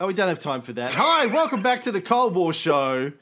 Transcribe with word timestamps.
Oh, 0.00 0.06
we 0.06 0.14
don't 0.14 0.28
have 0.28 0.40
time 0.40 0.62
for 0.62 0.72
that. 0.74 0.94
Hi, 0.94 1.26
welcome 1.26 1.62
back 1.62 1.82
to 1.82 1.92
the 1.92 2.00
Cold 2.00 2.34
War 2.34 2.52
Show, 2.54 3.12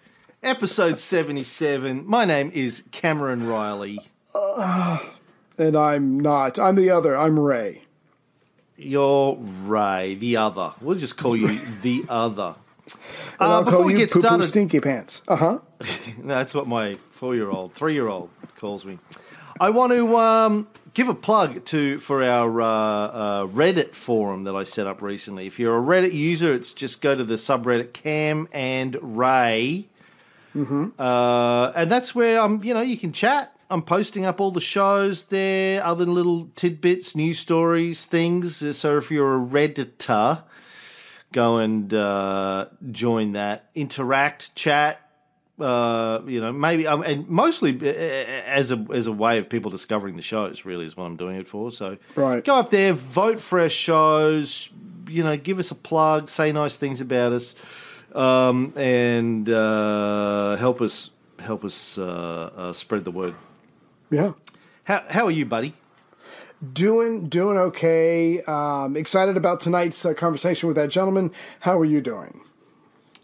episode 0.45 0.99
77. 1.01 2.05
My 2.07 2.25
name 2.25 2.53
is 2.55 2.85
Cameron 2.93 3.49
Reilly. 3.49 3.99
And 4.35 5.77
I'm 5.77 6.21
not. 6.21 6.59
I'm 6.59 6.77
the 6.77 6.91
other. 6.91 7.17
I'm 7.17 7.37
Ray. 7.39 7.83
You're 8.77 9.37
Ray, 9.65 10.15
the 10.15 10.37
other. 10.37 10.73
We'll 10.81 10.97
just 10.97 11.17
call 11.17 11.37
you 11.37 11.59
the 11.83 12.05
other. 12.09 12.55
And 13.41 13.41
Uh, 13.41 13.55
I'll 13.57 13.65
before 13.65 13.79
call 13.81 13.87
we 13.87 13.93
you 13.95 13.99
get 13.99 14.11
Poo 14.11 14.21
Poo 14.21 14.27
started, 14.29 14.47
Stinky 14.47 14.79
Pants. 14.81 15.23
Uh 15.27 15.37
huh. 15.37 15.59
No, 16.19 16.35
that's 16.35 16.55
what 16.55 16.67
my 16.69 16.95
four-year-old, 17.13 17.73
three-year-old 17.75 18.31
calls 18.57 18.85
me. 18.85 18.99
I 19.61 19.71
want 19.71 19.93
to 19.93 20.17
um, 20.17 20.69
give 20.99 21.09
a 21.09 21.15
plug 21.15 21.65
to 21.65 22.01
for 22.01 22.25
our 22.25 22.61
uh, 22.61 22.67
uh, 22.67 23.47
Reddit 23.47 23.95
forum 23.95 24.43
that 24.45 24.57
I 24.57 24.65
set 24.65 24.89
up 24.89 25.01
recently. 25.01 25.47
If 25.47 25.61
you're 25.61 25.79
a 25.79 25.81
Reddit 25.81 26.13
user, 26.13 26.53
it's 26.53 26.73
just 26.73 27.01
go 27.01 27.15
to 27.15 27.23
the 27.23 27.37
subreddit 27.37 27.93
Cam 27.93 28.49
and 28.51 28.97
Ray, 29.01 29.87
uh, 30.99 31.73
and 31.77 31.89
that's 31.89 32.17
where 32.17 32.41
I'm. 32.41 32.65
You 32.65 32.75
know, 32.75 32.81
you 32.81 32.97
can 32.97 33.13
chat. 33.13 33.55
I'm 33.71 33.83
posting 33.83 34.25
up 34.27 34.41
all 34.41 34.51
the 34.51 34.61
shows 34.61 35.25
there, 35.25 35.85
other 35.85 36.05
little 36.05 36.49
tidbits, 36.57 37.15
news 37.15 37.39
stories, 37.39 38.05
things. 38.05 38.77
So 38.77 38.97
if 38.97 39.13
you're 39.13 39.37
a 39.37 39.47
redditor, 39.47 40.43
go 41.31 41.59
and 41.59 41.95
uh, 41.95 42.67
join 42.91 43.35
that, 43.35 43.71
interact, 43.77 44.57
chat. 44.57 45.08
Uh, 45.61 46.21
you 46.27 46.41
know, 46.41 46.53
maybe 46.53 46.87
um, 46.87 47.03
and 47.03 47.29
mostly 47.29 47.77
uh, 47.83 47.93
as 48.47 48.71
a 48.71 48.87
as 48.93 49.09
a 49.09 49.13
way 49.13 49.39
of 49.39 49.49
people 49.49 49.71
discovering 49.71 50.15
the 50.17 50.23
shows. 50.23 50.65
Really, 50.65 50.85
is 50.85 50.97
what 50.97 51.05
I'm 51.05 51.17
doing 51.17 51.37
it 51.37 51.49
for. 51.49 51.73
So, 51.73 51.99
Right. 52.15 52.45
go 52.45 52.55
up 52.57 52.71
there, 52.71 52.93
vote 52.93 53.41
for 53.41 53.59
our 53.61 53.69
shows. 53.69 54.71
You 55.09 55.25
know, 55.25 55.37
give 55.37 55.59
us 55.59 55.71
a 55.71 55.75
plug, 55.75 56.29
say 56.29 56.53
nice 56.53 56.77
things 56.77 57.01
about 57.01 57.33
us, 57.33 57.55
um, 58.15 58.73
and 58.77 59.49
uh, 59.49 60.57
help 60.57 60.81
us 60.81 61.11
help 61.41 61.65
us 61.65 61.99
uh, 61.99 62.51
uh, 62.57 62.73
spread 62.73 63.05
the 63.05 63.11
word. 63.11 63.35
Yeah. 64.11 64.35
How 64.85 65.03
how 65.09 65.27
are 65.27 65.31
you, 65.33 65.45
buddy? 65.45 65.75
Doing 66.73 67.29
doing 67.29 67.57
okay. 67.57 68.43
Um, 68.43 68.97
excited 68.97 69.37
about 69.37 69.61
tonight's 69.61 70.05
uh, 70.05 70.15
conversation 70.15 70.67
with 70.67 70.77
that 70.77 70.89
gentleman. 70.91 71.33
How 71.61 71.79
are 71.79 71.85
you 71.85 72.01
doing? 72.01 72.41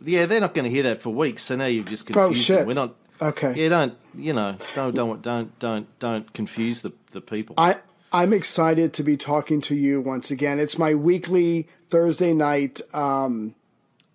Yeah, 0.03 0.27
they're 0.27 0.41
not 0.41 0.55
going 0.55 0.65
to 0.65 0.71
hear 0.71 0.85
that 0.85 1.01
for 1.01 1.11
weeks. 1.11 1.43
So 1.45 1.57
now 1.57 1.67
you've 1.67 1.87
just 1.87 2.09
Oh, 2.11 2.29
confused 2.29 2.45
shit. 2.45 2.59
them. 2.59 2.67
We're 2.67 2.75
not. 2.75 2.95
Okay. 3.23 3.55
Yeah, 3.55 3.69
don't 3.69 3.95
you 4.17 4.33
know? 4.33 4.57
Don't 4.75 4.95
don't 4.95 5.23
don't 5.23 5.59
don't 5.59 5.99
don't 5.99 6.33
confuse 6.33 6.83
the 6.83 6.93
the 7.13 7.21
people. 7.21 7.55
I 7.59 7.77
I'm 8.13 8.33
excited 8.33 8.93
to 8.95 9.03
be 9.03 9.17
talking 9.17 9.61
to 9.63 9.75
you 9.77 10.01
once 10.01 10.31
again. 10.31 10.59
It's 10.59 10.79
my 10.79 10.95
weekly 10.95 11.69
Thursday 11.91 12.35
night 12.35 12.81
um, 12.93 13.55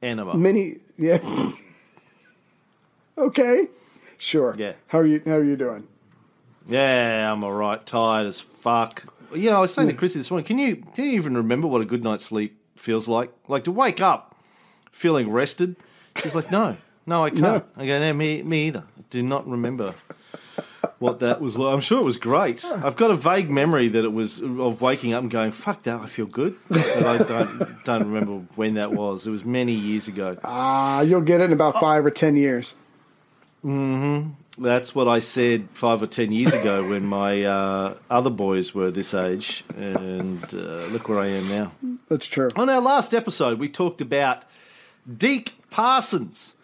Anima. 0.02 0.36
mini. 0.38 0.77
Yeah. 0.97 1.52
okay. 3.17 3.67
Sure. 4.17 4.55
Yeah. 4.58 4.73
How 4.88 4.99
are 4.99 5.05
you? 5.05 5.21
How 5.25 5.33
are 5.36 5.43
you 5.43 5.55
doing? 5.55 5.88
Yeah, 6.67 7.31
I'm 7.31 7.43
all 7.43 7.53
right. 7.53 7.83
Tired 7.86 8.27
as 8.27 8.39
fuck. 8.41 9.03
You 9.33 9.49
know, 9.49 9.58
I 9.58 9.59
was 9.61 9.73
saying 9.73 9.88
to 9.88 9.93
Chrissy 9.93 10.19
this 10.19 10.30
morning. 10.30 10.45
Can 10.45 10.59
you 10.59 10.75
can 10.77 11.05
you 11.05 11.11
even 11.11 11.38
remember 11.38 11.67
what 11.67 11.81
a 11.81 11.86
good 11.86 12.03
night's 12.03 12.25
sleep 12.25 12.59
feels 12.75 13.08
like? 13.08 13.31
Like 13.47 13.64
to 13.66 13.71
wake 13.71 14.02
up 14.02 14.28
feeling 14.92 15.32
rested. 15.32 15.76
She's 16.18 16.36
like, 16.36 16.52
no, 16.52 16.78
no, 17.06 17.23
I 17.23 17.30
can't. 17.30 17.64
I 17.78 17.86
go, 17.86 18.00
no, 18.00 18.14
me, 18.14 18.42
me 18.44 18.68
either. 18.68 18.84
I 18.98 19.02
do 19.09 19.23
not 19.23 19.48
remember 19.48 19.94
what 21.00 21.20
that 21.20 21.42
was 21.42 21.58
like. 21.58 21.73
I'm 21.73 21.82
sure 21.82 22.00
it 22.00 22.06
was 22.06 22.18
great. 22.18 22.64
I've 22.66 22.95
got 22.95 23.12
a 23.12 23.16
vague 23.16 23.50
memory 23.50 23.88
that 23.88 24.04
it 24.04 24.14
was 24.14 24.42
of 24.42 24.82
waking 24.82 25.14
up 25.14 25.22
and 25.22 25.32
going, 25.32 25.52
fuck 25.52 25.84
that, 25.84 26.02
I 26.02 26.06
feel 26.08 26.26
good. 26.26 26.56
But 26.67 27.06
I 27.06 27.17
don't 27.17 27.84
don't 27.86 28.12
remember 28.12 28.45
when 28.56 28.76
that 28.76 28.92
was. 28.92 29.26
It 29.26 29.32
was 29.32 29.45
many 29.45 29.73
years 29.73 30.08
ago. 30.08 30.36
Ah, 30.44 31.02
you'll 31.02 31.22
get 31.22 31.42
it 31.42 31.45
in 31.45 31.54
about 31.54 31.80
five 31.80 32.06
or 32.06 32.12
ten 32.12 32.36
years. 32.36 32.76
Hmm. 33.61 34.30
That's 34.58 34.94
what 34.94 35.08
I 35.08 35.20
said 35.20 35.70
five 35.73 36.04
or 36.04 36.08
ten 36.08 36.33
years 36.33 36.54
ago 36.54 36.89
when 36.89 37.05
my 37.05 37.45
uh, 37.45 37.94
other 38.10 38.30
boys 38.30 38.76
were 38.76 38.92
this 38.92 39.14
age, 39.14 39.64
and 39.78 40.44
uh, 40.54 40.86
look 40.88 41.08
where 41.08 41.20
I 41.20 41.28
am 41.28 41.48
now. 41.48 41.72
That's 42.10 42.28
true. 42.28 42.49
On 42.58 42.70
our 42.70 42.82
last 42.82 43.14
episode, 43.14 43.58
we 43.58 43.70
talked 43.70 44.02
about 44.02 44.44
Deke 45.17 45.54
Parsons 45.70 46.55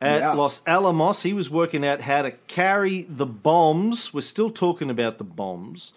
at 0.00 0.20
Yeah. 0.20 0.32
Los 0.32 0.62
Alamos. 0.66 1.22
He 1.22 1.32
was 1.32 1.50
working 1.50 1.84
out 1.86 2.00
how 2.00 2.22
to 2.22 2.30
carry 2.48 3.02
the 3.02 3.26
bombs. 3.26 4.12
We're 4.14 4.20
still 4.22 4.50
talking 4.50 4.90
about 4.90 5.18
the 5.18 5.24
bombs. 5.24 5.92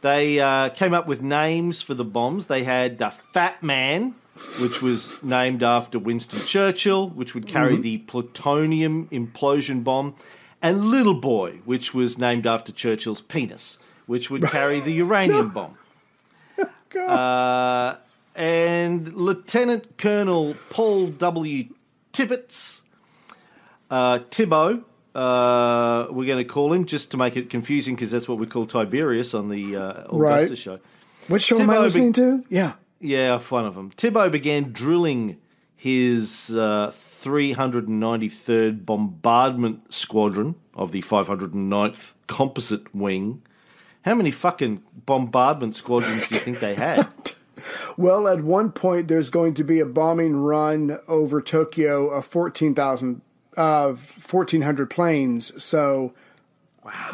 They 0.00 0.38
uh, 0.38 0.68
came 0.70 0.94
up 0.94 1.06
with 1.08 1.22
names 1.22 1.82
for 1.82 1.94
the 1.94 2.04
bombs. 2.04 2.46
They 2.46 2.62
had 2.64 3.02
uh, 3.02 3.10
Fat 3.10 3.62
Man, 3.62 4.14
which 4.60 4.80
was 4.80 5.20
named 5.24 5.62
after 5.64 5.98
Winston 5.98 6.40
Churchill, 6.46 7.08
which 7.10 7.34
would 7.34 7.48
carry 7.48 7.76
the 7.76 7.98
plutonium 7.98 9.08
implosion 9.08 9.82
bomb, 9.82 10.14
and 10.62 10.84
Little 10.90 11.14
Boy, 11.14 11.60
which 11.64 11.94
was 11.94 12.16
named 12.18 12.46
after 12.46 12.70
Churchill's 12.72 13.20
penis, 13.20 13.78
which 14.06 14.30
would 14.30 14.44
carry 14.44 14.78
the 14.80 14.92
uranium 15.04 15.50
bomb. 15.50 15.76
Uh, 16.98 17.96
and 18.38 19.12
Lieutenant 19.14 19.98
Colonel 19.98 20.54
Paul 20.70 21.08
W. 21.08 21.64
Tibbets, 22.12 22.82
uh, 23.90 24.20
Tibbo, 24.30 24.82
uh, 25.14 26.06
we're 26.10 26.26
going 26.26 26.38
to 26.38 26.44
call 26.44 26.72
him 26.72 26.84
just 26.86 27.10
to 27.10 27.16
make 27.16 27.36
it 27.36 27.50
confusing 27.50 27.94
because 27.96 28.10
that's 28.12 28.28
what 28.28 28.38
we 28.38 28.46
call 28.46 28.64
Tiberius 28.64 29.34
on 29.34 29.48
the 29.48 29.76
uh, 29.76 30.04
Augustus 30.10 30.50
Right. 30.50 30.58
show. 30.58 30.78
Which 31.26 31.42
show 31.42 31.60
am 31.60 31.68
I 31.68 31.78
listening 31.78 32.12
to? 32.14 32.44
Yeah. 32.48 32.74
Yeah, 33.00 33.38
one 33.40 33.66
of 33.66 33.74
them. 33.74 33.90
Tibbo 33.96 34.30
began 34.30 34.72
drilling 34.72 35.36
his 35.76 36.56
uh, 36.56 36.90
393rd 36.94 38.84
Bombardment 38.86 39.92
Squadron 39.92 40.54
of 40.74 40.92
the 40.92 41.02
509th 41.02 42.14
Composite 42.28 42.94
Wing. 42.94 43.42
How 44.02 44.14
many 44.14 44.30
fucking 44.30 44.82
bombardment 45.06 45.74
squadrons 45.76 46.26
do 46.28 46.36
you 46.36 46.40
think 46.40 46.60
they 46.60 46.74
had? 46.74 47.06
Well, 47.96 48.28
at 48.28 48.42
one 48.42 48.70
point, 48.72 49.08
there's 49.08 49.30
going 49.30 49.54
to 49.54 49.64
be 49.64 49.80
a 49.80 49.86
bombing 49.86 50.36
run 50.36 50.98
over 51.08 51.40
Tokyo 51.40 52.08
of 52.10 52.26
14,000, 52.26 53.22
uh, 53.56 53.86
1,400 53.88 54.90
planes. 54.90 55.62
So 55.62 56.12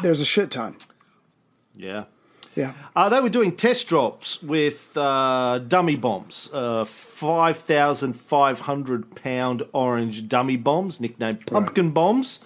there's 0.01 0.19
a 0.21 0.25
shit 0.25 0.51
ton. 0.51 0.77
yeah. 1.75 2.05
Yeah. 2.55 2.71
Uh, 2.95 3.09
they 3.09 3.19
were 3.19 3.27
doing 3.27 3.57
test 3.57 3.89
drops 3.89 4.41
with 4.41 4.95
uh, 4.95 5.59
dummy 5.59 5.97
bombs, 5.97 6.49
uh, 6.53 6.85
5,500 6.85 9.15
pound 9.15 9.63
orange 9.73 10.29
dummy 10.29 10.55
bombs, 10.55 11.01
nicknamed 11.01 11.45
pumpkin 11.47 11.91
bombs, 11.91 12.39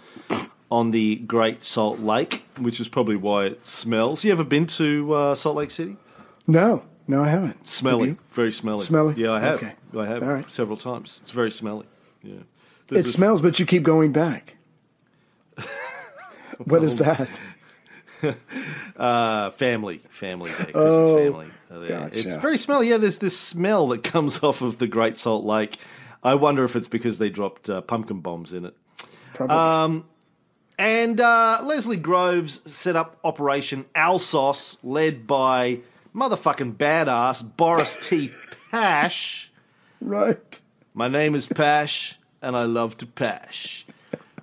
on 0.71 0.91
the 0.91 1.15
Great 1.17 1.63
Salt 1.63 1.99
Lake, 1.99 2.43
which 2.57 2.79
is 2.79 2.87
probably 2.87 3.15
why 3.17 3.45
it 3.45 3.65
smells. 3.65 4.23
You 4.23 4.31
ever 4.31 4.43
been 4.43 4.65
to 4.67 5.13
uh, 5.13 5.35
Salt 5.35 5.55
Lake 5.57 5.71
City? 5.71 5.97
No, 6.47 6.83
no, 7.09 7.23
I 7.23 7.27
haven't. 7.29 7.67
Smelly, 7.67 8.09
you? 8.09 8.17
very 8.31 8.51
smelly. 8.51 8.83
Smelly? 8.83 9.15
Yeah, 9.17 9.31
I 9.31 9.39
have. 9.39 9.55
Okay. 9.55 9.73
I 9.97 10.05
have 10.05 10.23
All 10.23 10.29
right. 10.29 10.51
several 10.51 10.77
times. 10.77 11.19
It's 11.21 11.31
very 11.31 11.51
smelly. 11.51 11.85
Yeah. 12.23 12.33
It 12.35 12.45
this- 12.89 13.13
smells, 13.13 13.41
but 13.41 13.59
you 13.59 13.65
keep 13.65 13.83
going 13.83 14.11
back. 14.11 14.55
what 16.63 16.83
is 16.83 16.97
that? 16.97 17.41
Uh, 18.97 19.49
family, 19.51 20.01
family. 20.09 20.49
Chris's 20.49 20.73
Oh, 20.75 21.17
family. 21.17 21.47
there. 21.69 21.87
gotcha. 21.87 22.11
It's 22.19 22.33
very 22.35 22.57
smelly. 22.57 22.89
Yeah, 22.89 22.97
there's 22.97 23.19
this 23.19 23.39
smell 23.39 23.87
that 23.89 24.03
comes 24.03 24.43
off 24.43 24.61
of 24.61 24.77
the 24.77 24.87
Great 24.87 25.17
Salt 25.17 25.45
Lake. 25.45 25.77
I 26.21 26.35
wonder 26.35 26.65
if 26.65 26.75
it's 26.75 26.89
because 26.89 27.17
they 27.17 27.29
dropped 27.29 27.69
uh, 27.69 27.79
pumpkin 27.79 28.19
bombs 28.19 28.51
in 28.51 28.65
it. 28.65 28.75
Probably. 29.35 30.03
And 30.77 31.21
uh, 31.21 31.61
Leslie 31.63 31.95
Groves 31.95 32.69
set 32.69 32.97
up 32.97 33.17
Operation 33.23 33.85
Alsos, 33.95 34.75
led 34.83 35.25
by 35.25 35.79
motherfucking 36.15 36.75
badass 36.75 37.43
Boris 37.57 37.97
T. 38.07 38.31
Pash. 38.71 39.51
right. 40.01 40.59
My 40.93 41.07
name 41.07 41.35
is 41.35 41.47
Pash, 41.47 42.17
and 42.41 42.55
I 42.57 42.63
love 42.63 42.97
to 42.97 43.05
pash. 43.05 43.85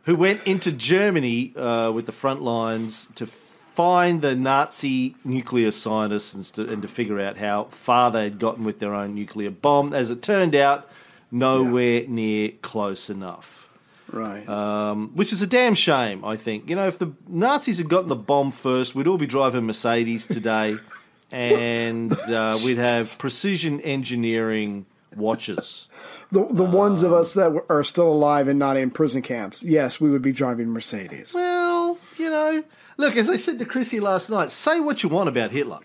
Who 0.05 0.17
went 0.17 0.47
into 0.47 0.71
Germany 0.73 1.55
uh, 1.57 1.91
with 1.93 2.07
the 2.07 2.13
front 2.13 2.41
lines 2.43 3.09
to 3.17 3.27
find 3.27 4.23
the 4.23 4.35
Nazi 4.35 5.17
nuclear 5.23 5.71
scientists 5.71 6.33
and 6.33 6.45
to, 6.45 6.73
and 6.73 6.83
to 6.83 6.89
figure 6.89 7.21
out 7.21 7.37
how 7.37 7.65
far 7.65 8.11
they 8.11 8.25
had 8.25 8.39
gotten 8.39 8.65
with 8.65 8.79
their 8.79 8.95
own 8.95 9.15
nuclear 9.15 9.51
bomb. 9.51 9.93
As 9.93 10.09
it 10.09 10.23
turned 10.23 10.55
out, 10.55 10.89
nowhere 11.31 12.07
near 12.07 12.53
close 12.63 13.11
enough. 13.11 13.69
Right. 14.11 14.49
Um, 14.49 15.11
which 15.15 15.33
is 15.33 15.43
a 15.43 15.47
damn 15.47 15.75
shame, 15.75 16.25
I 16.25 16.37
think. 16.37 16.71
You 16.71 16.77
know, 16.77 16.87
if 16.87 16.99
the 16.99 17.13
Nazis 17.29 17.79
had 17.79 17.89
gotten 17.89 18.09
the 18.09 18.17
bomb 18.17 18.53
first, 18.53 18.95
we'd 18.95 19.07
all 19.07 19.19
be 19.19 19.27
driving 19.27 19.67
Mercedes 19.67 20.27
today, 20.27 20.77
and 21.33 22.13
uh, 22.31 22.57
we'd 22.65 22.77
have 22.77 23.19
precision 23.19 23.81
engineering 23.81 24.87
watches. 25.17 25.89
the 26.31 26.47
the 26.51 26.65
ones 26.65 27.03
of 27.03 27.13
us 27.13 27.33
that 27.35 27.53
are 27.69 27.83
still 27.83 28.09
alive 28.13 28.49
and 28.49 28.59
not 28.59 28.77
in 28.77 28.91
prison 28.91 29.23
camps, 29.23 29.63
yes, 29.63 30.01
we 30.01 30.11
would 30.11 30.23
be 30.23 30.33
driving 30.33 30.69
Mercedes. 30.71 31.33
Well, 31.35 31.99
you 32.19 32.31
know, 32.31 32.65
look, 32.97 33.17
as 33.17 33.29
I 33.31 33.37
said 33.37 33.59
to 33.61 33.65
Chrissy 33.65 34.01
last 34.01 34.29
night, 34.31 34.51
say 34.51 34.81
what 34.81 35.03
you 35.03 35.09
want 35.09 35.29
about 35.29 35.51
Hitler, 35.53 35.81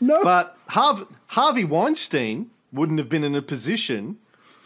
No. 0.00 0.22
but 0.22 0.56
Harvey, 0.68 1.04
Harvey 1.26 1.64
Weinstein 1.64 2.50
wouldn't 2.72 2.98
have 2.98 3.08
been 3.08 3.24
in 3.24 3.34
a 3.34 3.42
position 3.42 4.18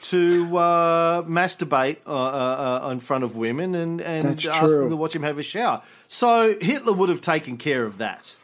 to 0.03 0.57
uh, 0.57 1.23
masturbate 1.23 1.99
uh, 2.07 2.11
uh, 2.11 2.81
uh, 2.87 2.91
in 2.91 3.01
front 3.01 3.23
of 3.23 3.37
women 3.37 3.75
and, 3.75 4.01
and 4.01 4.25
That's 4.29 4.47
ask 4.47 4.61
true. 4.61 4.81
them 4.81 4.91
to 4.91 4.97
watch 4.97 5.15
him 5.15 5.23
have 5.23 5.39
a 5.39 5.43
shower. 5.43 5.83
So 6.09 6.57
Hitler 6.61 6.95
would 6.95 7.11
have 7.11 7.21
taken 7.21 7.59
care 7.59 7.85
of 7.85 7.99
that. 7.99 8.35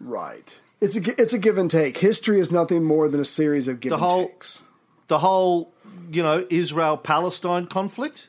Right. 0.00 0.58
It's 0.82 0.96
a 0.96 1.20
it's 1.22 1.32
a 1.32 1.38
give 1.38 1.56
and 1.58 1.70
take. 1.70 1.98
History 1.98 2.40
is 2.40 2.50
nothing 2.50 2.82
more 2.82 3.08
than 3.08 3.20
a 3.20 3.24
series 3.24 3.68
of 3.68 3.78
give 3.80 3.90
The 3.90 3.96
and 3.96 4.04
whole- 4.04 4.26
takes. 4.28 4.62
The 5.08 5.18
whole, 5.18 5.72
you 6.10 6.22
know, 6.22 6.46
Israel 6.50 6.96
Palestine 6.96 7.66
conflict 7.66 8.28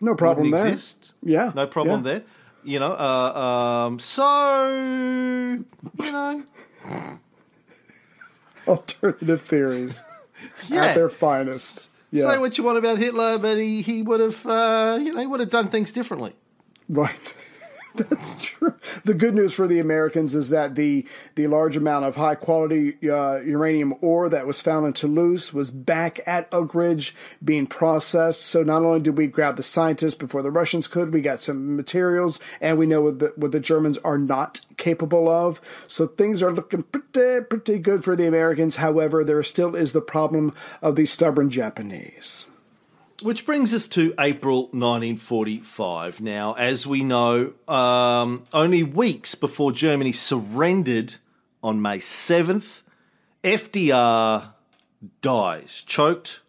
No 0.00 0.14
problem 0.14 0.50
there. 0.50 0.66
exist. 0.66 1.14
Yeah, 1.22 1.52
No 1.54 1.66
problem 1.66 2.04
yeah. 2.04 2.12
there. 2.12 2.22
You 2.64 2.78
know, 2.80 2.92
uh, 2.92 3.86
um, 3.86 3.98
so, 4.00 4.68
you 6.02 6.12
know, 6.12 6.42
Alternative 8.66 9.40
theories 9.40 10.02
yeah. 10.68 10.86
at 10.86 10.94
their 10.94 11.08
finest. 11.10 11.90
Yeah. 12.10 12.32
Say 12.32 12.38
what 12.38 12.56
you 12.58 12.64
want 12.64 12.78
about 12.78 12.98
Hitler, 12.98 13.38
but 13.38 13.58
he, 13.58 13.82
he 13.82 14.02
would 14.02 14.20
have, 14.20 14.46
uh, 14.46 14.98
you 15.00 15.12
know, 15.12 15.20
he 15.20 15.26
would 15.26 15.40
have 15.40 15.50
done 15.50 15.68
things 15.68 15.92
differently. 15.92 16.34
Right. 16.88 17.34
That's 18.08 18.34
true. 18.44 18.74
The 19.04 19.14
good 19.14 19.36
news 19.36 19.54
for 19.54 19.68
the 19.68 19.78
Americans 19.78 20.34
is 20.34 20.48
that 20.48 20.74
the 20.74 21.06
the 21.36 21.46
large 21.46 21.76
amount 21.76 22.04
of 22.06 22.16
high 22.16 22.34
quality 22.34 22.96
uh, 23.08 23.36
uranium 23.36 23.94
ore 24.00 24.28
that 24.28 24.48
was 24.48 24.60
found 24.60 24.84
in 24.84 24.94
Toulouse 24.94 25.54
was 25.54 25.70
back 25.70 26.18
at 26.26 26.48
Oak 26.52 26.74
Ridge 26.74 27.14
being 27.44 27.68
processed. 27.68 28.42
So 28.42 28.64
not 28.64 28.82
only 28.82 28.98
did 28.98 29.16
we 29.16 29.28
grab 29.28 29.56
the 29.56 29.62
scientists 29.62 30.16
before 30.16 30.42
the 30.42 30.50
Russians 30.50 30.88
could, 30.88 31.14
we 31.14 31.20
got 31.20 31.40
some 31.40 31.76
materials, 31.76 32.40
and 32.60 32.78
we 32.78 32.86
know 32.86 33.02
what 33.02 33.20
the 33.20 33.32
what 33.36 33.52
the 33.52 33.60
Germans 33.60 33.98
are 33.98 34.18
not 34.18 34.60
capable 34.76 35.28
of. 35.28 35.60
So 35.86 36.08
things 36.08 36.42
are 36.42 36.52
looking 36.52 36.82
pretty 36.82 37.44
pretty 37.44 37.78
good 37.78 38.02
for 38.02 38.16
the 38.16 38.26
Americans. 38.26 38.76
However, 38.76 39.22
there 39.22 39.40
still 39.44 39.76
is 39.76 39.92
the 39.92 40.00
problem 40.00 40.52
of 40.82 40.96
the 40.96 41.06
stubborn 41.06 41.48
Japanese. 41.48 42.48
Which 43.24 43.46
brings 43.46 43.72
us 43.72 43.86
to 43.86 44.12
April 44.18 44.64
1945. 44.64 46.20
Now, 46.20 46.52
as 46.52 46.86
we 46.86 47.02
know, 47.02 47.54
um, 47.66 48.44
only 48.52 48.82
weeks 48.82 49.34
before 49.34 49.72
Germany 49.72 50.12
surrendered 50.12 51.14
on 51.62 51.80
May 51.80 52.00
7th, 52.00 52.82
FDR 53.42 54.48
dies, 55.22 55.82
choked 55.86 56.40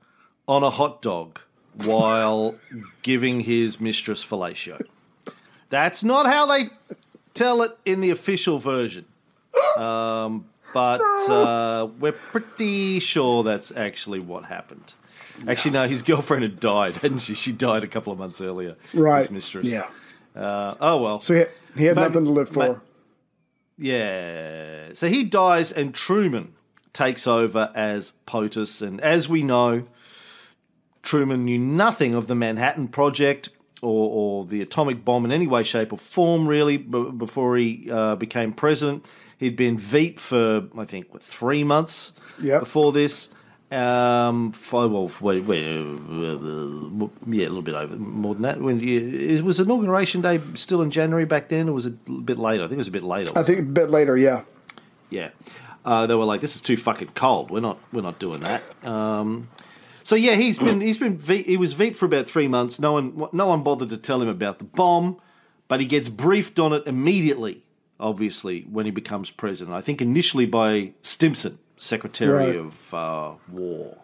on 0.50 0.64
a 0.64 0.70
hot 0.70 1.02
dog 1.02 1.40
while 1.86 2.56
giving 3.04 3.40
his 3.40 3.80
mistress 3.80 4.26
fellatio. 4.26 4.86
That's 5.70 6.04
not 6.04 6.26
how 6.26 6.46
they 6.46 6.72
tell 7.34 7.62
it 7.62 7.72
in 7.86 8.02
the 8.02 8.10
official 8.10 8.60
version. 8.60 9.06
Um, 9.78 10.50
but 10.74 11.00
uh, 11.30 11.88
we're 12.02 12.12
pretty 12.12 13.00
sure 13.00 13.44
that's 13.44 13.72
actually 13.78 14.20
what 14.20 14.44
happened. 14.44 14.94
Actually, 15.48 15.72
no, 15.72 15.84
his 15.88 16.02
girlfriend 16.02 16.44
had 16.44 16.60
died, 16.60 16.94
hadn't 16.96 17.20
she? 17.20 17.34
She 17.34 17.52
died 17.52 17.84
a 17.84 17.88
couple 17.88 18.12
of 18.14 18.20
months 18.20 18.40
earlier. 18.42 18.76
Right. 18.94 19.20
His 19.24 19.32
mistress. 19.32 19.66
Yeah. 19.66 19.88
Uh, 20.36 20.76
oh, 20.82 21.02
well. 21.02 21.22
So 21.22 21.34
he, 21.36 21.44
he 21.78 21.86
had 21.86 21.96
But- 21.96 22.08
nothing 22.10 22.26
to 22.26 22.32
live 22.32 22.50
for. 22.50 22.54
but- 22.68 22.82
Yeah. 23.78 24.94
So 24.94 25.08
he 25.08 25.24
dies, 25.24 25.72
and 25.72 25.94
Truman 25.94 26.54
takes 26.94 27.28
over 27.28 27.72
as 27.76 28.14
POTUS. 28.26 28.82
And 28.82 29.02
as 29.02 29.28
we 29.28 29.44
know, 29.44 29.84
Truman 31.04 31.44
knew 31.46 31.60
nothing 31.60 32.14
of 32.16 32.28
the 32.28 32.36
Manhattan 32.36 32.88
Project 32.88 33.50
or, 33.82 34.10
or 34.42 34.46
the 34.46 34.62
atomic 34.62 35.04
bomb 35.04 35.26
in 35.26 35.32
any 35.32 35.48
way, 35.48 35.64
shape, 35.64 35.92
or 35.92 35.98
form, 35.98 36.48
really, 36.48 36.78
b- 36.78 37.12
before 37.12 37.58
he 37.58 37.90
uh, 37.92 38.16
became 38.16 38.54
president. 38.54 39.06
He'd 39.38 39.58
been 39.58 39.78
Veep 39.78 40.20
for, 40.20 40.64
I 40.78 40.86
think, 40.86 41.14
what, 41.14 41.22
three 41.22 41.64
months 41.64 42.14
Yep. 42.40 42.62
before 42.62 42.92
this. 42.94 43.30
Um, 43.76 44.52
five, 44.54 44.90
well, 44.90 45.12
wait, 45.20 45.44
wait, 45.44 45.66
uh, 45.66 45.80
uh, 45.82 47.10
yeah, 47.28 47.46
a 47.46 47.50
little 47.50 47.62
bit 47.62 47.74
over 47.74 47.96
more 47.98 48.34
than 48.34 48.44
that. 48.44 48.62
When 48.62 48.80
you, 48.80 49.00
it 49.00 49.44
was 49.44 49.60
inauguration 49.60 50.22
day 50.22 50.40
still 50.54 50.82
in 50.82 50.92
January 50.92 51.26
back 51.26 51.50
then, 51.50 51.68
or 51.68 51.74
was 51.74 51.86
it 51.86 51.96
a 52.08 52.12
bit 52.12 52.38
later? 52.38 52.64
I 52.64 52.68
think 52.68 52.74
it 52.74 52.78
was 52.78 52.88
a 52.88 52.92
bit 52.92 53.04
later. 53.04 53.34
I 53.36 53.44
think 53.44 53.60
a 53.60 53.64
bit 53.64 53.90
later, 53.90 54.16
yeah. 54.16 54.44
Yeah, 55.10 55.32
uh, 55.84 56.08
they 56.08 56.16
were 56.16 56.24
like, 56.24 56.42
"This 56.42 56.56
is 56.56 56.62
too 56.62 56.78
fucking 56.78 57.10
cold. 57.16 57.52
We're 57.52 57.60
not. 57.60 57.78
We're 57.92 58.02
not 58.02 58.18
doing 58.18 58.40
that." 58.42 58.64
Um, 58.86 59.50
so 60.04 60.16
yeah, 60.16 60.36
he's 60.36 60.60
been 60.60 60.82
he's 60.82 60.98
been 60.98 61.20
he 61.20 61.58
was 61.58 61.74
Veep 61.74 61.96
for 61.96 62.06
about 62.06 62.28
three 62.28 62.48
months. 62.48 62.80
No 62.80 62.94
one 62.94 63.28
no 63.34 63.48
one 63.48 63.64
bothered 63.64 63.90
to 63.90 63.98
tell 63.98 64.22
him 64.22 64.28
about 64.28 64.60
the 64.60 64.64
bomb, 64.64 65.20
but 65.68 65.80
he 65.80 65.86
gets 65.86 66.10
briefed 66.10 66.60
on 66.60 66.74
it 66.74 66.84
immediately. 66.86 67.64
Obviously, 68.00 68.62
when 68.64 68.86
he 68.86 68.92
becomes 68.92 69.32
president, 69.32 69.76
I 69.76 69.82
think 69.82 70.02
initially 70.02 70.46
by 70.46 70.94
Stimson, 71.02 71.58
Secretary 71.86 72.32
Right. 72.32 72.56
of 72.56 72.94
uh, 72.94 73.34
War. 73.52 73.98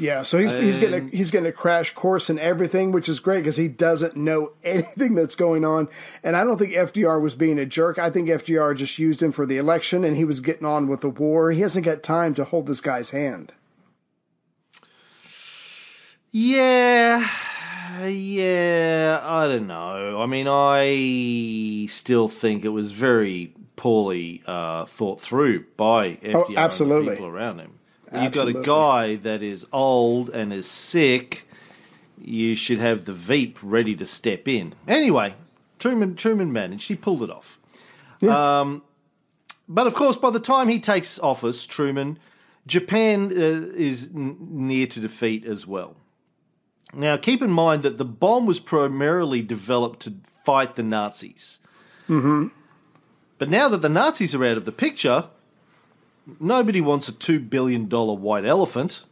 Yeah, 0.00 0.22
so 0.22 0.38
he's, 0.38 0.52
he's 0.52 0.78
getting 0.78 1.08
a, 1.08 1.16
he's 1.16 1.32
getting 1.32 1.48
a 1.48 1.52
crash 1.52 1.92
course 1.92 2.30
in 2.30 2.38
everything, 2.38 2.92
which 2.92 3.08
is 3.08 3.18
great 3.18 3.38
because 3.40 3.56
he 3.56 3.66
doesn't 3.66 4.14
know 4.14 4.52
anything 4.64 5.16
that's 5.16 5.34
going 5.34 5.64
on. 5.64 5.88
And 6.22 6.36
I 6.36 6.44
don't 6.44 6.56
think 6.56 6.72
FDR 6.72 7.20
was 7.20 7.34
being 7.34 7.58
a 7.58 7.66
jerk. 7.66 7.98
I 7.98 8.08
think 8.08 8.28
FDR 8.28 8.76
just 8.76 9.00
used 9.00 9.20
him 9.20 9.32
for 9.32 9.44
the 9.44 9.56
election, 9.56 10.04
and 10.04 10.16
he 10.16 10.24
was 10.24 10.38
getting 10.38 10.66
on 10.66 10.86
with 10.86 11.00
the 11.00 11.08
war. 11.08 11.50
He 11.50 11.62
hasn't 11.62 11.84
got 11.84 12.04
time 12.04 12.32
to 12.34 12.44
hold 12.44 12.68
this 12.68 12.80
guy's 12.80 13.10
hand. 13.10 13.52
Yeah, 16.30 17.26
yeah, 18.04 19.20
I 19.22 19.48
don't 19.48 19.66
know. 19.66 20.20
I 20.20 20.26
mean, 20.26 20.46
I 20.48 21.86
still 21.90 22.28
think 22.28 22.64
it 22.64 22.68
was 22.68 22.92
very 22.92 23.54
poorly 23.78 24.42
uh, 24.46 24.84
thought 24.84 25.20
through 25.20 25.64
by 25.78 26.16
FDR 26.16 26.34
Oh, 26.34 26.54
absolutely. 26.56 27.10
people 27.14 27.26
around 27.26 27.60
him. 27.60 27.78
You've 28.12 28.32
got 28.32 28.48
a 28.48 28.52
guy 28.54 29.16
that 29.16 29.42
is 29.42 29.66
old 29.72 30.30
and 30.30 30.52
is 30.52 30.66
sick. 30.70 31.46
You 32.20 32.54
should 32.54 32.78
have 32.80 33.04
the 33.04 33.12
Veep 33.14 33.58
ready 33.62 33.94
to 33.96 34.04
step 34.06 34.48
in. 34.48 34.74
Anyway, 34.86 35.34
Truman 35.78 36.16
Truman 36.16 36.52
managed. 36.52 36.88
He 36.88 36.96
pulled 36.96 37.22
it 37.22 37.30
off. 37.30 37.58
Um, 38.28 38.82
but 39.68 39.86
of 39.86 39.94
course, 39.94 40.16
by 40.16 40.30
the 40.30 40.40
time 40.40 40.68
he 40.68 40.80
takes 40.80 41.18
office, 41.18 41.66
Truman, 41.66 42.18
Japan 42.66 43.26
uh, 43.30 43.34
is 43.76 44.10
n- 44.14 44.36
near 44.40 44.86
to 44.86 45.00
defeat 45.00 45.44
as 45.44 45.66
well. 45.66 45.94
Now, 46.94 47.18
keep 47.18 47.42
in 47.42 47.50
mind 47.50 47.82
that 47.82 47.98
the 47.98 48.04
bomb 48.06 48.46
was 48.46 48.58
primarily 48.58 49.42
developed 49.42 50.00
to 50.00 50.14
fight 50.44 50.74
the 50.76 50.82
Nazis. 50.82 51.58
Mm-hmm. 52.08 52.46
But 53.38 53.48
now 53.48 53.68
that 53.68 53.82
the 53.82 53.88
Nazis 53.88 54.34
are 54.34 54.44
out 54.44 54.56
of 54.56 54.64
the 54.64 54.72
picture, 54.72 55.24
nobody 56.40 56.80
wants 56.80 57.08
a 57.08 57.12
two 57.12 57.40
billion 57.40 57.88
dollar 57.88 58.14
white 58.14 58.44
elephant. 58.44 59.04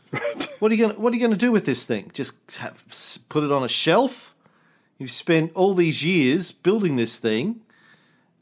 what 0.58 0.72
are 0.72 0.74
you 0.74 0.86
going? 0.86 1.00
What 1.00 1.12
are 1.12 1.16
you 1.16 1.20
going 1.20 1.32
to 1.32 1.36
do 1.36 1.52
with 1.52 1.66
this 1.66 1.84
thing? 1.84 2.10
Just 2.12 2.56
have, 2.56 2.82
put 3.28 3.44
it 3.44 3.52
on 3.52 3.62
a 3.62 3.68
shelf? 3.68 4.34
You've 4.98 5.10
spent 5.10 5.52
all 5.54 5.74
these 5.74 6.04
years 6.04 6.52
building 6.52 6.96
this 6.96 7.18
thing. 7.18 7.60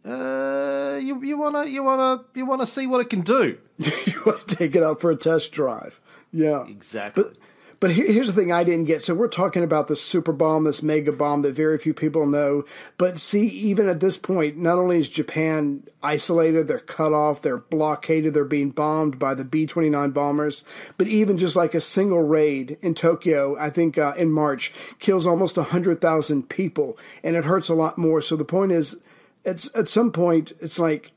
Uh, 0.04 0.98
you 1.00 1.22
you 1.24 1.38
wanna 1.38 1.64
you 1.64 1.82
wanna 1.82 2.24
you 2.34 2.44
wanna 2.44 2.66
see 2.66 2.86
what 2.86 3.00
it 3.00 3.08
can 3.10 3.22
do? 3.22 3.58
you 3.78 4.22
want 4.24 4.46
to 4.46 4.56
take 4.56 4.76
it 4.76 4.82
out 4.82 5.00
for 5.00 5.10
a 5.10 5.16
test 5.16 5.50
drive. 5.50 6.00
Yeah. 6.32 6.66
Exactly. 6.66 7.24
But 7.24 7.36
but 7.84 7.92
here- 7.92 8.10
here's 8.10 8.28
the 8.28 8.32
thing 8.32 8.50
I 8.50 8.64
didn't 8.64 8.86
get. 8.86 9.02
So 9.02 9.12
we're 9.12 9.28
talking 9.28 9.62
about 9.62 9.88
the 9.88 9.94
super 9.94 10.32
bomb, 10.32 10.64
this 10.64 10.82
mega 10.82 11.12
bomb 11.12 11.42
that 11.42 11.52
very 11.52 11.76
few 11.76 11.92
people 11.92 12.24
know. 12.24 12.64
But 12.96 13.18
see, 13.18 13.46
even 13.46 13.90
at 13.90 14.00
this 14.00 14.16
point, 14.16 14.56
not 14.56 14.78
only 14.78 14.96
is 14.96 15.10
Japan 15.10 15.82
isolated, 16.02 16.66
they're 16.66 16.78
cut 16.78 17.12
off, 17.12 17.42
they're 17.42 17.58
blockaded, 17.58 18.32
they're 18.32 18.46
being 18.46 18.70
bombed 18.70 19.18
by 19.18 19.34
the 19.34 19.44
B 19.44 19.66
29 19.66 20.12
bombers. 20.12 20.64
But 20.96 21.08
even 21.08 21.36
just 21.36 21.56
like 21.56 21.74
a 21.74 21.80
single 21.82 22.22
raid 22.22 22.78
in 22.80 22.94
Tokyo, 22.94 23.54
I 23.58 23.68
think 23.68 23.98
uh, 23.98 24.14
in 24.16 24.32
March, 24.32 24.72
kills 24.98 25.26
almost 25.26 25.58
100,000 25.58 26.48
people. 26.48 26.96
And 27.22 27.36
it 27.36 27.44
hurts 27.44 27.68
a 27.68 27.74
lot 27.74 27.98
more. 27.98 28.22
So 28.22 28.34
the 28.34 28.46
point 28.46 28.72
is, 28.72 28.96
it's 29.44 29.68
at 29.76 29.90
some 29.90 30.10
point, 30.10 30.52
it's 30.58 30.78
like, 30.78 31.12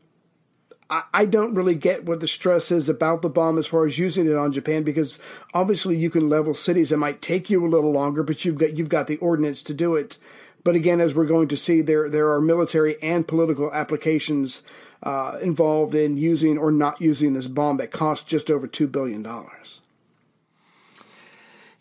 I- 0.89 1.25
don't 1.25 1.53
really 1.53 1.75
get 1.75 2.05
what 2.05 2.19
the 2.19 2.27
stress 2.27 2.71
is 2.71 2.87
about 2.87 3.21
the 3.21 3.29
bomb 3.29 3.57
as 3.57 3.67
far 3.67 3.85
as 3.85 3.97
using 3.97 4.27
it 4.27 4.35
on 4.35 4.53
Japan 4.53 4.83
because 4.83 5.19
obviously 5.53 5.97
you 5.97 6.09
can 6.09 6.29
level 6.29 6.53
cities. 6.53 6.91
It 6.91 6.97
might 6.97 7.21
take 7.21 7.49
you 7.49 7.65
a 7.65 7.67
little 7.67 7.91
longer, 7.91 8.23
but 8.23 8.45
you've 8.45 8.57
got 8.57 8.77
you've 8.77 8.89
got 8.89 9.07
the 9.07 9.17
ordinance 9.17 9.61
to 9.63 9.73
do 9.73 9.95
it. 9.95 10.17
But 10.63 10.75
again, 10.75 10.99
as 10.99 11.15
we're 11.15 11.25
going 11.25 11.47
to 11.49 11.57
see, 11.57 11.81
there 11.81 12.09
there 12.09 12.31
are 12.31 12.41
military 12.41 13.01
and 13.01 13.27
political 13.27 13.71
applications 13.73 14.63
uh, 15.03 15.37
involved 15.41 15.93
in 15.95 16.17
using 16.17 16.57
or 16.57 16.71
not 16.71 17.01
using 17.01 17.33
this 17.33 17.47
bomb 17.47 17.77
that 17.77 17.91
costs 17.91 18.25
just 18.25 18.49
over 18.49 18.67
two 18.67 18.87
billion 18.87 19.21
dollars. 19.21 19.81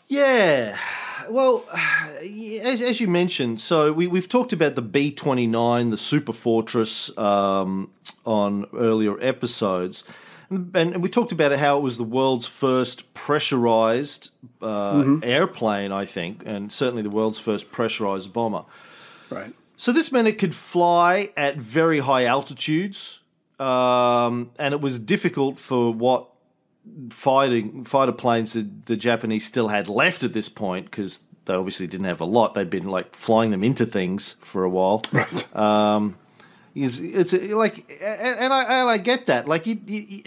Yeah. 0.08 0.78
Well, 1.30 1.64
as, 1.72 2.80
as 2.80 3.00
you 3.00 3.08
mentioned, 3.08 3.60
so 3.60 3.92
we, 3.92 4.06
we've 4.06 4.28
talked 4.28 4.52
about 4.52 4.74
the 4.74 4.82
B 4.82 5.10
29, 5.10 5.90
the 5.90 5.98
Super 5.98 6.32
Fortress, 6.32 7.16
um, 7.18 7.90
on 8.24 8.66
earlier 8.74 9.20
episodes. 9.20 10.04
And, 10.50 10.74
and 10.76 11.02
we 11.02 11.08
talked 11.08 11.32
about 11.32 11.52
how 11.52 11.78
it 11.78 11.80
was 11.80 11.96
the 11.96 12.04
world's 12.04 12.46
first 12.46 13.12
pressurized 13.14 14.30
uh, 14.62 15.18
airplane, 15.22 15.92
I 15.92 16.04
think, 16.04 16.42
and 16.46 16.70
certainly 16.70 17.02
the 17.02 17.10
world's 17.10 17.38
first 17.38 17.72
pressurized 17.72 18.32
bomber. 18.32 18.64
Right. 19.30 19.52
So 19.76 19.92
this 19.92 20.12
meant 20.12 20.28
it 20.28 20.38
could 20.38 20.54
fly 20.54 21.30
at 21.36 21.56
very 21.56 21.98
high 21.98 22.24
altitudes, 22.26 23.20
um, 23.58 24.50
and 24.58 24.72
it 24.72 24.80
was 24.80 24.98
difficult 24.98 25.58
for 25.58 25.92
what 25.92 26.28
fighting 27.10 27.84
fighter 27.84 28.12
planes 28.12 28.52
that 28.54 28.86
the 28.86 28.96
Japanese 28.96 29.44
still 29.44 29.68
had 29.68 29.88
left 29.88 30.22
at 30.22 30.32
this 30.32 30.48
point 30.48 30.86
because 30.86 31.20
they 31.44 31.54
obviously 31.54 31.86
didn't 31.86 32.06
have 32.06 32.20
a 32.20 32.24
lot. 32.24 32.54
They'd 32.54 32.70
been 32.70 32.88
like 32.88 33.14
flying 33.14 33.50
them 33.50 33.64
into 33.64 33.86
things 33.86 34.32
for 34.40 34.64
a 34.64 34.70
while. 34.70 35.02
Right. 35.12 35.56
Um, 35.56 36.16
it's, 36.74 36.98
it's 36.98 37.32
like, 37.32 37.90
and, 38.02 38.52
I 38.52 38.62
and 38.64 38.88
I 38.90 38.98
get 38.98 39.26
that. 39.26 39.48
Like 39.48 39.66
you, 39.66 39.80
you, 39.86 40.22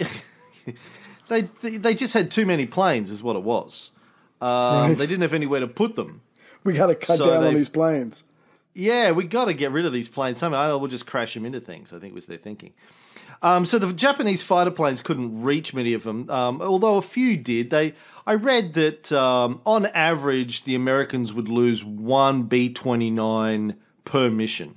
you 0.66 0.74
they 1.28 1.42
they 1.42 1.94
just 1.94 2.12
had 2.12 2.30
too 2.32 2.44
many 2.44 2.66
planes, 2.66 3.08
is 3.08 3.22
what 3.22 3.36
it 3.36 3.42
was. 3.42 3.92
Um, 4.40 4.48
Right. 4.48 4.98
They 4.98 5.06
didn't 5.06 5.22
have 5.22 5.34
anywhere 5.34 5.60
to 5.60 5.68
put 5.68 5.94
them. 5.94 6.22
We 6.64 6.72
got 6.72 6.86
to 6.86 6.94
cut 6.96 7.18
So 7.18 7.26
down 7.26 7.44
on 7.44 7.54
these 7.54 7.68
planes. 7.68 8.24
Yeah, 8.74 9.12
we 9.12 9.24
got 9.24 9.46
to 9.46 9.54
get 9.54 9.70
rid 9.72 9.86
of 9.86 9.92
these 9.92 10.08
planes 10.08 10.38
somehow. 10.38 10.76
We'll 10.78 10.88
just 10.88 11.06
crash 11.06 11.34
them 11.34 11.44
into 11.44 11.60
things. 11.60 11.92
I 11.92 11.98
think 11.98 12.14
was 12.14 12.26
their 12.26 12.38
thinking. 12.38 12.72
Um, 13.42 13.64
so 13.64 13.78
the 13.78 13.92
Japanese 13.92 14.42
fighter 14.42 14.70
planes 14.70 15.00
couldn't 15.00 15.42
reach 15.42 15.72
many 15.72 15.94
of 15.94 16.02
them, 16.02 16.28
um, 16.28 16.60
although 16.60 16.96
a 16.96 17.02
few 17.02 17.36
did. 17.36 17.70
They, 17.70 17.94
I 18.26 18.34
read 18.34 18.74
that 18.74 19.10
um, 19.12 19.62
on 19.64 19.86
average 19.86 20.64
the 20.64 20.74
Americans 20.74 21.32
would 21.32 21.48
lose 21.48 21.82
one 21.84 22.42
B 22.42 22.70
twenty 22.72 23.10
nine 23.10 23.76
per 24.04 24.30
mission. 24.30 24.74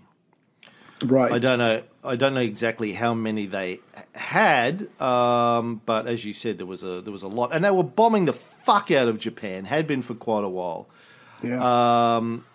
Right. 1.04 1.32
I 1.32 1.40
don't 1.40 1.60
know. 1.60 1.84
I 2.06 2.16
don't 2.16 2.34
know 2.34 2.42
exactly 2.42 2.94
how 2.94 3.14
many 3.14 3.46
they 3.46 3.80
had, 4.14 4.88
um, 5.02 5.82
but 5.86 6.08
as 6.08 6.24
you 6.24 6.34
said, 6.34 6.58
there 6.58 6.66
was 6.66 6.84
a 6.84 7.02
there 7.02 7.12
was 7.12 7.24
a 7.24 7.28
lot, 7.28 7.50
and 7.54 7.66
they 7.66 7.72
were 7.72 7.84
bombing 7.84 8.26
the 8.26 8.34
fuck 8.34 8.92
out 8.92 9.10
of 9.10 9.20
Japan. 9.20 9.66
Had 9.66 9.88
been 9.88 10.02
for 10.02 10.14
quite 10.14 10.44
a 10.46 10.50
while. 10.50 10.88
yeah. 11.44 12.16
Um, 12.16 12.46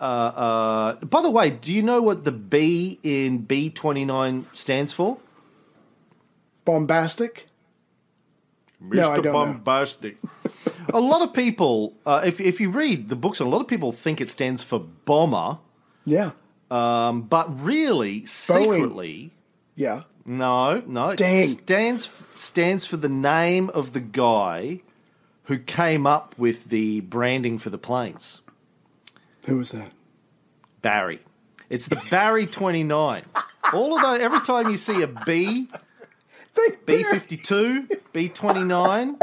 uh, 0.00 0.04
uh, 0.04 0.94
by 1.04 1.22
the 1.22 1.30
way, 1.30 1.50
do 1.50 1.72
you 1.72 1.82
know 1.82 2.02
what 2.02 2.24
the 2.24 2.32
B 2.32 2.98
in 3.04 3.38
B 3.38 3.70
twenty 3.70 4.04
nine 4.04 4.46
stands 4.52 4.92
for? 4.92 5.18
Bombastic. 6.64 7.46
No, 8.80 9.10
I 9.12 9.20
don't. 9.20 9.32
Bombastic. 9.32 10.16
a 10.92 11.00
lot 11.00 11.22
of 11.22 11.32
people, 11.32 11.94
uh, 12.04 12.22
if 12.24 12.40
if 12.40 12.60
you 12.60 12.70
read 12.70 13.08
the 13.08 13.16
books, 13.16 13.38
a 13.40 13.44
lot 13.44 13.60
of 13.60 13.68
people 13.68 13.92
think 13.92 14.20
it 14.20 14.30
stands 14.30 14.62
for 14.62 14.80
bomber, 14.80 15.58
Yeah. 16.04 16.32
um, 16.70 17.22
but 17.22 17.62
really, 17.62 18.26
secretly, 18.26 19.30
Yeah. 19.76 20.02
no, 20.26 20.82
no, 20.86 21.14
Dang. 21.14 21.44
it 21.44 21.48
stands 21.50 22.08
stands 22.34 22.84
for 22.86 22.96
the 22.96 23.08
name 23.08 23.70
of 23.70 23.92
the 23.92 24.00
guy 24.00 24.80
who 25.44 25.58
came 25.58 26.06
up 26.06 26.34
with 26.36 26.66
the 26.70 27.00
branding 27.02 27.58
for 27.58 27.70
the 27.70 27.78
planes. 27.78 28.42
Who 29.46 29.58
was 29.58 29.70
that? 29.72 29.90
Barry. 30.82 31.20
It's 31.70 31.86
the 31.88 32.00
Barry 32.10 32.46
29. 32.46 33.22
All 33.72 33.96
of 33.96 34.02
those, 34.02 34.20
every 34.20 34.40
time 34.40 34.68
you 34.70 34.76
see 34.76 35.02
a 35.02 35.06
B, 35.06 35.68
Think 36.52 36.84
B52, 36.86 37.88
B29, 38.12 39.20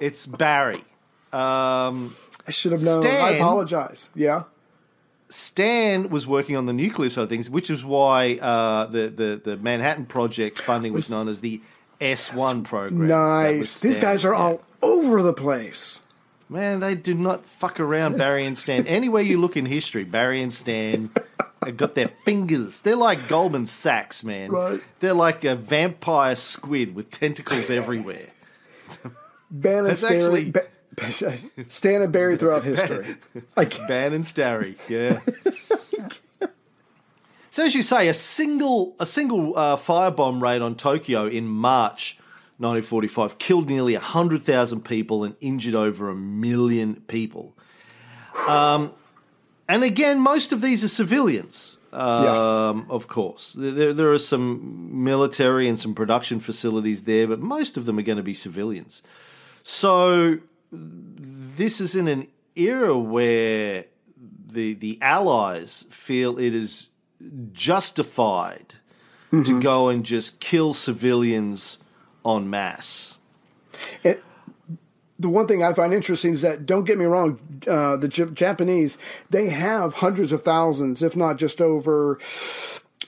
it's 0.00 0.26
Barry. 0.26 0.84
Um, 1.32 2.16
I 2.46 2.50
should 2.50 2.72
have 2.72 2.82
known. 2.82 3.06
I 3.06 3.32
apologize. 3.32 4.08
Yeah. 4.14 4.44
Stan 5.30 6.08
was 6.08 6.26
working 6.26 6.56
on 6.56 6.64
the 6.64 6.72
nuclear 6.72 7.10
side 7.10 7.24
of 7.24 7.28
things, 7.28 7.50
which 7.50 7.68
is 7.68 7.84
why 7.84 8.36
uh, 8.36 8.86
the, 8.86 9.08
the, 9.08 9.40
the 9.44 9.56
Manhattan 9.58 10.06
Project 10.06 10.58
funding 10.62 10.94
was 10.94 11.10
known 11.10 11.28
as 11.28 11.42
the 11.42 11.60
S1 12.00 12.64
program. 12.64 13.06
Nice. 13.06 13.80
These 13.80 13.98
guys 13.98 14.24
are 14.24 14.32
all 14.32 14.62
over 14.80 15.22
the 15.22 15.34
place. 15.34 16.00
Man, 16.48 16.80
they 16.80 16.94
do 16.94 17.12
not 17.12 17.44
fuck 17.44 17.78
around, 17.78 18.16
Barry 18.16 18.46
and 18.46 18.56
Stan. 18.56 18.86
Anywhere 18.86 19.20
you 19.20 19.38
look 19.38 19.58
in 19.58 19.66
history, 19.66 20.04
Barry 20.04 20.40
and 20.40 20.54
Stan 20.54 21.10
have 21.68 21.76
got 21.76 21.94
their 21.94 22.08
fingers. 22.08 22.80
They're 22.80 22.96
like 22.96 23.28
Goldman 23.28 23.66
Sachs, 23.66 24.24
man. 24.24 24.50
Right. 24.50 24.80
They're 25.00 25.14
like 25.14 25.44
a 25.44 25.54
vampire 25.54 26.34
squid 26.36 26.94
with 26.94 27.10
tentacles 27.10 27.70
everywhere. 27.70 28.28
Ban 29.50 29.78
and 29.78 29.86
That's 29.88 30.00
Stan, 30.00 30.16
actually- 30.16 30.50
ba- 30.50 30.66
Stan 31.68 32.02
and 32.02 32.12
Barry 32.12 32.36
throughout 32.36 32.64
history. 32.64 33.16
Ban 33.86 34.12
and 34.12 34.26
Starry, 34.26 34.76
yeah. 34.88 35.20
so 37.50 37.64
as 37.64 37.74
you 37.74 37.82
say, 37.82 38.08
a 38.08 38.14
single 38.14 38.96
a 38.98 39.06
single 39.06 39.56
uh, 39.56 39.76
firebomb 39.76 40.42
raid 40.42 40.60
on 40.60 40.74
Tokyo 40.74 41.26
in 41.26 41.46
March 41.46 42.18
1945 42.58 43.38
killed 43.38 43.68
nearly 43.68 43.94
hundred 43.94 44.42
thousand 44.42 44.84
people 44.84 45.22
and 45.24 45.36
injured 45.40 45.74
over 45.76 46.08
a 46.10 46.14
million 46.16 46.96
people. 47.06 47.56
Um, 48.48 48.92
and 49.68 49.84
again, 49.84 50.20
most 50.20 50.52
of 50.52 50.60
these 50.60 50.82
are 50.82 50.88
civilians. 50.88 51.76
Um, 51.92 52.86
Of 52.90 53.08
course, 53.08 53.54
there, 53.56 53.92
there 53.94 54.10
are 54.12 54.18
some 54.18 55.02
military 55.04 55.68
and 55.68 55.78
some 55.78 55.94
production 55.94 56.40
facilities 56.40 57.04
there, 57.04 57.26
but 57.26 57.40
most 57.40 57.76
of 57.76 57.86
them 57.86 57.98
are 57.98 58.02
going 58.02 58.18
to 58.18 58.22
be 58.22 58.34
civilians. 58.34 59.02
So 59.62 60.38
this 60.70 61.80
is 61.80 61.94
in 61.94 62.08
an 62.08 62.28
era 62.54 62.96
where 62.96 63.84
the 64.52 64.74
the 64.74 64.98
Allies 65.00 65.84
feel 65.90 66.38
it 66.38 66.54
is 66.54 66.88
justified 67.52 68.74
to 69.30 69.60
go 69.60 69.88
and 69.88 70.04
just 70.04 70.40
kill 70.40 70.72
civilians 70.72 71.78
en 72.24 72.48
masse. 72.48 73.18
It, 74.02 74.22
the 75.18 75.28
one 75.28 75.46
thing 75.46 75.62
I 75.62 75.72
find 75.74 75.92
interesting 75.92 76.34
is 76.34 76.42
that, 76.42 76.64
don't 76.66 76.84
get 76.84 76.98
me 76.98 77.04
wrong, 77.04 77.40
uh, 77.66 77.96
the 77.96 78.08
J- 78.08 78.30
Japanese, 78.32 78.98
they 79.30 79.48
have 79.48 79.94
hundreds 79.94 80.30
of 80.32 80.42
thousands, 80.42 81.02
if 81.02 81.16
not 81.16 81.38
just 81.38 81.60
over 81.60 82.18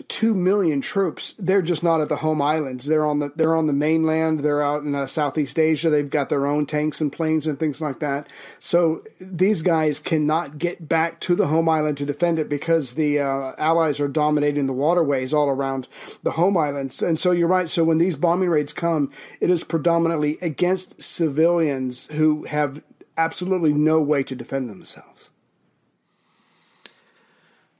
two 0.08 0.34
million 0.34 0.80
troops. 0.80 1.34
They're 1.38 1.62
just 1.62 1.82
not 1.82 2.00
at 2.00 2.08
the 2.08 2.16
home 2.16 2.40
islands. 2.42 2.86
They're 2.86 3.06
on 3.06 3.18
the 3.18 3.32
they're 3.34 3.56
on 3.56 3.66
the 3.66 3.72
mainland. 3.72 4.40
They're 4.40 4.62
out 4.62 4.82
in 4.82 4.94
uh, 4.94 5.06
Southeast 5.06 5.58
Asia. 5.58 5.90
They've 5.90 6.08
got 6.08 6.28
their 6.28 6.46
own 6.46 6.66
tanks 6.66 7.00
and 7.00 7.12
planes 7.12 7.46
and 7.46 7.58
things 7.58 7.80
like 7.80 8.00
that. 8.00 8.28
So 8.58 9.02
these 9.20 9.62
guys 9.62 10.00
cannot 10.00 10.58
get 10.58 10.88
back 10.88 11.20
to 11.20 11.34
the 11.34 11.48
home 11.48 11.68
island 11.68 11.98
to 11.98 12.06
defend 12.06 12.38
it 12.38 12.48
because 12.48 12.94
the 12.94 13.20
uh, 13.20 13.52
Allies 13.58 14.00
are 14.00 14.08
dominating 14.08 14.66
the 14.66 14.72
waterways 14.72 15.34
all 15.34 15.48
around 15.48 15.88
the 16.22 16.32
home 16.32 16.56
islands. 16.56 17.02
And 17.02 17.18
so 17.18 17.32
you're 17.32 17.48
right. 17.48 17.68
So 17.68 17.84
when 17.84 17.98
these 17.98 18.16
bombing 18.16 18.50
raids 18.50 18.72
come, 18.72 19.10
it 19.40 19.50
is 19.50 19.64
predominantly 19.64 20.38
against 20.40 21.02
civilians 21.02 22.06
who 22.12 22.44
have 22.44 22.82
absolutely 23.16 23.72
no 23.72 24.00
way 24.00 24.22
to 24.22 24.34
defend 24.34 24.68
themselves. 24.70 25.30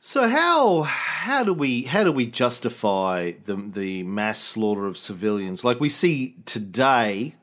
So 0.03 0.27
how 0.27 0.83
how 0.83 1.45
do 1.45 1.53
we 1.53 1.83
how 1.83 2.05
do 2.05 2.11
we 2.11 2.25
justify 2.25 3.33
the 3.45 3.57
the 3.57 4.03
mass 4.03 4.39
slaughter 4.39 4.87
of 4.87 4.97
civilians 4.97 5.63
like 5.63 5.79
we 5.79 5.91
see 5.91 6.37
today? 6.47 7.37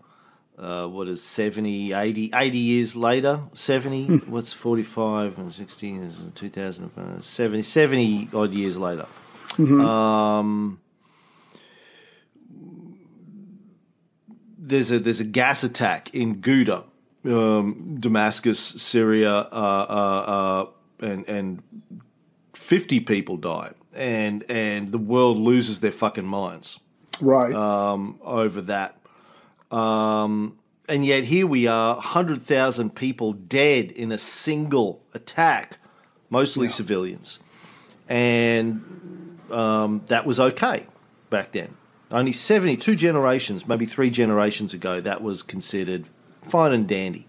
Uh, 0.57 0.87
what 0.87 1.07
is 1.07 1.21
70, 1.21 1.93
80, 1.93 2.31
80 2.33 2.57
years 2.57 2.95
later? 2.95 3.41
70? 3.53 4.17
What's 4.25 4.53
45 4.53 5.37
and 5.37 5.53
16 5.53 6.01
is 6.01 6.19
2000, 6.33 6.89
uh, 6.97 7.19
70, 7.19 7.61
70 7.61 8.29
odd 8.33 8.53
years 8.53 8.75
later. 8.79 9.05
Um, 9.59 10.79
there's 14.57 14.91
a 14.91 14.97
there's 14.97 15.19
a 15.19 15.25
gas 15.25 15.63
attack 15.63 16.15
in 16.15 16.41
Ghouta, 16.41 16.85
um, 17.25 17.97
Damascus, 17.99 18.59
Syria, 18.59 19.31
uh, 19.31 19.85
uh, 19.89 20.65
uh, 21.01 21.05
and 21.05 21.29
and 21.29 21.61
fifty 22.67 22.99
people 22.99 23.37
die, 23.37 23.71
and 23.93 24.43
and 24.49 24.89
the 24.89 24.97
world 24.97 25.37
loses 25.37 25.79
their 25.79 25.91
fucking 25.91 26.25
minds 26.27 26.79
Right. 27.21 27.53
um, 27.55 28.19
over 28.21 28.59
that. 28.63 28.99
Um, 29.71 30.57
and 30.89 31.05
yet 31.05 31.23
here 31.23 31.47
we 31.47 31.67
are, 31.67 31.95
hundred 31.95 32.41
thousand 32.41 32.93
people 32.93 33.31
dead 33.33 33.91
in 33.91 34.11
a 34.11 34.17
single 34.17 35.01
attack, 35.13 35.77
mostly 36.29 36.67
civilians, 36.67 37.39
and 38.09 39.39
um, 39.49 40.01
that 40.07 40.25
was 40.25 40.37
okay 40.39 40.85
back 41.29 41.53
then. 41.53 41.73
Only 42.11 42.33
seventy-two 42.33 42.95
generations, 42.95 43.65
maybe 43.65 43.85
three 43.85 44.09
generations 44.09 44.73
ago, 44.73 44.99
that 45.01 45.21
was 45.21 45.41
considered 45.41 46.05
fine 46.41 46.73
and 46.73 46.85
dandy. 46.87 47.27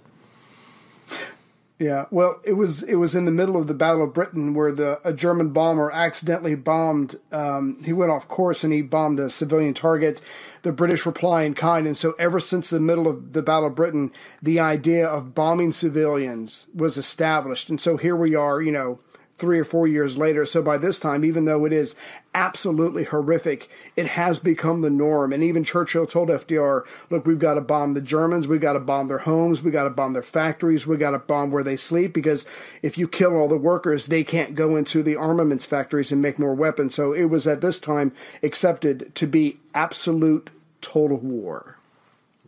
Yeah, 1.78 2.06
well, 2.10 2.40
it 2.42 2.54
was 2.54 2.82
it 2.82 2.96
was 2.96 3.14
in 3.14 3.24
the 3.24 3.30
middle 3.30 3.56
of 3.56 3.68
the 3.68 3.74
Battle 3.74 4.02
of 4.02 4.12
Britain 4.12 4.52
where 4.52 4.72
the 4.72 5.00
a 5.04 5.12
German 5.12 5.50
bomber 5.50 5.92
accidentally 5.92 6.56
bombed. 6.56 7.20
Um, 7.30 7.80
he 7.84 7.92
went 7.92 8.10
off 8.10 8.26
course 8.26 8.64
and 8.64 8.72
he 8.72 8.82
bombed 8.82 9.20
a 9.20 9.30
civilian 9.30 9.74
target. 9.74 10.20
The 10.62 10.72
British 10.72 11.06
reply 11.06 11.44
in 11.44 11.54
kind, 11.54 11.86
and 11.86 11.96
so 11.96 12.14
ever 12.18 12.40
since 12.40 12.68
the 12.68 12.80
middle 12.80 13.06
of 13.06 13.32
the 13.32 13.42
Battle 13.42 13.68
of 13.68 13.76
Britain, 13.76 14.10
the 14.42 14.58
idea 14.58 15.06
of 15.06 15.36
bombing 15.36 15.70
civilians 15.70 16.66
was 16.74 16.96
established. 16.96 17.70
And 17.70 17.80
so 17.80 17.96
here 17.96 18.16
we 18.16 18.34
are, 18.34 18.60
you 18.60 18.72
know, 18.72 18.98
three 19.38 19.58
or 19.58 19.64
four 19.64 19.86
years 19.86 20.18
later. 20.18 20.44
So 20.44 20.62
by 20.62 20.78
this 20.78 20.98
time, 20.98 21.24
even 21.24 21.44
though 21.44 21.64
it 21.64 21.72
is 21.72 21.94
absolutely 22.34 23.04
horrific, 23.04 23.70
it 23.96 24.08
has 24.08 24.38
become 24.38 24.80
the 24.80 24.90
norm. 24.90 25.32
And 25.32 25.42
even 25.42 25.64
Churchill 25.64 26.06
told 26.06 26.28
FDR, 26.28 26.82
look, 27.08 27.24
we've 27.24 27.38
got 27.38 27.54
to 27.54 27.60
bomb 27.60 27.94
the 27.94 28.00
Germans. 28.00 28.48
We've 28.48 28.60
got 28.60 28.72
to 28.72 28.80
bomb 28.80 29.08
their 29.08 29.18
homes. 29.18 29.62
We've 29.62 29.72
got 29.72 29.84
to 29.84 29.90
bomb 29.90 30.12
their 30.12 30.22
factories. 30.22 30.86
We've 30.86 30.98
got 30.98 31.12
to 31.12 31.18
bomb 31.18 31.50
where 31.50 31.62
they 31.62 31.76
sleep 31.76 32.12
because 32.12 32.44
if 32.82 32.98
you 32.98 33.06
kill 33.06 33.36
all 33.36 33.48
the 33.48 33.56
workers, 33.56 34.06
they 34.06 34.24
can't 34.24 34.54
go 34.54 34.76
into 34.76 35.02
the 35.02 35.16
armaments 35.16 35.64
factories 35.64 36.10
and 36.10 36.20
make 36.20 36.38
more 36.38 36.54
weapons. 36.54 36.94
So 36.94 37.12
it 37.12 37.26
was 37.26 37.46
at 37.46 37.60
this 37.60 37.78
time 37.78 38.12
accepted 38.42 39.14
to 39.14 39.26
be 39.26 39.58
absolute 39.72 40.50
total 40.80 41.18
war. 41.18 41.76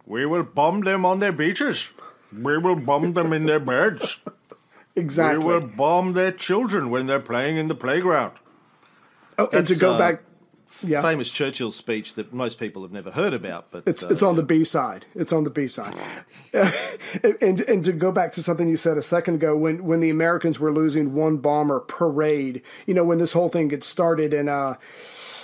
We 0.06 0.26
will 0.26 0.42
bomb 0.42 0.80
them 0.80 1.06
on 1.06 1.20
their 1.20 1.32
beaches. 1.32 1.88
We 2.36 2.58
will 2.58 2.76
bomb 2.76 3.12
them 3.12 3.32
in 3.32 3.46
their 3.46 3.60
beds. 3.60 4.18
Exactly. 5.00 5.44
We 5.44 5.52
will 5.52 5.60
bomb 5.66 6.12
their 6.12 6.32
children 6.32 6.90
when 6.90 7.06
they're 7.06 7.20
playing 7.20 7.56
in 7.56 7.68
the 7.68 7.74
playground. 7.74 8.34
oh, 9.38 9.48
and 9.52 9.66
to 9.66 9.74
go 9.74 9.94
uh, 9.94 9.98
back, 9.98 10.22
yeah, 10.82 11.02
Famous 11.02 11.30
Churchill 11.30 11.72
speech 11.72 12.14
that 12.14 12.32
most 12.32 12.58
people 12.58 12.82
have 12.82 12.92
never 12.92 13.10
heard 13.10 13.34
about, 13.34 13.70
but 13.70 13.82
It's 13.86 14.02
uh, 14.02 14.08
it's 14.08 14.22
on 14.22 14.36
the 14.36 14.42
B 14.42 14.64
side. 14.64 15.04
It's 15.14 15.32
on 15.32 15.44
the 15.44 15.50
B 15.50 15.66
side. 15.66 15.94
and 17.42 17.60
and 17.60 17.84
to 17.84 17.92
go 17.92 18.12
back 18.12 18.32
to 18.34 18.42
something 18.42 18.68
you 18.68 18.76
said 18.76 18.96
a 18.96 19.02
second 19.02 19.34
ago, 19.34 19.56
when 19.56 19.84
when 19.84 20.00
the 20.00 20.10
Americans 20.10 20.58
were 20.58 20.72
losing 20.72 21.12
one 21.12 21.38
bomber 21.38 21.80
per 21.80 22.08
raid, 22.08 22.62
you 22.86 22.94
know, 22.94 23.04
when 23.04 23.18
this 23.18 23.32
whole 23.32 23.48
thing 23.48 23.68
gets 23.68 23.86
started 23.86 24.32
in 24.32 24.48
uh, 24.48 24.76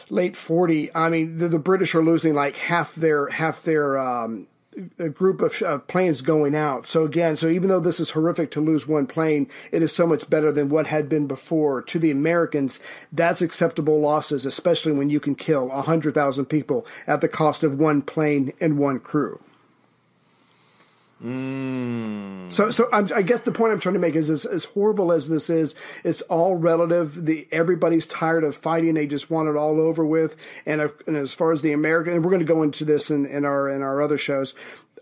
late 0.08 0.36
forty, 0.36 0.94
I 0.94 1.10
mean, 1.10 1.38
the, 1.38 1.48
the 1.48 1.58
British 1.58 1.94
are 1.94 2.02
losing 2.02 2.32
like 2.32 2.56
half 2.56 2.94
their 2.94 3.28
half 3.28 3.62
their. 3.62 3.98
Um, 3.98 4.48
a 4.98 5.08
group 5.08 5.40
of 5.40 5.62
uh, 5.62 5.78
planes 5.78 6.20
going 6.20 6.54
out. 6.54 6.86
So 6.86 7.04
again, 7.04 7.36
so 7.36 7.48
even 7.48 7.68
though 7.68 7.80
this 7.80 8.00
is 8.00 8.10
horrific 8.10 8.50
to 8.52 8.60
lose 8.60 8.86
one 8.86 9.06
plane, 9.06 9.48
it 9.72 9.82
is 9.82 9.92
so 9.92 10.06
much 10.06 10.28
better 10.28 10.52
than 10.52 10.68
what 10.68 10.88
had 10.88 11.08
been 11.08 11.26
before. 11.26 11.82
To 11.82 11.98
the 11.98 12.10
Americans, 12.10 12.78
that's 13.10 13.40
acceptable 13.40 14.00
losses, 14.00 14.44
especially 14.44 14.92
when 14.92 15.10
you 15.10 15.20
can 15.20 15.34
kill 15.34 15.70
a 15.70 15.82
hundred 15.82 16.14
thousand 16.14 16.46
people 16.46 16.86
at 17.06 17.20
the 17.20 17.28
cost 17.28 17.62
of 17.62 17.78
one 17.78 18.02
plane 18.02 18.52
and 18.60 18.78
one 18.78 19.00
crew. 19.00 19.40
So, 22.50 22.70
so 22.70 22.88
I'm, 22.92 23.08
I 23.14 23.22
guess 23.22 23.40
the 23.40 23.52
point 23.52 23.72
I'm 23.72 23.80
trying 23.80 23.94
to 23.94 24.00
make 24.00 24.14
is, 24.14 24.30
as, 24.30 24.44
as 24.44 24.66
horrible 24.66 25.12
as 25.12 25.28
this 25.28 25.50
is, 25.50 25.74
it's 26.04 26.22
all 26.22 26.54
relative. 26.54 27.26
The 27.26 27.48
everybody's 27.50 28.06
tired 28.06 28.44
of 28.44 28.56
fighting; 28.56 28.94
they 28.94 29.06
just 29.06 29.30
want 29.30 29.48
it 29.48 29.56
all 29.56 29.80
over 29.80 30.04
with. 30.04 30.36
And, 30.64 30.80
if, 30.80 30.92
and 31.06 31.16
as 31.16 31.34
far 31.34 31.52
as 31.52 31.62
the 31.62 31.72
American, 31.72 32.12
and 32.14 32.24
we're 32.24 32.30
going 32.30 32.46
to 32.46 32.52
go 32.52 32.62
into 32.62 32.84
this 32.84 33.10
in, 33.10 33.26
in 33.26 33.44
our 33.44 33.68
in 33.68 33.82
our 33.82 34.00
other 34.00 34.18
shows 34.18 34.54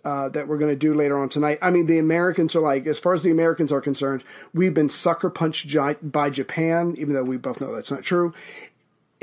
uh, 0.04 0.28
that 0.30 0.48
we're 0.48 0.58
going 0.58 0.72
to 0.72 0.76
do 0.76 0.94
later 0.94 1.18
on 1.18 1.28
tonight. 1.28 1.58
I 1.62 1.70
mean, 1.70 1.86
the 1.86 1.98
Americans 1.98 2.54
are 2.54 2.60
like, 2.60 2.86
as 2.86 2.98
far 2.98 3.14
as 3.14 3.22
the 3.22 3.30
Americans 3.30 3.72
are 3.72 3.80
concerned, 3.80 4.24
we've 4.52 4.74
been 4.74 4.90
sucker 4.90 5.30
punched 5.30 5.74
by 6.02 6.30
Japan, 6.30 6.94
even 6.98 7.14
though 7.14 7.24
we 7.24 7.36
both 7.36 7.60
know 7.60 7.74
that's 7.74 7.90
not 7.90 8.02
true. 8.02 8.34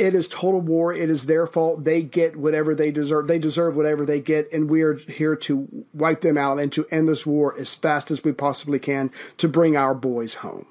It 0.01 0.15
is 0.15 0.27
total 0.27 0.61
war. 0.61 0.91
It 0.91 1.11
is 1.11 1.27
their 1.27 1.45
fault. 1.45 1.83
They 1.83 2.01
get 2.01 2.35
whatever 2.35 2.73
they 2.73 2.89
deserve. 2.89 3.27
They 3.27 3.37
deserve 3.37 3.75
whatever 3.75 4.03
they 4.03 4.19
get, 4.19 4.51
and 4.51 4.67
we 4.67 4.81
are 4.81 4.95
here 4.95 5.35
to 5.35 5.85
wipe 5.93 6.21
them 6.21 6.39
out 6.39 6.59
and 6.59 6.71
to 6.71 6.87
end 6.89 7.07
this 7.07 7.23
war 7.23 7.55
as 7.59 7.75
fast 7.75 8.09
as 8.09 8.23
we 8.23 8.31
possibly 8.31 8.79
can 8.79 9.11
to 9.37 9.47
bring 9.47 9.77
our 9.77 9.93
boys 9.93 10.35
home. 10.35 10.65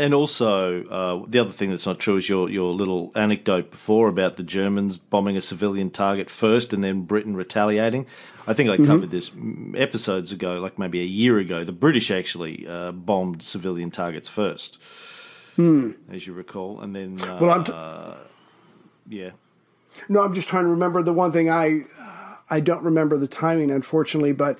And 0.00 0.14
also, 0.14 0.84
uh, 0.84 1.26
the 1.28 1.38
other 1.38 1.52
thing 1.52 1.70
that's 1.70 1.86
not 1.86 2.00
true 2.00 2.16
is 2.16 2.28
your, 2.28 2.50
your 2.50 2.72
little 2.72 3.12
anecdote 3.14 3.70
before 3.70 4.08
about 4.08 4.36
the 4.36 4.42
Germans 4.42 4.96
bombing 4.96 5.36
a 5.36 5.40
civilian 5.40 5.90
target 5.90 6.28
first 6.28 6.72
and 6.72 6.82
then 6.82 7.02
Britain 7.02 7.36
retaliating. 7.36 8.06
I 8.48 8.54
think 8.54 8.70
I 8.70 8.78
covered 8.78 9.10
this 9.10 9.30
episodes 9.76 10.32
ago, 10.32 10.60
like 10.60 10.78
maybe 10.78 11.00
a 11.00 11.04
year 11.04 11.38
ago. 11.38 11.64
The 11.64 11.72
British 11.72 12.10
actually 12.10 12.66
uh, 12.66 12.92
bombed 12.92 13.42
civilian 13.42 13.90
targets 13.90 14.28
first, 14.28 14.80
as 15.58 16.26
you 16.26 16.32
recall. 16.34 16.80
And 16.80 16.94
then, 16.94 17.20
uh, 17.20 17.38
Well, 17.40 17.50
I'm 17.50 17.64
t- 17.64 17.72
yeah. 19.08 19.30
No, 20.08 20.22
I'm 20.22 20.34
just 20.34 20.48
trying 20.48 20.64
to 20.64 20.70
remember 20.70 21.02
the 21.02 21.12
one 21.12 21.32
thing 21.32 21.50
I 21.50 21.84
I 22.50 22.60
don't 22.60 22.82
remember 22.82 23.18
the 23.18 23.28
timing, 23.28 23.70
unfortunately, 23.70 24.32
but 24.32 24.58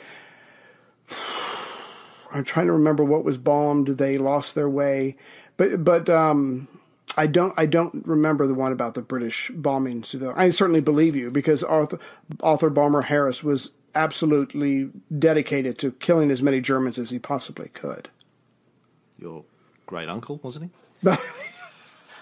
I'm 2.33 2.45
trying 2.45 2.67
to 2.67 2.73
remember 2.73 3.05
what 3.05 3.25
was 3.25 3.39
bombed. 3.39 3.89
They 3.89 4.19
lost 4.19 4.55
their 4.55 4.69
way, 4.69 5.17
but 5.57 5.85
but 5.85 6.09
um, 6.11 6.69
I 7.17 7.27
don't 7.27 7.55
I 7.57 7.67
don't 7.67 8.07
remember 8.07 8.47
the 8.47 8.55
one 8.55 8.73
about 8.73 8.95
the 8.95 9.03
British 9.03 9.51
bombing 9.55 10.03
civilian. 10.05 10.39
I 10.39 10.51
certainly 10.51 10.81
believe 10.81 11.17
you 11.17 11.31
because 11.31 11.63
Arthur, 11.65 11.99
Arthur 12.43 12.71
Bomber 12.71 13.03
Harris 13.03 13.43
was 13.43 13.71
absolutely 13.95 14.91
dedicated 15.19 15.79
to 15.79 15.93
killing 15.93 16.31
as 16.31 16.43
many 16.43 16.61
Germans 16.61 16.99
as 16.99 17.11
he 17.11 17.19
possibly 17.19 17.69
could. 17.71 18.11
Your 19.19 19.45
great 19.87 20.09
uncle, 20.09 20.39
wasn't 20.43 20.67
he? 20.67 20.71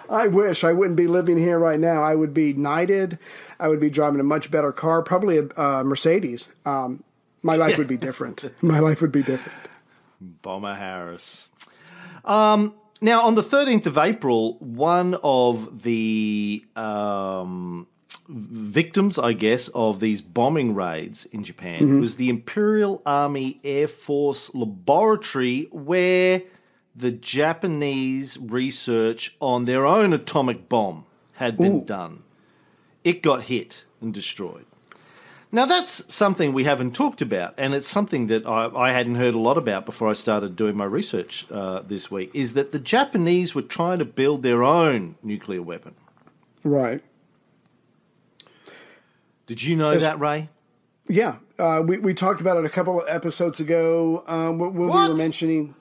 I 0.08 0.28
wish 0.28 0.62
I 0.62 0.72
wouldn't 0.72 0.96
be 0.96 1.06
living 1.06 1.36
here 1.36 1.58
right 1.58 1.80
now. 1.80 2.02
I 2.02 2.14
would 2.14 2.32
be 2.32 2.52
knighted. 2.52 3.18
I 3.58 3.68
would 3.68 3.80
be 3.80 3.90
driving 3.90 4.20
a 4.20 4.24
much 4.24 4.50
better 4.50 4.72
car, 4.72 5.02
probably 5.02 5.38
a 5.38 5.48
uh, 5.60 5.82
Mercedes. 5.84 6.48
Um, 6.64 7.02
my 7.42 7.56
life 7.56 7.78
would 7.78 7.88
be 7.88 7.96
different. 7.96 8.44
My 8.62 8.80
life 8.80 9.00
would 9.00 9.12
be 9.12 9.22
different. 9.22 9.68
Bomber 10.20 10.74
Harris. 10.74 11.50
Um, 12.24 12.74
now, 13.00 13.22
on 13.22 13.34
the 13.36 13.42
13th 13.42 13.86
of 13.86 13.98
April, 13.98 14.54
one 14.58 15.16
of 15.22 15.82
the 15.82 16.64
um, 16.74 17.86
victims, 18.28 19.18
I 19.18 19.32
guess, 19.32 19.68
of 19.68 20.00
these 20.00 20.20
bombing 20.20 20.74
raids 20.74 21.26
in 21.26 21.44
Japan 21.44 22.00
was 22.00 22.16
the 22.16 22.28
Imperial 22.28 23.02
Army 23.06 23.60
Air 23.62 23.86
Force 23.86 24.52
Laboratory, 24.54 25.68
where 25.70 26.42
the 26.96 27.10
Japanese 27.10 28.38
research 28.38 29.36
on 29.38 29.66
their 29.66 29.84
own 29.84 30.14
atomic 30.14 30.68
bomb 30.68 31.04
had 31.34 31.58
been 31.58 31.82
Ooh. 31.82 31.84
done. 31.84 32.22
It 33.04 33.22
got 33.22 33.44
hit 33.44 33.84
and 34.00 34.14
destroyed. 34.14 34.64
Now, 35.52 35.64
that's 35.64 36.12
something 36.12 36.52
we 36.52 36.64
haven't 36.64 36.92
talked 36.94 37.22
about, 37.22 37.54
and 37.56 37.72
it's 37.72 37.86
something 37.86 38.26
that 38.26 38.46
I, 38.46 38.68
I 38.74 38.90
hadn't 38.90 39.14
heard 39.14 39.34
a 39.34 39.38
lot 39.38 39.56
about 39.56 39.86
before 39.86 40.08
I 40.08 40.14
started 40.14 40.56
doing 40.56 40.76
my 40.76 40.84
research 40.84 41.46
uh, 41.52 41.82
this 41.82 42.10
week. 42.10 42.30
Is 42.34 42.54
that 42.54 42.72
the 42.72 42.80
Japanese 42.80 43.54
were 43.54 43.62
trying 43.62 44.00
to 44.00 44.04
build 44.04 44.42
their 44.42 44.64
own 44.64 45.14
nuclear 45.22 45.62
weapon? 45.62 45.94
Right. 46.64 47.00
Did 49.46 49.62
you 49.62 49.76
know 49.76 49.96
that, 49.96 50.18
Ray? 50.18 50.48
Yeah. 51.08 51.36
Uh, 51.58 51.82
we, 51.86 51.98
we 51.98 52.12
talked 52.12 52.40
about 52.40 52.56
it 52.56 52.64
a 52.64 52.68
couple 52.68 53.00
of 53.00 53.08
episodes 53.08 53.60
ago 53.60 54.24
um, 54.26 54.58
when, 54.58 54.74
when 54.74 54.82
we 54.82 54.86
What? 54.88 55.10
were 55.10 55.16
mentioning. 55.16 55.75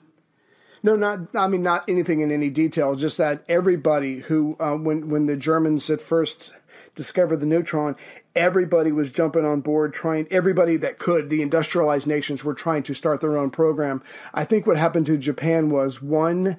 No, 0.86 0.94
not. 0.94 1.34
I 1.34 1.48
mean, 1.48 1.64
not 1.64 1.82
anything 1.88 2.20
in 2.20 2.30
any 2.30 2.48
detail. 2.48 2.94
Just 2.94 3.18
that 3.18 3.42
everybody 3.48 4.20
who, 4.20 4.56
uh, 4.60 4.76
when 4.76 5.08
when 5.08 5.26
the 5.26 5.36
Germans 5.36 5.90
at 5.90 6.00
first 6.00 6.52
discovered 6.94 7.38
the 7.38 7.46
neutron, 7.46 7.96
everybody 8.36 8.92
was 8.92 9.10
jumping 9.10 9.44
on 9.44 9.62
board, 9.62 9.92
trying. 9.92 10.28
Everybody 10.30 10.76
that 10.76 11.00
could, 11.00 11.28
the 11.28 11.42
industrialized 11.42 12.06
nations 12.06 12.44
were 12.44 12.54
trying 12.54 12.84
to 12.84 12.94
start 12.94 13.20
their 13.20 13.36
own 13.36 13.50
program. 13.50 14.00
I 14.32 14.44
think 14.44 14.64
what 14.64 14.76
happened 14.76 15.06
to 15.06 15.18
Japan 15.18 15.70
was 15.70 16.00
one, 16.00 16.56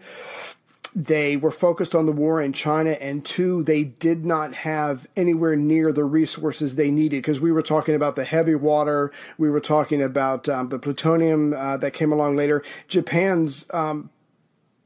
they 0.93 1.37
were 1.37 1.49
focused 1.49 1.95
on 1.95 2.05
the 2.05 2.11
war 2.11 2.41
in 2.41 2.51
China, 2.51 2.97
and 2.99 3.23
two, 3.23 3.63
they 3.63 3.85
did 3.85 4.25
not 4.25 4.53
have 4.55 5.07
anywhere 5.15 5.55
near 5.55 5.93
the 5.93 6.03
resources 6.03 6.75
they 6.75 6.91
needed 6.91 7.19
because 7.19 7.39
we 7.39 7.53
were 7.53 7.61
talking 7.61 7.95
about 7.95 8.17
the 8.17 8.25
heavy 8.25 8.55
water, 8.55 9.09
we 9.37 9.49
were 9.49 9.61
talking 9.61 10.01
about 10.01 10.49
um, 10.49 10.67
the 10.67 10.79
plutonium 10.79 11.53
uh, 11.53 11.77
that 11.77 11.93
came 11.93 12.11
along 12.11 12.35
later. 12.35 12.61
Japan's 12.89 13.65
um, 13.71 14.09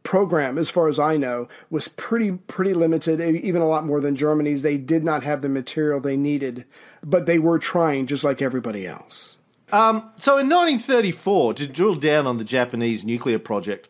program, 0.03 0.57
as 0.57 0.69
far 0.69 0.87
as 0.87 0.99
I 0.99 1.17
know, 1.17 1.47
was 1.69 1.87
pretty 1.87 2.31
pretty 2.31 2.73
limited, 2.73 3.19
even 3.21 3.61
a 3.61 3.67
lot 3.67 3.85
more 3.85 3.99
than 3.99 4.15
Germany's. 4.15 4.61
They 4.61 4.77
did 4.77 5.03
not 5.03 5.23
have 5.23 5.41
the 5.41 5.49
material 5.49 5.99
they 5.99 6.17
needed, 6.17 6.65
but 7.03 7.25
they 7.25 7.39
were 7.39 7.59
trying 7.59 8.07
just 8.07 8.23
like 8.23 8.41
everybody 8.41 8.87
else. 8.87 9.37
Um, 9.71 10.11
so 10.17 10.33
in 10.37 10.49
1934, 10.49 11.53
to 11.53 11.67
drill 11.67 11.95
down 11.95 12.27
on 12.27 12.37
the 12.37 12.43
Japanese 12.43 13.05
nuclear 13.05 13.39
project, 13.39 13.87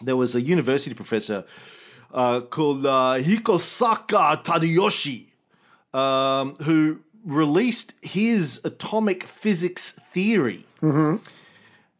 there 0.00 0.16
was 0.16 0.34
a 0.34 0.40
university 0.40 0.94
professor 0.94 1.44
uh, 2.14 2.40
called 2.42 2.86
uh, 2.86 3.18
Hikosaka 3.18 4.44
Tadayoshi 4.44 5.26
um, 5.98 6.54
who 6.56 7.00
released 7.24 7.94
his 8.02 8.60
atomic 8.64 9.24
physics 9.24 9.98
theory. 10.12 10.64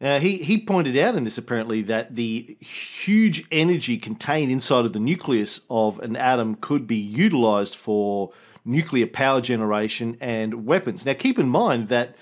Uh, 0.01 0.19
he, 0.19 0.37
he 0.37 0.57
pointed 0.59 0.97
out 0.97 1.13
in 1.15 1.23
this 1.23 1.37
apparently 1.37 1.83
that 1.83 2.15
the 2.15 2.57
huge 2.59 3.45
energy 3.51 3.97
contained 3.97 4.51
inside 4.51 4.83
of 4.85 4.93
the 4.93 4.99
nucleus 4.99 5.61
of 5.69 5.99
an 5.99 6.15
atom 6.15 6.55
could 6.55 6.87
be 6.87 6.95
utilized 6.97 7.75
for 7.75 8.31
nuclear 8.65 9.05
power 9.05 9.41
generation 9.41 10.17
and 10.19 10.65
weapons. 10.65 11.05
Now, 11.05 11.13
keep 11.13 11.37
in 11.37 11.49
mind 11.49 11.89
that 11.89 12.15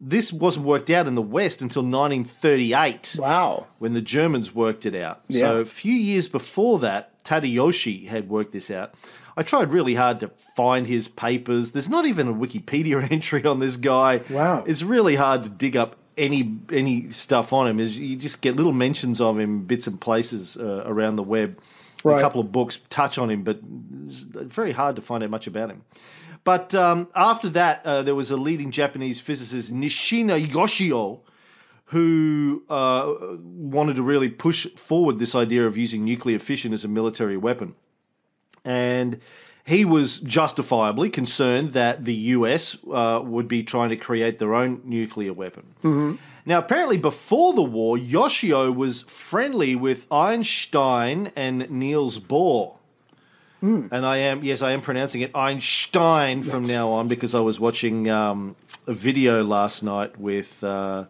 this 0.00 0.32
wasn't 0.32 0.64
worked 0.64 0.90
out 0.90 1.06
in 1.06 1.16
the 1.16 1.22
West 1.22 1.60
until 1.60 1.82
1938 1.82 3.16
Wow. 3.18 3.66
when 3.78 3.92
the 3.92 4.00
Germans 4.00 4.54
worked 4.54 4.86
it 4.86 4.94
out. 4.94 5.22
Yeah. 5.28 5.40
So 5.40 5.60
a 5.60 5.64
few 5.66 5.92
years 5.94 6.28
before 6.28 6.78
that, 6.80 7.22
Tadayoshi 7.24 8.06
had 8.06 8.28
worked 8.28 8.52
this 8.52 8.70
out. 8.70 8.94
I 9.36 9.42
tried 9.42 9.70
really 9.70 9.94
hard 9.94 10.20
to 10.20 10.28
find 10.56 10.86
his 10.86 11.08
papers. 11.08 11.72
There's 11.72 11.88
not 11.88 12.06
even 12.06 12.28
a 12.28 12.32
Wikipedia 12.34 13.08
entry 13.12 13.44
on 13.44 13.60
this 13.60 13.76
guy. 13.76 14.22
Wow. 14.30 14.64
It's 14.66 14.82
really 14.82 15.16
hard 15.16 15.44
to 15.44 15.50
dig 15.50 15.76
up 15.76 15.96
any 16.18 16.58
any 16.70 17.10
stuff 17.12 17.52
on 17.52 17.66
him. 17.68 17.80
Is 17.80 17.98
you 17.98 18.16
just 18.16 18.42
get 18.42 18.56
little 18.56 18.72
mentions 18.72 19.20
of 19.20 19.38
him, 19.38 19.64
bits 19.64 19.86
and 19.86 20.00
places 20.00 20.56
uh, 20.56 20.82
around 20.84 21.16
the 21.16 21.22
web. 21.22 21.58
A 22.04 22.20
couple 22.20 22.40
of 22.40 22.52
books 22.52 22.78
touch 22.90 23.18
on 23.18 23.28
him, 23.28 23.42
but 23.42 23.60
it's 24.04 24.20
very 24.22 24.70
hard 24.70 24.94
to 24.96 25.02
find 25.02 25.24
out 25.24 25.30
much 25.30 25.48
about 25.48 25.68
him. 25.68 25.82
But 26.44 26.72
um, 26.74 27.08
after 27.14 27.48
that, 27.50 27.84
uh, 27.84 28.02
there 28.02 28.14
was 28.14 28.30
a 28.30 28.36
leading 28.36 28.70
Japanese 28.70 29.20
physicist, 29.20 29.74
Nishina 29.74 30.38
Yoshio, 30.38 31.20
who 31.86 32.62
uh, 32.70 33.14
wanted 33.42 33.96
to 33.96 34.02
really 34.02 34.28
push 34.28 34.66
forward 34.76 35.18
this 35.18 35.34
idea 35.34 35.66
of 35.66 35.76
using 35.76 36.04
nuclear 36.04 36.38
fission 36.38 36.72
as 36.72 36.84
a 36.84 36.88
military 36.88 37.36
weapon. 37.36 37.74
And 38.64 39.20
he 39.68 39.84
was 39.84 40.18
justifiably 40.20 41.10
concerned 41.10 41.74
that 41.74 42.06
the 42.06 42.14
US 42.14 42.78
uh, 42.90 43.20
would 43.22 43.48
be 43.48 43.62
trying 43.62 43.90
to 43.90 43.96
create 43.96 44.38
their 44.38 44.54
own 44.54 44.80
nuclear 44.84 45.34
weapon. 45.34 46.18
Now, 46.46 46.58
apparently, 46.60 46.96
before 46.96 47.52
the 47.52 47.62
war, 47.62 47.98
Yoshio 47.98 48.72
was 48.72 49.02
friendly 49.02 49.76
with 49.76 50.10
Einstein 50.10 51.30
and 51.36 51.68
Niels 51.70 52.18
Bohr. 52.18 52.76
And 53.92 54.06
I 54.06 54.16
am, 54.18 54.42
yes, 54.42 54.62
I 54.62 54.70
am 54.70 54.80
pronouncing 54.80 55.20
it 55.20 55.36
Einstein 55.36 56.42
from 56.42 56.64
now 56.64 56.88
on 56.88 57.08
because 57.08 57.34
I 57.34 57.40
was 57.40 57.60
watching 57.60 58.08
um, 58.08 58.56
a 58.86 58.94
video 58.94 59.44
last 59.44 59.82
night 59.82 60.18
with 60.18 60.64
uh, 60.64 61.04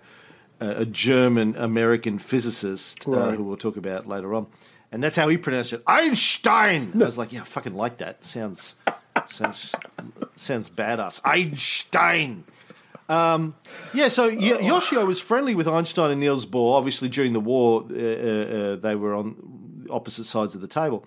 a 0.58 0.84
German 0.84 1.54
American 1.54 2.18
physicist 2.18 3.06
uh, 3.06 3.30
who 3.30 3.44
we'll 3.44 3.56
talk 3.56 3.76
about 3.76 4.08
later 4.08 4.34
on. 4.34 4.48
And 4.90 5.02
that's 5.02 5.16
how 5.16 5.28
he 5.28 5.36
pronounced 5.36 5.72
it 5.72 5.82
Einstein. 5.86 6.92
I 6.94 6.98
was 7.04 7.18
like, 7.18 7.32
yeah, 7.32 7.42
I 7.42 7.44
fucking 7.44 7.74
like 7.74 7.98
that. 7.98 8.24
Sounds, 8.24 8.76
sounds, 9.26 9.74
sounds 10.36 10.68
badass. 10.70 11.20
Einstein. 11.24 12.44
Um, 13.08 13.54
yeah, 13.94 14.08
so 14.08 14.28
y- 14.28 14.58
Yoshio 14.60 15.04
was 15.04 15.20
friendly 15.20 15.54
with 15.54 15.66
Einstein 15.68 16.10
and 16.10 16.20
Niels 16.20 16.44
Bohr. 16.46 16.74
Obviously, 16.76 17.08
during 17.08 17.32
the 17.32 17.40
war, 17.40 17.84
uh, 17.90 17.94
uh, 17.94 17.98
uh, 17.98 18.76
they 18.76 18.94
were 18.94 19.14
on 19.14 19.86
opposite 19.90 20.24
sides 20.24 20.54
of 20.54 20.60
the 20.60 20.66
table. 20.68 21.04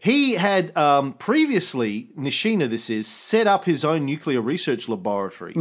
He 0.00 0.34
had 0.34 0.76
um, 0.76 1.12
previously, 1.14 2.08
Nishina, 2.18 2.68
this 2.68 2.90
is, 2.90 3.06
set 3.08 3.46
up 3.46 3.64
his 3.64 3.84
own 3.84 4.04
nuclear 4.04 4.40
research 4.40 4.88
laboratory 4.88 5.54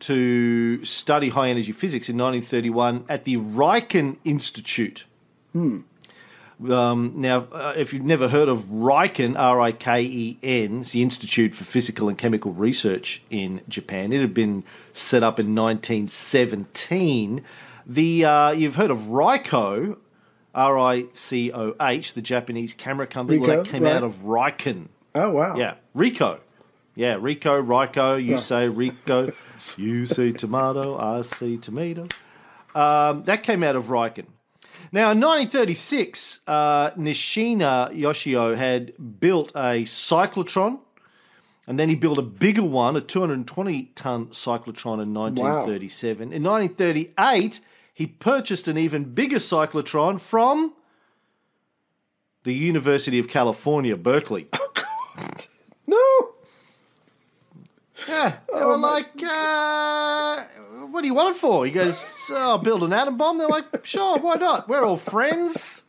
to 0.00 0.84
study 0.84 1.28
high 1.30 1.48
energy 1.50 1.72
physics 1.72 2.08
in 2.08 2.16
1931 2.16 3.04
at 3.08 3.24
the 3.24 3.36
Riken 3.36 4.18
Institute. 4.24 5.04
Um, 6.70 7.14
now, 7.16 7.46
uh, 7.52 7.74
if 7.76 7.92
you've 7.92 8.04
never 8.04 8.28
heard 8.28 8.48
of 8.48 8.64
Riken, 8.66 9.38
R 9.38 9.60
I 9.60 9.72
K 9.72 10.02
E 10.02 10.38
N, 10.42 10.80
it's 10.80 10.92
the 10.92 11.02
Institute 11.02 11.54
for 11.54 11.64
Physical 11.64 12.08
and 12.08 12.16
Chemical 12.16 12.52
Research 12.52 13.22
in 13.30 13.62
Japan. 13.68 14.12
It 14.12 14.20
had 14.20 14.34
been 14.34 14.64
set 14.92 15.22
up 15.22 15.40
in 15.40 15.54
1917. 15.54 17.44
The 17.86 18.24
uh, 18.24 18.50
you've 18.52 18.76
heard 18.76 18.90
of 18.90 18.98
Ricoh, 18.98 19.96
R 20.54 20.78
I 20.78 21.04
C 21.14 21.52
O 21.52 21.74
H, 21.80 22.14
the 22.14 22.22
Japanese 22.22 22.74
camera 22.74 23.06
company. 23.06 23.38
well, 23.38 23.62
that 23.62 23.70
came 23.70 23.82
right. 23.82 23.96
out 23.96 24.04
of 24.04 24.16
Riken. 24.22 24.88
Oh 25.14 25.30
wow. 25.30 25.56
Yeah, 25.56 25.74
Rico. 25.94 26.40
Yeah, 26.94 27.16
Rico, 27.20 27.58
Rico. 27.58 28.16
You 28.16 28.38
say 28.38 28.68
Rico. 28.68 29.32
you 29.76 30.06
say 30.06 30.32
tomato. 30.32 30.98
I 30.98 31.22
say 31.22 31.56
tomato. 31.56 32.06
Um, 32.74 33.24
that 33.24 33.42
came 33.42 33.62
out 33.62 33.76
of 33.76 33.86
Riken. 33.86 34.26
Now, 34.94 35.10
in 35.12 35.20
1936, 35.20 36.40
uh, 36.46 36.90
Nishina 36.90 37.96
Yoshio 37.96 38.54
had 38.54 38.92
built 39.20 39.50
a 39.56 39.84
cyclotron, 39.84 40.80
and 41.66 41.80
then 41.80 41.88
he 41.88 41.94
built 41.94 42.18
a 42.18 42.22
bigger 42.22 42.62
one, 42.62 42.94
a 42.96 43.00
220 43.00 43.84
ton 43.94 44.26
cyclotron 44.26 45.00
in 45.02 45.14
1937. 45.14 46.32
In 46.34 46.42
1938, 46.42 47.60
he 47.94 48.06
purchased 48.06 48.68
an 48.68 48.76
even 48.76 49.04
bigger 49.14 49.38
cyclotron 49.38 50.20
from 50.20 50.74
the 52.44 52.52
University 52.52 53.18
of 53.18 53.28
California, 53.28 53.96
Berkeley. 53.96 54.48
Oh, 55.14 55.20
God. 55.20 55.46
No. 55.86 56.34
Yeah, 58.08 58.36
they 58.52 58.64
were 58.64 58.78
like, 58.78 59.10
uh, 59.22 60.44
"What 60.90 61.00
do 61.02 61.06
you 61.06 61.14
want 61.14 61.36
it 61.36 61.38
for?" 61.40 61.64
He 61.64 61.70
goes, 61.70 62.04
oh, 62.30 62.36
"I'll 62.36 62.58
build 62.58 62.82
an 62.82 62.92
atom 62.92 63.16
bomb." 63.16 63.38
They're 63.38 63.48
like, 63.48 63.84
"Sure, 63.86 64.18
why 64.18 64.34
not? 64.36 64.68
We're 64.68 64.84
all 64.84 64.96
friends." 64.96 65.84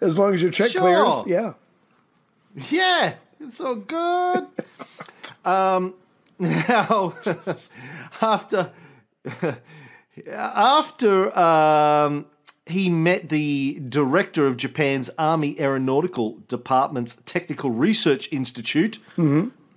As 0.00 0.18
long 0.18 0.34
as 0.34 0.42
your 0.42 0.50
check 0.50 0.70
Sure. 0.70 0.82
clears. 0.82 1.22
Yeah. 1.26 1.54
Yeah, 2.70 3.14
it's 3.40 3.60
all 3.60 3.76
good. 3.76 4.46
um, 5.44 5.94
now, 6.38 7.14
after 8.22 8.70
after 10.26 11.38
um, 11.38 12.26
he 12.66 12.88
met 12.88 13.28
the 13.28 13.80
director 13.88 14.46
of 14.46 14.56
Japan's 14.56 15.10
Army 15.18 15.58
Aeronautical 15.60 16.38
Department's 16.48 17.16
Technical 17.26 17.70
Research 17.70 18.28
Institute, 18.32 18.98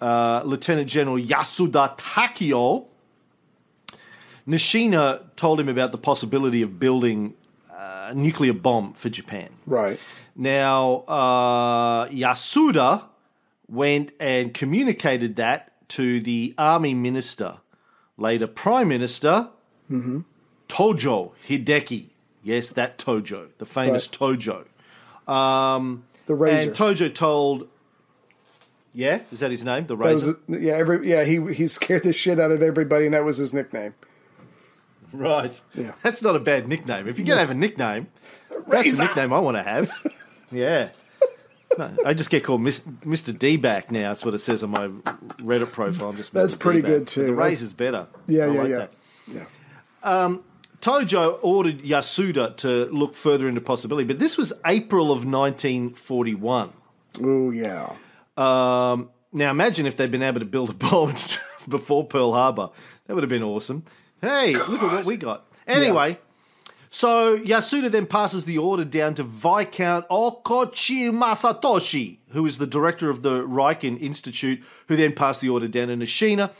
uh, 0.02 0.42
Lieutenant 0.46 0.90
General 0.90 1.18
Yasuda 1.18 1.98
Takio. 1.98 2.86
Nishina 4.50 5.22
told 5.36 5.60
him 5.60 5.70
about 5.70 5.92
the 5.92 5.98
possibility 5.98 6.62
of 6.64 6.80
building 6.80 7.36
a 7.72 8.14
nuclear 8.16 8.54
bomb 8.54 8.94
for 8.94 9.10
Japan. 9.10 9.50
Right. 9.68 10.00
Now, 10.36 11.04
uh, 11.08 12.08
Yasuda 12.08 13.04
went 13.68 14.12
and 14.20 14.54
communicated 14.54 15.36
that 15.36 15.72
to 15.90 16.20
the 16.20 16.56
army 16.58 16.94
minister, 16.94 17.58
later 18.18 18.48
prime 18.48 18.88
minister, 18.88 19.50
Tojo 19.90 21.32
Hideki. 21.48 22.06
Yes, 22.44 22.70
that 22.72 22.98
Tojo, 22.98 23.50
the 23.58 23.66
famous 23.66 24.08
Tojo. 24.08 24.66
Um, 25.32 26.06
The 26.26 26.36
razor. 26.36 26.70
and 26.70 26.72
Tojo 26.72 27.14
told, 27.14 27.68
yeah, 28.94 29.22
is 29.32 29.42
that 29.42 29.52
his 29.52 29.64
name? 29.64 29.86
The 29.86 29.98
razor. 29.98 30.38
was, 30.48 30.62
yeah, 30.62 30.74
every 30.74 31.08
yeah, 31.10 31.24
he 31.24 31.54
he 31.54 31.68
scared 31.68 32.04
the 32.04 32.14
shit 32.14 32.40
out 32.40 32.52
of 32.52 32.64
everybody, 32.64 33.06
and 33.06 33.14
that 33.14 33.24
was 33.24 33.38
his 33.38 33.54
nickname. 33.54 33.94
Right. 35.14 35.60
Yeah. 35.76 35.94
That's 36.04 36.22
not 36.22 36.36
a 36.36 36.40
bad 36.40 36.68
nickname. 36.68 37.08
If 37.08 37.18
you're 37.18 37.26
going 37.26 37.38
to 37.38 37.42
have 37.42 37.50
a 37.50 37.56
nickname, 37.56 38.08
that's 38.68 38.92
the 38.96 39.04
nickname 39.04 39.34
I 39.34 39.40
want 39.40 39.58
to 39.58 39.64
have. 39.64 39.92
yeah. 40.52 40.90
No, 41.78 41.96
I 42.06 42.14
just 42.14 42.30
get 42.30 42.44
called 42.44 42.62
Mr. 42.62 43.38
D 43.38 43.58
back 43.58 43.92
now. 43.92 44.10
That's 44.10 44.26
what 44.26 44.34
it 44.34 44.40
says 44.40 44.64
on 44.64 44.72
my 44.72 44.88
Reddit 45.40 45.72
profile. 45.72 46.10
I'm 46.10 46.18
just 46.18 46.32
Mr. 46.34 46.42
That's 46.42 46.56
pretty 46.56 46.82
D-back. 46.82 46.92
good, 46.92 47.08
too. 47.08 47.22
The 47.22 47.28
That's- 47.34 47.48
razor's 47.48 47.74
better. 47.74 48.08
Yeah, 48.28 48.46
I 48.46 48.48
yeah, 48.52 48.62
like 48.62 48.70
yeah. 48.70 48.78
that. 48.78 48.92
Yeah. 50.04 50.38
Tojo 50.82 51.40
ordered 51.42 51.80
Yasuda 51.84 52.56
to 52.58 52.86
look 52.86 53.14
further 53.16 53.48
into 53.48 53.62
possibility, 53.62 54.08
but 54.08 54.18
this 54.20 54.38
was 54.38 54.54
April 54.66 55.12
of 55.12 55.26
1941. 55.26 56.72
Oh 57.22 57.52
yeah. 57.52 57.94
Um, 58.38 59.10
now 59.34 59.52
imagine 59.52 59.86
if 59.86 59.98
they'd 59.98 60.10
been 60.12 60.24
able 60.24 60.40
to 60.40 60.46
build 60.46 60.70
a 60.70 60.74
bomb 60.74 61.14
before 61.68 62.06
Pearl 62.06 62.34
Harbor. 62.34 62.70
That 63.08 63.16
would 63.16 63.24
have 63.24 63.30
been 63.30 63.44
awesome. 63.44 63.84
Hey, 64.22 64.54
look 64.54 64.84
at 64.84 64.92
what 64.92 65.06
we 65.06 65.18
got. 65.18 65.46
Anyway, 65.68 66.18
so 66.90 67.38
Yasuda 67.38 67.92
then 67.92 68.08
passes 68.08 68.46
the 68.46 68.58
order 68.58 68.84
down 68.84 69.14
to 69.16 69.24
Viscount 69.24 70.08
Okochi 70.10 71.12
Masatoshi, 71.12 72.18
who 72.30 72.46
is 72.46 72.58
the 72.58 72.68
director 72.68 73.10
of 73.10 73.22
the 73.22 73.44
Riken 73.44 74.00
Institute, 74.02 74.64
who 74.88 74.96
then 74.96 75.14
passed 75.14 75.42
the 75.42 75.50
order 75.50 75.68
down 75.68 75.90
to 75.90 75.96
Nishina. 75.96 76.52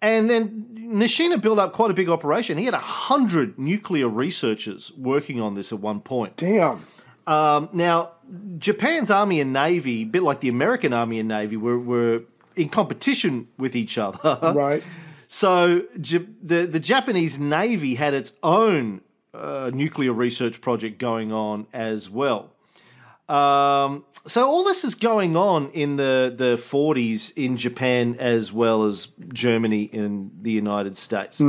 And 0.00 0.28
then 0.28 0.66
Nishina 0.74 1.40
built 1.40 1.58
up 1.58 1.72
quite 1.72 1.90
a 1.90 1.94
big 1.94 2.08
operation. 2.08 2.58
He 2.58 2.64
had 2.64 2.74
100 2.74 3.58
nuclear 3.58 4.08
researchers 4.08 4.92
working 4.96 5.40
on 5.40 5.54
this 5.54 5.72
at 5.72 5.80
one 5.80 6.00
point. 6.00 6.36
Damn. 6.36 6.84
Um, 7.26 7.68
now, 7.72 8.12
Japan's 8.58 9.10
Army 9.10 9.40
and 9.40 9.52
Navy, 9.52 10.02
a 10.02 10.04
bit 10.04 10.22
like 10.22 10.40
the 10.40 10.48
American 10.48 10.92
Army 10.92 11.18
and 11.20 11.28
Navy, 11.28 11.56
were, 11.56 11.78
were 11.78 12.22
in 12.56 12.68
competition 12.68 13.48
with 13.58 13.76
each 13.76 13.98
other. 13.98 14.38
Right. 14.54 14.82
So 15.34 15.80
the 15.96 16.66
the 16.70 16.78
Japanese 16.78 17.40
Navy 17.40 17.96
had 17.96 18.14
its 18.14 18.34
own 18.44 19.00
uh, 19.34 19.72
nuclear 19.74 20.12
research 20.12 20.60
project 20.60 20.98
going 20.98 21.32
on 21.32 21.66
as 21.72 22.08
well. 22.08 22.52
Um, 23.28 24.04
so 24.28 24.46
all 24.46 24.62
this 24.62 24.84
is 24.84 24.94
going 24.94 25.36
on 25.36 25.70
in 25.70 25.96
the 25.96 26.32
the 26.34 26.54
40s 26.54 27.36
in 27.36 27.56
Japan 27.56 28.14
as 28.20 28.52
well 28.52 28.84
as 28.84 29.08
Germany 29.32 29.82
in 29.82 30.30
the 30.40 30.52
United 30.52 30.96
States. 30.96 31.40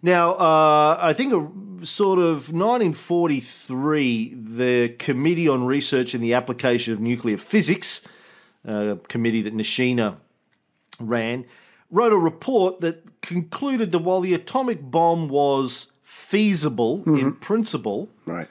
Now, 0.00 0.34
uh, 0.34 0.96
I 1.02 1.12
think 1.12 1.32
a, 1.32 1.84
sort 1.84 2.20
of 2.20 2.52
1943, 2.52 4.34
the 4.34 4.94
Committee 4.96 5.48
on 5.48 5.66
Research 5.66 6.14
and 6.14 6.22
the 6.22 6.34
Application 6.34 6.92
of 6.92 7.00
Nuclear 7.00 7.36
Physics, 7.36 8.02
a 8.64 8.96
committee 9.08 9.42
that 9.42 9.56
Nishina 9.56 10.18
ran, 11.00 11.46
wrote 11.90 12.12
a 12.12 12.18
report 12.18 12.80
that 12.80 13.20
concluded 13.20 13.92
that 13.92 14.00
while 14.00 14.20
the 14.20 14.34
atomic 14.34 14.78
bomb 14.82 15.28
was 15.28 15.88
feasible 16.02 17.02
in 17.06 17.12
mm-hmm. 17.12 17.30
principle, 17.40 18.08
Right. 18.26 18.48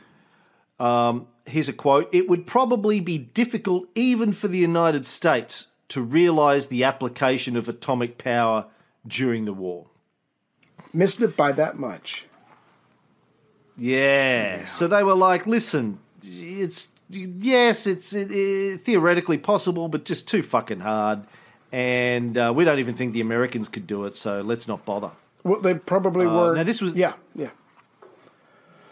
Um, 0.80 1.28
here's 1.46 1.70
a 1.70 1.74
quote, 1.74 2.14
it 2.14 2.30
would 2.30 2.46
probably 2.46 3.00
be 3.00 3.18
difficult 3.18 3.88
even 3.96 4.34
for 4.34 4.48
the 4.48 4.58
United 4.58 5.06
States 5.06 5.68
to 5.90 6.02
realize 6.02 6.68
the 6.68 6.84
application 6.84 7.56
of 7.56 7.70
atomic 7.70 8.18
power 8.18 8.68
during 9.08 9.46
the 9.46 9.54
war. 9.54 9.88
Missed 10.94 11.22
it 11.22 11.36
by 11.38 11.52
that 11.54 11.78
much. 11.78 12.26
Yeah. 13.78 14.66
So 14.66 14.88
they 14.88 15.04
were 15.04 15.16
like, 15.16 15.48
listen, 15.48 16.00
it's 16.24 16.90
yes, 17.10 17.88
it's 17.88 18.14
it, 18.14 18.32
it, 18.32 18.84
theoretically 18.84 19.38
possible, 19.38 19.88
but 19.88 20.06
just 20.06 20.28
too 20.28 20.44
fucking 20.44 20.80
hard. 20.80 21.24
And 21.72 22.38
uh, 22.38 22.54
we 22.56 22.64
don't 22.66 22.80
even 22.80 22.96
think 22.96 23.14
the 23.14 23.22
Americans 23.22 23.68
could 23.70 23.88
do 23.88 24.06
it, 24.06 24.16
so 24.16 24.42
let's 24.42 24.68
not 24.68 24.86
bother. 24.86 25.12
Well, 25.44 25.62
they 25.62 25.74
probably 25.76 26.26
were. 26.28 26.56
now 26.56 26.64
this 26.64 26.82
was- 26.82 26.96
Yeah. 26.96 27.14
Yeah. 27.36 27.50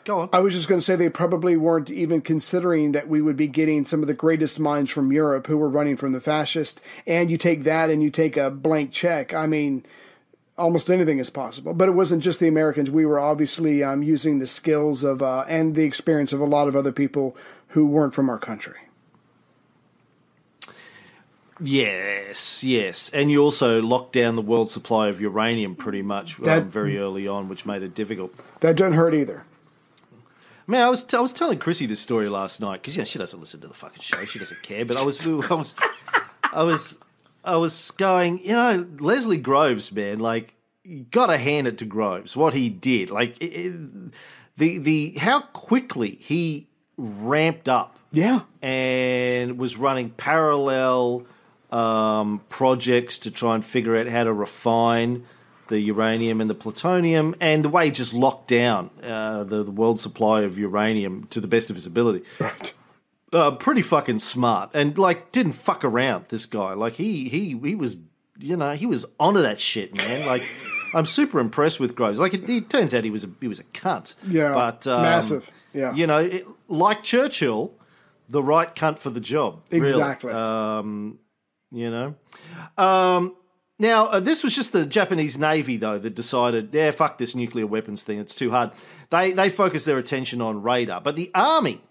go 0.04 0.20
on. 0.20 0.30
I 0.34 0.40
was 0.40 0.54
just 0.54 0.68
going 0.68 0.80
to 0.80 0.86
say 0.86 0.96
they 0.96 1.10
probably 1.10 1.56
weren't 1.58 1.90
even 1.90 2.22
considering 2.22 2.92
that 2.92 3.08
we 3.08 3.22
would 3.22 3.36
be 3.38 3.48
getting 3.48 3.86
some 3.86 4.02
of 4.02 4.08
the 4.08 4.14
greatest 4.14 4.60
minds 4.60 4.92
from 4.92 5.12
Europe 5.12 5.48
who 5.48 5.58
were 5.58 5.70
running 5.70 5.96
from 5.96 6.12
the 6.12 6.22
fascist. 6.22 6.82
And 7.08 7.32
you 7.32 7.38
take 7.38 7.64
that 7.64 7.90
and 7.90 8.04
you 8.04 8.10
take 8.10 8.38
a 8.38 8.52
blank 8.52 8.92
check. 8.92 9.34
I 9.34 9.48
mean, 9.48 9.86
almost 10.58 10.90
anything 10.92 11.20
is 11.20 11.30
possible. 11.30 11.74
But 11.74 11.90
it 11.90 11.94
wasn't 11.94 12.24
just 12.24 12.40
the 12.40 12.48
Americans. 12.48 12.92
We 12.92 13.06
were 13.06 13.20
obviously 13.20 13.84
um, 13.84 14.04
using 14.04 14.40
the 14.40 14.48
skills 14.48 15.04
of 15.04 15.22
uh, 15.24 15.44
and 15.48 15.76
the 15.76 15.84
experience 15.86 16.34
of 16.34 16.40
a 16.40 16.46
lot 16.46 16.68
of 16.68 16.76
other 16.76 16.92
people 16.92 17.36
who 17.70 17.86
weren't 17.88 18.14
from 18.14 18.30
our 18.30 18.38
country. 18.40 18.76
Yes, 21.62 22.64
yes, 22.64 23.10
and 23.12 23.32
you 23.32 23.42
also 23.42 23.82
locked 23.82 24.14
down 24.14 24.36
the 24.36 24.42
world 24.42 24.70
supply 24.70 25.08
of 25.08 25.22
uranium 25.22 25.76
pretty 25.76 26.02
much 26.02 26.38
That- 26.38 26.64
um, 26.64 26.70
very 26.70 26.98
early 26.98 27.28
on, 27.28 27.48
which 27.48 27.66
made 27.66 27.82
it 27.82 27.94
difficult. 27.96 28.34
That 28.60 28.76
doesn't 28.76 28.94
hurt 28.94 29.14
either. 29.14 29.46
Man, 30.68 30.82
I 30.82 30.90
was 30.90 31.14
I 31.14 31.20
was 31.22 31.32
telling 31.32 31.60
Chrissy 31.60 31.86
this 31.86 32.00
story 32.00 32.28
last 32.28 32.60
night 32.60 32.82
because 32.82 32.98
yeah, 32.98 33.04
she 33.04 33.20
doesn't 33.20 33.40
listen 33.40 33.62
to 33.62 33.68
the 33.68 33.74
fucking 33.74 34.02
show. 34.02 34.26
She 34.26 34.40
doesn't 34.40 34.64
care. 34.64 34.84
But 34.84 34.98
I 34.98 35.06
was 35.06 35.26
I 35.28 35.54
was 35.54 35.76
I 36.52 36.64
was 36.64 36.98
I 37.44 37.56
was 37.58 37.92
going. 37.92 38.40
You 38.40 38.54
know, 38.54 38.88
Leslie 39.00 39.38
Groves, 39.38 39.92
man. 39.92 40.18
Like, 40.20 40.56
you 40.84 41.06
got 41.12 41.28
to 41.28 41.38
hand 41.38 41.68
it 41.68 41.78
to 41.78 41.86
Groves. 41.86 42.36
What 42.36 42.54
he 42.56 42.70
did, 42.70 43.12
like 43.12 43.38
it- 43.42 43.76
the 44.58 44.80
the 44.80 45.12
how 45.20 45.42
quickly 45.42 46.18
he 46.20 46.68
ramped 46.98 47.70
up 47.70 47.98
Yeah. 48.12 48.42
and 48.64 49.60
was 49.60 49.78
running 49.78 50.10
parallel 50.12 51.26
um, 51.76 52.42
projects 52.48 53.20
to 53.20 53.32
try 53.32 53.56
and 53.56 53.66
figure 53.66 53.98
out 53.98 54.08
how 54.08 54.24
to 54.24 54.32
refine 54.32 55.26
the 55.68 55.80
uranium 55.80 56.42
and 56.42 56.50
the 56.50 56.56
plutonium, 56.56 57.36
and 57.42 57.66
the 57.66 57.70
way 57.70 57.86
he 57.86 57.92
just 57.92 58.14
locked 58.14 58.48
down 58.48 58.90
uh, 59.04 59.44
the, 59.44 59.64
the 59.64 59.72
world 59.72 60.00
supply 60.00 60.42
of 60.42 60.58
uranium 60.58 61.26
to 61.32 61.42
the 61.42 61.48
best 61.48 61.70
of 61.70 61.76
his 61.76 61.86
ability. 61.86 62.24
Right. 62.40 62.74
Uh, 63.34 63.52
pretty 63.52 63.82
fucking 63.82 64.20
smart, 64.20 64.70
and 64.74 64.98
like 64.98 65.32
didn't 65.32 65.54
fuck 65.54 65.84
around. 65.84 66.26
This 66.26 66.46
guy, 66.46 66.74
like 66.74 66.94
he 66.94 67.28
he 67.28 67.58
he 67.58 67.76
was, 67.76 68.00
you 68.40 68.56
know, 68.56 68.72
he 68.72 68.86
was 68.86 69.06
onto 69.20 69.42
that 69.42 69.60
shit, 69.60 69.96
man. 69.96 70.26
Like. 70.26 70.44
I'm 70.94 71.06
super 71.06 71.40
impressed 71.40 71.82
with 71.82 71.94
Groves. 71.94 72.22
Like 72.22 72.34
it, 72.34 72.50
it 72.50 72.70
turns 72.70 72.94
out 72.94 73.04
he 73.04 73.10
was 73.10 73.26
a 73.26 73.30
he 73.42 73.50
was 73.50 73.60
a 73.60 73.66
cunt. 73.66 74.16
Yeah, 74.26 74.54
but 74.54 74.88
um, 74.88 75.02
massive. 75.02 75.52
Yeah. 75.74 75.94
you 75.94 76.08
know, 76.08 76.20
it, 76.20 76.48
like 76.70 77.04
Churchill, 77.04 77.74
the 78.30 78.42
right 78.42 78.74
cunt 78.74 79.00
for 79.00 79.10
the 79.10 79.20
job. 79.20 79.62
really. 79.72 79.88
Exactly. 79.88 80.32
Um, 80.32 81.20
you 81.76 81.92
know. 81.92 82.16
Um, 82.78 83.36
now, 83.78 84.08
uh, 84.08 84.20
this 84.22 84.44
was 84.44 84.56
just 84.56 84.72
the 84.72 84.86
Japanese 84.86 85.38
Navy, 85.38 85.76
though, 85.78 86.00
that 86.00 86.16
decided, 86.16 86.70
yeah, 86.72 86.92
fuck 86.92 87.18
this 87.18 87.36
nuclear 87.36 87.68
weapons 87.68 88.04
thing. 88.04 88.20
It's 88.20 88.34
too 88.34 88.50
hard. 88.50 88.72
They 89.10 89.34
they 89.34 89.50
focused 89.50 89.86
their 89.86 89.98
attention 89.98 90.42
on 90.42 90.62
radar, 90.62 91.02
but 91.02 91.16
the 91.16 91.30
army, 91.36 91.82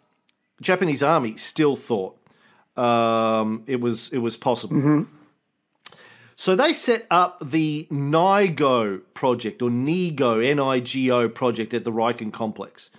Japanese 0.61 1.03
army, 1.03 1.37
still 1.37 1.77
thought 1.77 2.16
um, 2.77 3.64
it 3.66 3.81
was 3.81 4.09
it 4.12 4.18
was 4.18 4.37
possible. 4.37 4.77
So 6.37 6.57
they 6.57 6.73
set 6.73 7.07
up 7.11 7.38
the 7.49 7.87
NIGO 7.92 9.03
project 9.14 9.62
or 9.62 9.70
NIGO, 9.70 10.44
N-I-G-O 10.44 11.29
project 11.29 11.75
at 11.75 11.85
the 11.85 11.92
Riken 11.92 12.33
complex. 12.33 12.90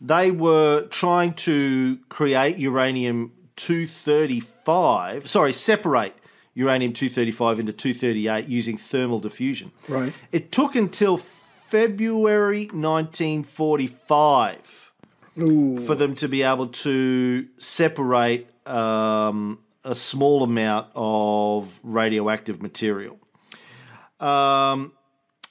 They 0.00 0.30
were 0.30 0.86
trying 0.86 1.34
to 1.34 1.98
create 2.08 2.56
uranium 2.56 3.32
235, 3.56 5.28
sorry, 5.28 5.52
separate 5.52 6.14
uranium 6.58 6.92
235 6.92 7.60
into 7.60 7.72
238 7.72 8.48
using 8.48 8.76
thermal 8.76 9.20
diffusion. 9.20 9.70
Right. 9.88 10.12
It 10.32 10.50
took 10.50 10.74
until 10.74 11.16
February 11.16 12.66
1945 12.72 14.92
for 15.36 15.94
them 15.94 16.16
to 16.16 16.28
be 16.28 16.42
able 16.42 16.66
to 16.66 17.46
separate 17.58 18.48
um, 18.66 19.60
a 19.84 19.94
small 19.94 20.42
amount 20.42 20.88
of 20.96 21.78
radioactive 21.84 22.60
material. 22.60 23.20
Um, 24.18 24.90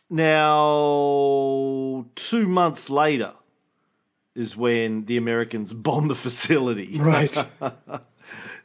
now, 0.10 2.06
two 2.15 2.50
months 2.50 2.89
later 2.89 3.32
is 4.36 4.58
when 4.58 5.06
the 5.06 5.15
Americans 5.15 5.72
bombed 5.72 6.10
the 6.10 6.15
facility. 6.15 7.00
Right. 7.00 7.48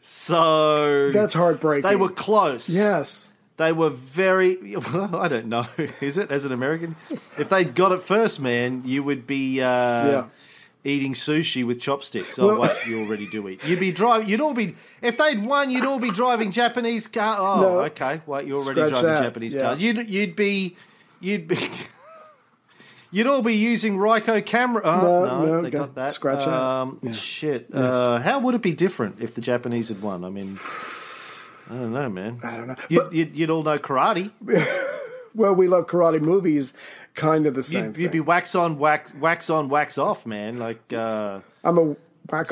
So 0.01 1.11
That's 1.12 1.35
heartbreaking. 1.35 1.88
they 1.88 1.96
were 1.96 2.09
close. 2.09 2.68
Yes. 2.68 3.31
They 3.57 3.72
were 3.72 3.90
very. 3.90 4.77
Well, 4.77 5.16
I 5.16 5.29
don't 5.29 5.46
know. 5.46 5.66
Is 6.01 6.18
it 6.18 6.31
as 6.31 6.44
an 6.44 6.53
American? 6.53 6.96
If 7.38 7.48
they'd 7.51 7.75
got 7.75 7.92
it 7.92 8.01
first, 8.01 8.40
man, 8.40 8.83
you 8.85 9.03
would 9.05 9.27
be 9.27 9.61
uh, 9.61 9.66
Yeah. 9.66 10.25
eating 10.85 11.12
sushi 11.14 11.64
with 11.64 11.81
chopsticks. 11.81 12.38
Oh 12.38 12.46
Well- 12.48 12.61
wait, 12.62 12.72
you 12.87 13.01
already 13.05 13.27
do 13.29 13.48
eat. 13.48 13.64
You'd 13.66 13.79
be 13.81 13.92
driving. 13.92 14.29
You'd 14.29 14.40
all 14.40 14.55
be. 14.55 14.75
If 15.03 15.18
they'd 15.18 15.44
won, 15.44 15.70
you'd 15.70 15.85
all 15.85 15.98
be 16.01 16.11
driving 16.11 16.51
Japanese 16.51 17.07
car. 17.07 17.37
Oh, 17.38 17.61
No. 17.61 17.68
okay. 17.83 18.20
Wait, 18.27 18.46
you're 18.46 18.59
already 18.61 18.81
driving 18.90 19.03
that. 19.03 19.22
Japanese 19.22 19.55
Yeah. 19.55 19.62
cars. 19.62 19.83
You'd 19.83 20.09
you'd 20.11 20.35
be 20.37 20.77
you'd 21.20 21.46
be. 21.46 21.57
You'd 23.12 23.27
all 23.27 23.42
be 23.42 23.55
using 23.55 23.98
Ryko 23.98 24.44
camera. 24.44 24.83
Oh, 24.85 25.01
No, 25.01 25.25
no, 25.27 25.44
no, 25.46 25.62
they 25.62 25.70
go- 25.70 25.81
got 25.81 25.94
that. 25.96 26.14
scratch 26.14 26.46
um, 26.46 27.12
Shit. 27.12 27.68
Uh, 27.72 28.18
how 28.18 28.40
would 28.40 28.55
it 28.55 28.62
be 28.62 28.72
different 28.72 29.16
if 29.20 29.35
the 29.35 29.40
Japanese 29.42 29.88
had 29.88 30.01
won? 30.03 30.25
I 30.25 30.31
mean, 30.31 30.59
I 31.70 31.75
don't 31.75 31.92
know, 31.92 32.09
man. 32.09 32.40
I 32.42 32.57
don't 32.57 32.68
know. 32.68 32.77
You'd, 32.88 33.12
you'd, 33.12 33.37
you'd 33.37 33.51
all 33.51 33.62
know 33.62 33.79
karate. 33.79 34.31
Well, 35.35 35.55
we 35.55 35.66
love 35.66 35.87
karate 35.87 36.20
movies, 36.20 36.75
kind 37.14 37.46
of 37.46 37.55
the 37.55 37.62
same 37.62 37.87
You'd, 37.87 37.96
you'd 37.96 38.12
be 38.12 38.20
wax 38.20 38.55
on, 38.55 38.79
wax, 38.79 39.14
wax 39.14 39.48
on, 39.48 39.70
wax 39.70 39.96
off, 39.96 40.27
man. 40.27 40.59
Like 40.59 40.92
uh, 40.92 41.40
I'm 41.64 41.79
a 41.79 41.96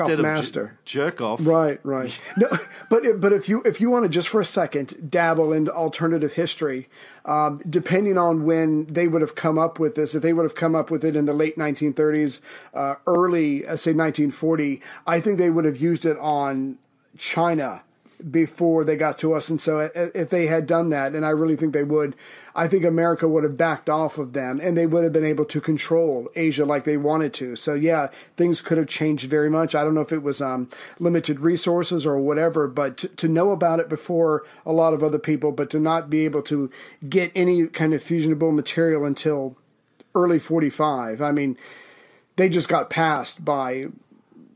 off 0.01 0.09
instead 0.09 0.19
of 0.19 0.25
master. 0.25 0.77
j- 0.85 0.99
jerk 0.99 1.21
off. 1.21 1.39
Right, 1.45 1.79
right. 1.83 2.19
No, 2.37 2.47
but 2.89 3.03
but 3.19 3.33
if 3.33 3.47
you 3.49 3.61
if 3.63 3.79
you 3.81 3.89
want 3.89 4.03
to 4.03 4.09
just 4.09 4.29
for 4.29 4.39
a 4.41 4.45
second 4.45 5.09
dabble 5.09 5.53
into 5.53 5.71
alternative 5.73 6.33
history, 6.33 6.89
um, 7.25 7.61
depending 7.69 8.17
on 8.17 8.45
when 8.45 8.85
they 8.87 9.07
would 9.07 9.21
have 9.21 9.35
come 9.35 9.57
up 9.57 9.79
with 9.79 9.95
this, 9.95 10.13
if 10.15 10.21
they 10.21 10.33
would 10.33 10.43
have 10.43 10.55
come 10.55 10.75
up 10.75 10.91
with 10.91 11.03
it 11.03 11.15
in 11.15 11.25
the 11.25 11.33
late 11.33 11.55
1930s, 11.57 12.39
uh, 12.73 12.95
early 13.07 13.65
uh, 13.65 13.75
say 13.75 13.91
1940, 13.93 14.81
I 15.07 15.19
think 15.19 15.37
they 15.37 15.49
would 15.49 15.65
have 15.65 15.77
used 15.77 16.05
it 16.05 16.17
on 16.19 16.77
China 17.17 17.83
before 18.29 18.83
they 18.83 18.95
got 18.95 19.17
to 19.19 19.33
us. 19.33 19.49
And 19.49 19.59
so 19.59 19.89
if 19.93 20.29
they 20.29 20.47
had 20.47 20.67
done 20.67 20.89
that, 20.89 21.15
and 21.15 21.25
I 21.25 21.29
really 21.29 21.55
think 21.55 21.73
they 21.73 21.83
would, 21.83 22.15
I 22.55 22.67
think 22.67 22.83
America 22.83 23.27
would 23.27 23.43
have 23.43 23.57
backed 23.57 23.89
off 23.89 24.17
of 24.17 24.33
them 24.33 24.59
and 24.61 24.77
they 24.77 24.85
would 24.85 25.03
have 25.03 25.13
been 25.13 25.25
able 25.25 25.45
to 25.45 25.61
control 25.61 26.29
Asia 26.35 26.65
like 26.65 26.83
they 26.83 26.97
wanted 26.97 27.33
to. 27.35 27.55
So 27.55 27.73
yeah, 27.73 28.09
things 28.37 28.61
could 28.61 28.77
have 28.77 28.87
changed 28.87 29.29
very 29.29 29.49
much. 29.49 29.73
I 29.73 29.83
don't 29.83 29.95
know 29.95 30.01
if 30.01 30.11
it 30.11 30.23
was 30.23 30.41
um, 30.41 30.69
limited 30.99 31.39
resources 31.39 32.05
or 32.05 32.19
whatever, 32.19 32.67
but 32.67 32.97
to, 32.97 33.07
to 33.07 33.27
know 33.27 33.51
about 33.51 33.79
it 33.79 33.89
before 33.89 34.43
a 34.65 34.71
lot 34.71 34.93
of 34.93 35.03
other 35.03 35.19
people, 35.19 35.51
but 35.51 35.69
to 35.71 35.79
not 35.79 36.09
be 36.09 36.25
able 36.25 36.41
to 36.43 36.69
get 37.07 37.31
any 37.33 37.67
kind 37.67 37.93
of 37.93 38.03
fusionable 38.03 38.53
material 38.53 39.05
until 39.05 39.55
early 40.13 40.39
45. 40.39 41.21
I 41.21 41.31
mean, 41.31 41.57
they 42.35 42.49
just 42.49 42.69
got 42.69 42.89
passed 42.89 43.43
by, 43.45 43.87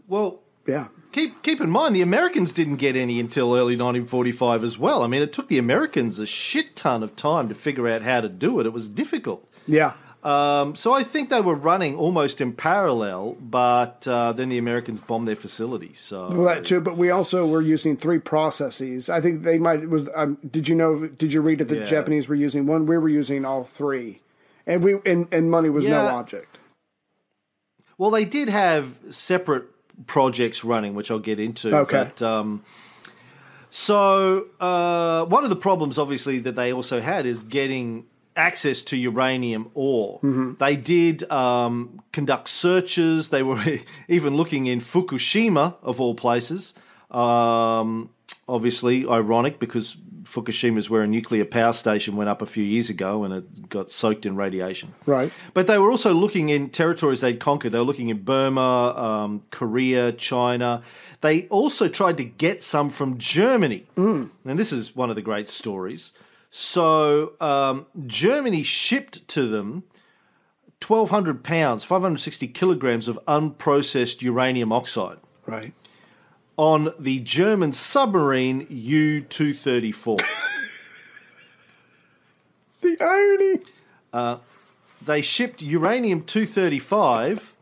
Well, 0.08 0.40
yeah. 0.68 0.88
Keep 1.16 1.42
keep 1.42 1.62
in 1.62 1.72
mind 1.72 1.96
the 1.96 2.02
Americans 2.02 2.52
didn't 2.52 2.76
get 2.76 2.96
any 2.98 3.20
until 3.20 3.54
early 3.56 3.76
1945 3.78 4.64
as 4.64 4.78
well. 4.78 5.02
I 5.02 5.08
mean, 5.08 5.22
it 5.22 5.32
took 5.32 5.48
the 5.48 5.58
Americans 5.58 6.20
a 6.20 6.26
shit 6.26 6.76
ton 6.76 7.02
of 7.04 7.16
time 7.16 7.48
to 7.50 7.56
figure 7.56 7.88
out 7.88 8.02
how 8.02 8.20
to 8.20 8.28
do 8.30 8.60
it. 8.60 8.66
It 8.66 8.74
was 8.74 8.88
difficult. 8.90 9.50
Yeah. 9.66 9.94
Um, 10.24 10.76
so 10.76 10.92
I 10.92 11.04
think 11.04 11.30
they 11.30 11.40
were 11.40 11.56
running 11.56 11.96
almost 11.96 12.42
in 12.42 12.52
parallel, 12.54 13.38
but 13.40 14.08
uh, 14.08 14.34
then 14.34 14.50
the 14.50 14.58
Americans 14.58 15.00
bombed 15.00 15.28
their 15.28 15.36
facilities. 15.36 16.00
So 16.00 16.30
Well, 16.30 16.46
that 16.46 16.66
too, 16.66 16.82
but 16.82 16.98
we 16.98 17.12
also 17.12 17.46
were 17.46 17.62
using 17.62 17.96
three 17.96 18.18
processes. 18.18 19.08
I 19.08 19.22
think 19.22 19.44
they 19.44 19.60
might 19.60 19.88
was. 19.88 20.10
Um, 20.16 20.38
did 20.50 20.68
you 20.68 20.76
know? 20.76 21.08
Did 21.08 21.32
you 21.32 21.42
read 21.42 21.60
that 21.60 21.68
the 21.70 21.80
Yeah. 21.80 21.86
Japanese 21.86 22.28
were 22.28 22.36
using 22.36 22.66
one? 22.66 22.88
We 22.88 22.98
were 22.98 23.08
using 23.08 23.46
all 23.46 23.64
three, 23.64 24.22
and 24.68 24.84
we 24.84 24.96
and, 25.06 25.28
and 25.32 25.50
money 25.50 25.70
was 25.70 25.88
no 25.88 26.08
object. 26.08 26.58
Well, 27.98 28.12
they 28.12 28.26
did 28.26 28.50
have 28.50 28.98
separate 29.12 29.75
projects 30.08 30.64
running, 30.64 30.94
which 30.94 31.12
I'll 31.12 31.20
get 31.20 31.40
into. 31.40 31.76
Okay. 31.76 32.04
But, 32.04 32.22
um, 32.22 32.64
so 33.70 34.48
uh, 34.60 35.26
one 35.26 35.44
of 35.44 35.50
the 35.50 35.56
problems, 35.56 35.98
obviously, 35.98 36.40
that 36.40 36.56
they 36.56 36.72
also 36.72 37.02
had 37.02 37.26
is 37.26 37.44
getting 37.44 38.06
access 38.36 38.82
to 38.84 38.98
uranium 38.98 39.70
ore. 39.74 40.20
They 40.60 40.76
did 40.76 41.30
um, 41.32 42.02
conduct 42.12 42.48
searches. 42.48 43.30
They 43.30 43.44
were 43.44 43.62
even 44.08 44.36
looking 44.36 44.68
in 44.68 44.80
Fukushima, 44.80 45.76
of 45.82 46.00
all 46.00 46.16
places. 46.16 46.74
Um, 47.12 48.10
obviously, 48.48 49.08
ironic 49.08 49.60
because 49.60 49.96
Fukushima 50.26 50.78
is 50.78 50.90
where 50.90 51.04
a 51.04 51.08
nuclear 51.08 51.46
power 51.46 51.72
station 51.72 52.16
went 52.16 52.30
up 52.30 52.42
a 52.42 52.46
few 52.46 52.64
years 52.64 52.90
ago 52.90 53.24
and 53.24 53.34
it 53.34 53.70
got 53.70 53.92
soaked 53.92 54.26
in 54.26 54.36
radiation. 54.36 54.94
Right. 55.06 55.32
But 55.54 55.68
they 55.68 55.78
were 55.78 55.90
also 55.90 56.14
looking 56.14 56.50
in 56.50 56.70
territories 56.70 57.22
they'd 57.22 57.40
conquered. 57.40 57.72
They 57.72 57.78
were 57.78 57.86
looking 57.86 58.10
in 58.10 58.24
Burma, 58.24 58.96
um, 58.96 59.44
Korea, 59.52 60.12
China. 60.12 60.82
They 61.22 61.48
also 61.48 61.88
tried 61.88 62.18
to 62.18 62.24
get 62.24 62.64
some 62.64 62.90
from 62.90 63.18
Germany. 63.18 63.86
And 64.44 64.60
this 64.60 64.72
is 64.72 64.96
one 64.96 65.10
of 65.10 65.16
the 65.16 65.22
great 65.22 65.48
stories. 65.48 66.14
So 66.50 67.34
um, 67.40 67.86
Germany 68.06 68.64
shipped 68.64 69.28
to 69.30 69.48
them 69.48 69.84
1,200 70.86 71.44
pounds, 71.44 71.84
560 71.84 72.48
kilograms 72.50 73.08
of 73.08 73.20
unprocessed 73.28 74.22
uranium 74.22 74.72
oxide 74.72 75.18
Right. 75.46 75.74
On 76.58 76.90
the 77.00 77.20
German 77.20 77.74
submarine 77.74 78.66
U 78.70 79.22
234. 79.22 80.18
The 82.82 83.02
irony. 83.02 84.38
they 85.04 85.24
shipped 85.24 85.60
uranium 85.64 86.22
235 86.22 87.56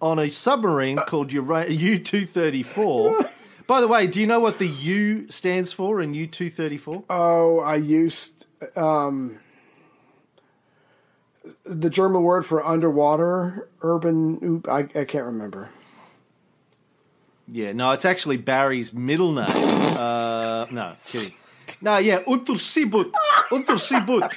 on 0.00 0.20
a 0.20 0.28
submarine 0.30 0.98
called 0.98 1.32
U 1.32 1.42
234. 1.42 3.18
By 3.66 3.80
the 3.80 3.88
way, 3.88 4.06
do 4.06 4.20
you 4.20 4.26
know 4.26 4.38
what 4.38 4.58
the 4.58 4.68
U 4.68 5.28
stands 5.28 5.72
for 5.72 6.00
in 6.00 6.14
U 6.14 6.28
234? 6.28 7.04
Oh, 7.10 7.58
I 7.58 7.74
used 7.74 8.46
um, 8.76 9.40
the 11.64 11.90
German 11.90 12.22
word 12.22 12.46
for 12.46 12.64
underwater, 12.64 13.68
urban. 13.82 14.38
oop, 14.42 14.68
I, 14.68 14.88
I 14.94 15.04
can't 15.04 15.26
remember. 15.26 15.70
Yeah, 17.48 17.72
no, 17.72 17.92
it's 17.92 18.04
actually 18.04 18.36
Barry's 18.36 18.92
middle 18.92 19.32
name. 19.32 19.46
Uh, 19.48 20.66
no, 20.70 20.92
kidding. 21.06 21.34
No, 21.82 21.98
yeah, 21.98 22.20
Unterseeboot. 22.20 23.12
Unterseeboot. 23.50 24.34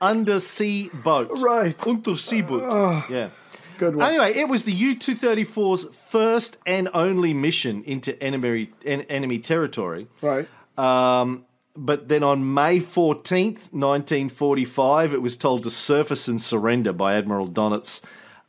Undersea 0.00 0.88
boat. 1.04 1.30
Right. 1.40 1.76
Unterseeboot. 1.78 3.08
Yeah. 3.10 3.30
Good 3.78 3.96
one. 3.96 4.06
Anyway, 4.06 4.32
it 4.34 4.48
was 4.48 4.64
the 4.64 4.72
U 4.72 4.94
234's 4.96 5.84
first 5.96 6.58
and 6.66 6.88
only 6.94 7.32
mission 7.34 7.82
into 7.84 8.20
enemy, 8.22 8.70
en- 8.84 9.02
enemy 9.02 9.38
territory. 9.38 10.06
Right. 10.22 10.48
Um, 10.78 11.44
but 11.76 12.08
then 12.08 12.22
on 12.22 12.52
May 12.54 12.78
14th, 12.78 13.72
1945, 13.72 15.14
it 15.14 15.22
was 15.22 15.36
told 15.36 15.62
to 15.62 15.70
surface 15.70 16.28
and 16.28 16.40
surrender 16.40 16.92
by 16.92 17.14
Admiral 17.14 17.48
Donitz. 17.48 18.02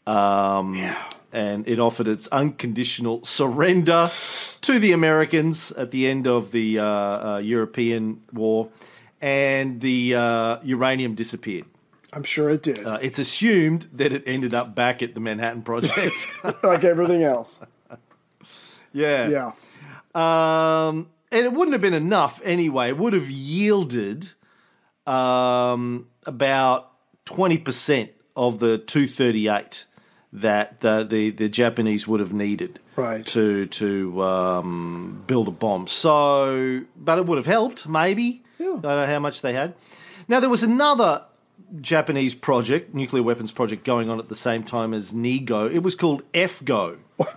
Um, 0.08 0.76
And 1.34 1.68
it 1.68 1.80
offered 1.80 2.08
its 2.08 2.28
unconditional 2.28 3.24
surrender 3.24 4.10
to 4.62 4.80
the 4.80 4.92
Americans 4.92 5.72
at 5.72 5.92
the 5.92 6.08
end 6.08 6.28
of 6.28 6.52
the 6.52 6.80
uh, 6.80 6.86
uh, 6.86 7.42
European 7.44 8.22
War. 8.34 8.70
And 9.22 9.80
the 9.82 10.16
uh, 10.16 10.58
uranium 10.64 11.16
disappeared. 11.16 11.66
I'm 12.14 12.24
sure 12.24 12.50
it 12.50 12.64
did, 12.64 12.86
Uh, 12.86 13.00
it's 13.02 13.20
assumed 13.20 13.88
that 13.94 14.12
it 14.12 14.24
ended 14.26 14.54
up 14.54 14.76
back 14.76 15.02
at 15.02 15.14
the 15.14 15.20
Manhattan 15.22 15.62
Project. 15.62 16.28
like 16.64 16.84
everything 16.84 17.24
else. 17.24 17.62
yeah. 18.92 19.30
Yeah. 19.30 19.52
Um, 20.14 21.10
and 21.32 21.46
it 21.46 21.54
wouldn't 21.54 21.72
have 21.74 21.82
been 21.82 21.94
enough 21.94 22.42
anyway. 22.44 22.90
It 22.90 22.98
would 22.98 23.14
have 23.14 23.30
yielded 23.30 24.34
um, 25.08 26.08
about 26.26 26.92
20% 27.28 28.10
of 28.36 28.60
the 28.60 28.78
238 28.78 29.86
that 30.34 30.80
the, 30.80 31.04
the, 31.04 31.30
the 31.32 31.50
Japanese 31.50 32.08
would 32.08 32.20
have 32.20 32.34
needed 32.34 32.80
Right. 32.96 33.26
to, 33.28 33.66
to 33.66 34.22
um, 34.24 35.24
build 35.28 35.48
a 35.48 35.52
bomb. 35.52 35.88
So, 35.88 36.82
but 36.96 37.18
it 37.18 37.26
would 37.26 37.38
have 37.38 37.46
helped, 37.46 37.88
maybe. 37.88 38.42
Yeah. 38.58 38.68
I 38.68 38.72
don't 38.72 38.84
know 38.84 39.06
how 39.08 39.20
much 39.20 39.42
they 39.42 39.54
had. 39.54 39.74
Now, 40.28 40.40
there 40.40 40.50
was 40.50 40.64
another 40.64 41.26
Japanese 41.82 42.34
project, 42.36 42.94
nuclear 42.94 43.24
weapons 43.24 43.52
project, 43.52 43.84
going 43.84 44.10
on 44.10 44.20
at 44.20 44.30
the 44.30 44.36
same 44.36 44.64
time 44.64 44.94
as 44.94 45.12
NIGO. 45.12 45.74
It 45.74 45.84
was 45.84 45.96
called 45.96 46.24
FGO. 46.34 46.98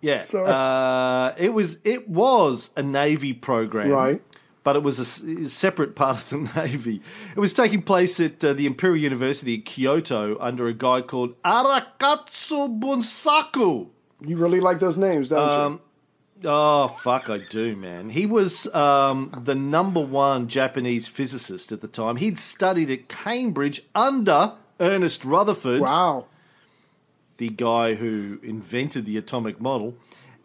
Yeah, 0.00 0.26
Sorry. 0.26 0.46
uh, 0.50 1.34
it 1.38 1.54
was 1.54 1.78
it 1.82 2.08
was 2.10 2.68
a 2.76 2.82
navy 2.82 3.32
program, 3.32 3.88
Right. 3.88 4.22
But 4.64 4.76
it 4.76 4.82
was 4.82 4.98
a 4.98 5.48
separate 5.48 5.94
part 5.94 6.16
of 6.16 6.28
the 6.30 6.38
navy. 6.56 7.02
It 7.36 7.38
was 7.38 7.52
taking 7.52 7.82
place 7.82 8.18
at 8.18 8.42
uh, 8.42 8.54
the 8.54 8.66
Imperial 8.66 9.02
University 9.02 9.54
in 9.54 9.62
Kyoto 9.62 10.36
under 10.40 10.66
a 10.66 10.74
guy 10.74 11.02
called 11.02 11.40
Arakatsu 11.42 12.80
Bunsaku. 12.80 13.90
You 14.20 14.36
really 14.36 14.60
like 14.60 14.80
those 14.80 14.96
names, 14.96 15.28
don't 15.28 15.48
Um, 15.48 15.80
Oh 16.46 16.88
fuck, 16.88 17.30
I 17.30 17.38
do, 17.38 17.76
man. 17.76 18.10
He 18.10 18.26
was 18.26 18.72
um, 18.74 19.30
the 19.44 19.54
number 19.54 20.00
one 20.00 20.48
Japanese 20.48 21.06
physicist 21.06 21.70
at 21.72 21.80
the 21.80 21.88
time. 21.88 22.16
He'd 22.16 22.38
studied 22.38 22.90
at 22.90 23.08
Cambridge 23.08 23.82
under 23.94 24.54
Ernest 24.80 25.24
Rutherford? 25.24 25.80
Wow. 25.80 26.26
the 27.38 27.48
guy 27.48 27.94
who 27.94 28.38
invented 28.42 29.06
the 29.06 29.16
atomic 29.16 29.60
model, 29.60 29.94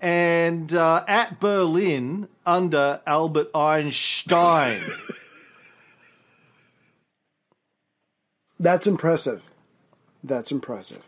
and 0.01 0.73
uh, 0.73 1.03
at 1.07 1.39
Berlin 1.39 2.27
under 2.45 3.01
Albert 3.05 3.49
Einstein. 3.55 4.81
That's 8.59 8.87
impressive. 8.87 9.41
That's 10.23 10.51
impressive. 10.51 11.01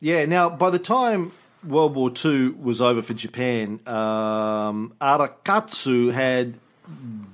yeah, 0.00 0.26
now 0.26 0.50
by 0.50 0.70
the 0.70 0.78
time 0.78 1.32
World 1.64 1.94
War 1.94 2.12
II 2.24 2.50
was 2.50 2.82
over 2.82 3.00
for 3.00 3.14
Japan, 3.14 3.80
um, 3.86 4.92
Arakatsu 5.00 6.12
had 6.12 6.58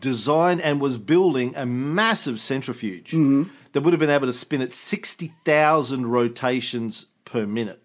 designed 0.00 0.62
and 0.62 0.80
was 0.80 0.96
building 0.96 1.54
a 1.56 1.66
massive 1.66 2.40
centrifuge 2.40 3.10
that 3.72 3.82
would 3.82 3.92
have 3.92 4.00
been 4.00 4.10
able 4.10 4.26
to 4.26 4.32
spin 4.32 4.62
at 4.62 4.72
60,000 4.72 6.06
rotations 6.06 7.06
per 7.24 7.46
minute. 7.46 7.81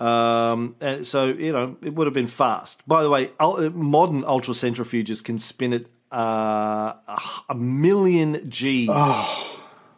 Um, 0.00 0.74
and 0.80 1.06
so, 1.06 1.26
you 1.26 1.52
know, 1.52 1.76
it 1.82 1.94
would 1.94 2.06
have 2.06 2.14
been 2.14 2.26
fast. 2.26 2.86
By 2.88 3.02
the 3.02 3.10
way, 3.10 3.30
ul- 3.38 3.68
modern 3.70 4.22
ultracentrifuges 4.22 5.22
can 5.22 5.38
spin 5.38 5.74
at 5.74 5.84
uh, 6.10 6.94
a- 7.48 7.54
million 7.54 8.48
Gs. 8.48 8.88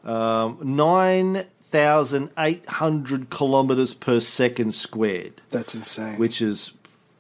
Um, 0.05 0.59
9,800 0.63 3.31
kilometers 3.31 3.95
per 3.95 4.21
second 4.21 4.75
squared 4.75 5.41
That's 5.51 5.75
insane. 5.75 6.19
which 6.19 6.43
is 6.43 6.73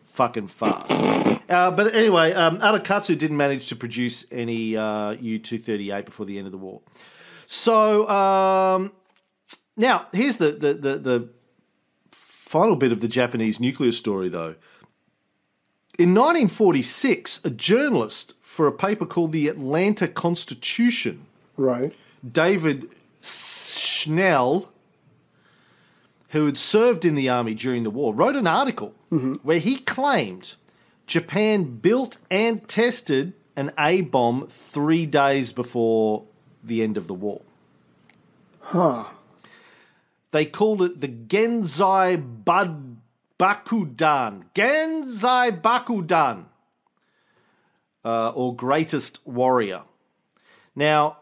fucking 0.06 0.48
fast. 0.48 0.90
Uh, 1.48 1.70
but 1.70 1.94
anyway, 1.94 2.32
um, 2.32 2.58
Arakatsu 2.58 3.16
didn't 3.16 3.36
manage 3.36 3.68
to 3.68 3.76
produce 3.76 4.26
any 4.32 4.76
uh, 4.76 5.12
U 5.12 5.38
two 5.38 5.58
thirty 5.58 5.92
eight 5.92 6.06
before 6.06 6.26
the 6.26 6.38
end 6.38 6.46
of 6.46 6.52
the 6.52 6.58
war. 6.58 6.80
So 7.46 8.08
um, 8.08 8.90
now 9.76 10.06
here's 10.12 10.38
the, 10.38 10.50
the 10.52 10.74
the 10.74 10.98
the 10.98 11.28
final 12.52 12.76
bit 12.76 12.92
of 12.92 13.00
the 13.00 13.08
Japanese 13.08 13.58
nuclear 13.58 13.92
story, 13.92 14.28
though. 14.28 14.54
In 15.98 16.10
1946, 16.14 17.46
a 17.46 17.50
journalist 17.50 18.34
for 18.42 18.66
a 18.66 18.72
paper 18.72 19.06
called 19.06 19.32
the 19.32 19.48
Atlanta 19.48 20.06
Constitution 20.06 21.24
right. 21.56 21.94
David 22.30 22.90
Schnell, 23.22 24.70
who 26.28 26.44
had 26.44 26.58
served 26.58 27.06
in 27.06 27.14
the 27.14 27.30
army 27.30 27.54
during 27.54 27.84
the 27.84 27.90
war, 27.90 28.12
wrote 28.12 28.36
an 28.36 28.46
article 28.46 28.94
mm-hmm. 29.10 29.34
where 29.36 29.58
he 29.58 29.76
claimed 29.78 30.56
Japan 31.06 31.78
built 31.78 32.18
and 32.30 32.68
tested 32.68 33.32
an 33.56 33.72
A 33.78 34.02
bomb 34.02 34.46
three 34.48 35.06
days 35.06 35.52
before 35.52 36.24
the 36.62 36.82
end 36.82 36.98
of 36.98 37.06
the 37.06 37.14
war. 37.14 37.40
Huh. 38.60 39.04
They 40.32 40.46
called 40.46 40.82
it 40.82 41.00
the 41.00 41.08
Genzai 41.08 42.44
Bad 42.44 42.96
Bakudan. 43.38 44.44
Genzai 44.54 45.60
Bakudan, 45.60 46.46
uh, 48.04 48.30
or 48.30 48.56
Greatest 48.56 49.24
Warrior. 49.26 49.82
Now, 50.74 51.18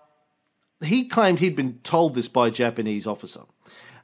he 0.83 1.05
claimed 1.05 1.41
he'd 1.41 1.57
been 1.57 1.81
told 1.83 2.15
this 2.15 2.29
by 2.29 2.49
a 2.49 2.51
Japanese 2.51 3.07
officer, 3.07 3.41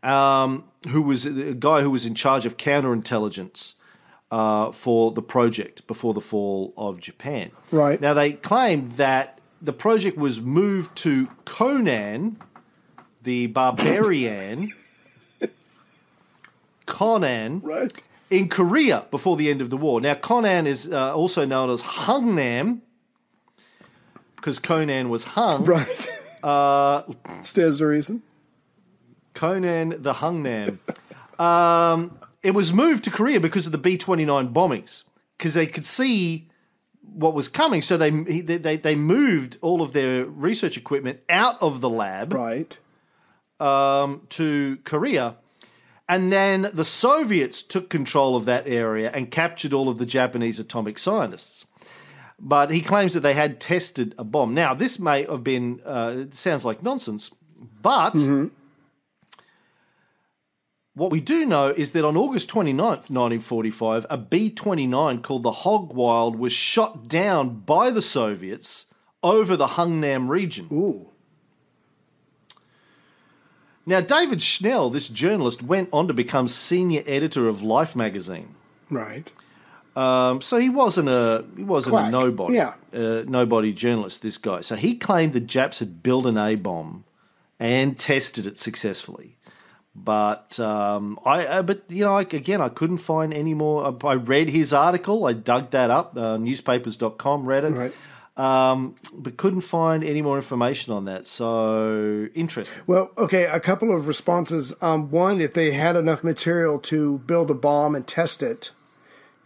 um, 0.02 0.64
who 0.88 1.02
was 1.02 1.24
a 1.24 1.54
guy 1.54 1.82
who 1.82 1.90
was 1.90 2.04
in 2.04 2.14
charge 2.14 2.44
of 2.44 2.56
counterintelligence 2.56 3.74
uh, 4.32 4.72
for 4.72 5.12
the 5.12 5.22
project 5.22 5.86
before 5.86 6.14
the 6.14 6.20
fall 6.20 6.74
of 6.76 7.00
Japan. 7.00 7.52
Right. 7.70 8.00
Now, 8.00 8.12
they 8.12 8.32
claimed 8.32 8.92
that 8.92 9.40
the 9.62 9.72
project 9.72 10.18
was 10.18 10.40
moved 10.40 10.96
to 10.96 11.28
Conan, 11.44 12.38
the 13.22 13.46
barbarian, 13.46 14.72
Conan, 16.86 17.60
Right. 17.62 17.92
in 18.30 18.48
Korea 18.48 19.04
before 19.10 19.36
the 19.36 19.50
end 19.50 19.60
of 19.60 19.70
the 19.70 19.76
war. 19.76 20.00
Now, 20.00 20.14
Conan 20.14 20.66
is 20.66 20.90
uh, 20.90 21.14
also 21.14 21.44
known 21.44 21.70
as 21.70 21.82
Hungnam 21.82 22.80
because 24.36 24.58
Conan 24.58 25.08
was 25.08 25.24
hung. 25.24 25.64
Right. 25.64 26.08
Uh, 26.42 27.02
Stands 27.42 27.78
to 27.78 27.86
reason. 27.86 28.22
Conan 29.34 29.90
the 30.02 30.14
Hungnam. 30.14 30.78
um, 31.40 32.18
it 32.42 32.52
was 32.52 32.72
moved 32.72 33.04
to 33.04 33.10
Korea 33.10 33.40
because 33.40 33.66
of 33.66 33.72
the 33.72 33.78
B 33.78 33.96
29 33.98 34.52
bombings, 34.54 35.02
because 35.36 35.54
they 35.54 35.66
could 35.66 35.84
see 35.84 36.48
what 37.14 37.34
was 37.34 37.48
coming. 37.48 37.82
So 37.82 37.96
they, 37.96 38.10
they, 38.10 38.56
they 38.58 38.76
they 38.76 38.94
moved 38.94 39.58
all 39.60 39.82
of 39.82 39.92
their 39.92 40.24
research 40.26 40.76
equipment 40.76 41.20
out 41.28 41.60
of 41.60 41.80
the 41.80 41.90
lab 41.90 42.32
Right. 42.32 42.78
um, 43.58 44.22
to 44.30 44.78
Korea. 44.84 45.36
And 46.08 46.32
then 46.32 46.70
the 46.72 46.84
Soviets 46.84 47.62
took 47.62 47.90
control 47.90 48.36
of 48.36 48.44
that 48.44 48.68
area 48.68 49.10
and 49.12 49.30
captured 49.30 49.72
all 49.72 49.88
of 49.88 49.98
the 49.98 50.06
Japanese 50.06 50.58
atomic 50.58 50.98
scientists. 50.98 51.66
But 52.38 52.70
he 52.70 52.80
claims 52.80 53.14
that 53.14 53.20
they 53.20 53.34
had 53.34 53.60
tested 53.60 54.14
a 54.18 54.24
bomb. 54.24 54.54
Now, 54.54 54.74
this 54.74 54.98
may 54.98 55.24
have 55.24 55.42
been, 55.42 55.80
uh, 55.84 56.26
sounds 56.30 56.64
like 56.64 56.82
nonsense, 56.82 57.30
But 57.82 58.14
what 60.94 61.10
we 61.10 61.20
do 61.20 61.44
know 61.44 61.68
is 61.68 61.92
that 61.92 62.04
on 62.04 62.16
August 62.16 62.48
29th, 62.48 63.10
1945, 63.10 64.06
a 64.08 64.16
B 64.16 64.50
29 64.50 65.22
called 65.22 65.42
the 65.42 65.50
Hogwild 65.50 66.38
was 66.38 66.52
shot 66.52 67.08
down 67.08 67.60
by 67.60 67.90
the 67.90 68.00
Soviets 68.00 68.86
over 69.22 69.56
the 69.56 69.66
Hungnam 69.66 70.28
region. 70.28 70.68
Ooh. 70.72 71.10
Now, 73.86 74.00
David 74.00 74.42
Schnell, 74.42 74.90
this 74.90 75.08
journalist, 75.08 75.62
went 75.62 75.88
on 75.92 76.08
to 76.08 76.14
become 76.14 76.48
senior 76.48 77.02
editor 77.06 77.48
of 77.48 77.62
Life 77.62 77.94
magazine. 77.94 78.48
Right. 78.90 79.30
Um, 79.94 80.42
so 80.42 80.58
he 80.58 80.68
wasn't 80.68 81.08
a 81.08 81.44
he 81.56 81.64
wasn't 81.64 81.94
Quack. 81.94 82.08
a 82.08 82.10
nobody, 82.10 82.54
Yeah. 82.56 82.74
uh, 82.92 83.22
nobody 83.26 83.72
journalist. 83.72 84.20
This 84.22 84.36
guy. 84.38 84.60
So 84.60 84.76
he 84.76 84.96
claimed 84.96 85.32
the 85.32 85.40
Japs 85.40 85.78
had 85.78 86.02
built 86.02 86.26
an 86.26 86.36
A 86.36 86.56
bomb 86.56 87.04
and 87.58 87.98
tested 87.98 88.46
it 88.46 88.58
successfully. 88.58 89.36
But 89.94 90.60
um, 90.60 91.18
I, 91.24 91.46
uh, 91.46 91.62
but 91.62 91.84
you 91.88 92.04
know, 92.04 92.12
like, 92.12 92.34
again, 92.34 92.60
I 92.60 92.68
couldn't 92.68 92.98
find 92.98 93.32
any 93.32 93.54
more. 93.54 93.96
I 94.04 94.14
read 94.14 94.50
his 94.50 94.74
article. 94.74 95.24
I 95.24 95.32
dug 95.32 95.70
that 95.70 95.90
up. 95.90 96.14
Uh, 96.14 96.36
newspapers.com 96.36 97.46
read 97.46 97.64
it. 97.64 97.70
Right. 97.70 97.94
Um, 98.36 98.96
but 99.14 99.38
couldn't 99.38 99.62
find 99.62 100.04
any 100.04 100.20
more 100.20 100.36
information 100.36 100.92
on 100.92 101.06
that. 101.06 101.26
So 101.26 102.28
interesting. 102.34 102.78
Well, 102.86 103.10
okay, 103.16 103.44
a 103.44 103.60
couple 103.60 103.96
of 103.96 104.06
responses. 104.06 104.74
Um, 104.82 105.10
one, 105.10 105.40
if 105.40 105.54
they 105.54 105.72
had 105.72 105.96
enough 105.96 106.22
material 106.22 106.78
to 106.80 107.18
build 107.20 107.50
a 107.50 107.54
bomb 107.54 107.94
and 107.94 108.06
test 108.06 108.42
it, 108.42 108.72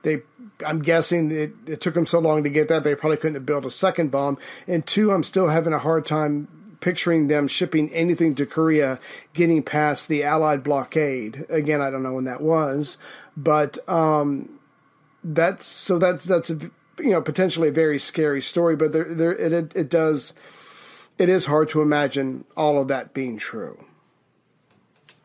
they, 0.03 0.22
I'm 0.66 0.80
guessing 0.80 1.30
it, 1.30 1.53
it 1.66 1.80
took 1.80 1.95
them 1.95 2.07
so 2.07 2.18
long 2.18 2.43
to 2.43 2.51
get 2.51 2.66
that 2.68 2.82
they 2.82 2.97
probably 2.97 3.18
couldn't 3.18 3.34
have 3.34 3.47
built 3.47 3.64
a 3.64 3.70
second 3.70 4.11
bomb. 4.11 4.38
And 4.66 4.84
two, 4.84 5.12
I'm 5.12 5.22
still 5.22 5.49
having 5.49 5.72
a 5.72 5.78
hard 5.78 6.05
time 6.05 6.49
picturing 6.80 7.28
them 7.28 7.47
shipping 7.47 7.93
anything 7.93 8.34
to 8.34 8.47
Korea, 8.47 8.99
getting 9.34 9.62
past 9.62 10.09
the 10.09 10.24
Allied 10.24 10.64
blockade. 10.64 11.47
Again, 11.49 11.80
I 11.80 11.91
don't 11.91 12.03
know 12.03 12.14
when 12.14 12.24
that 12.24 12.41
was, 12.41 12.97
but 13.36 13.78
um, 13.88 14.59
that's 15.22 15.66
so 15.66 15.99
that's 15.99 16.24
that's 16.24 16.51
a, 16.51 16.70
you 17.03 17.11
know 17.11 17.20
potentially 17.22 17.68
a 17.68 17.72
very 17.72 17.98
scary 17.98 18.42
story. 18.42 18.76
But 18.76 18.92
there, 18.92 19.05
there 19.05 19.32
it, 19.32 19.72
it 19.76 19.88
does 19.90 20.34
it 21.18 21.28
is 21.28 21.46
hard 21.46 21.68
to 21.70 21.82
imagine 21.82 22.44
all 22.57 22.80
of 22.80 22.88
that 22.88 23.12
being 23.14 23.36
true. 23.36 23.84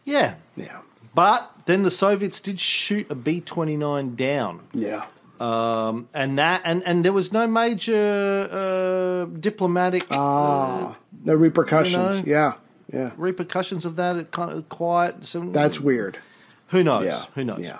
Yeah. 0.03 0.36
Yeah. 0.55 0.80
But 1.13 1.51
then 1.65 1.84
the 1.84 1.91
Soviets 1.91 2.39
did 2.41 2.59
shoot 2.59 3.09
a 3.09 3.15
B 3.15 3.41
twenty 3.41 3.78
nine 3.78 4.15
down. 4.15 4.61
Yeah. 4.73 5.05
Um, 5.39 6.07
and 6.13 6.38
that 6.38 6.61
and, 6.63 6.82
and 6.86 7.03
there 7.03 7.11
was 7.13 7.34
no 7.34 7.45
major 7.47 8.47
uh, 8.51 9.26
diplomatic 9.38 10.03
Ah, 10.11 10.97
no 11.23 11.34
repercussions. 11.36 12.19
you 12.19 12.26
know, 12.26 12.32
yeah. 12.32 12.53
Yeah. 12.93 13.11
repercussions 13.17 13.86
of 13.86 13.95
that. 13.97 14.15
It 14.15 14.32
kind 14.32 14.51
of 14.51 14.69
quiet. 14.69 15.26
So 15.26 15.41
That's 15.41 15.80
weird. 15.80 16.19
who 16.67 16.84
knows? 16.84 17.05
Yeah. 17.05 17.21
Who 17.36 17.43
knows? 17.43 17.59
Yeah. 17.61 17.80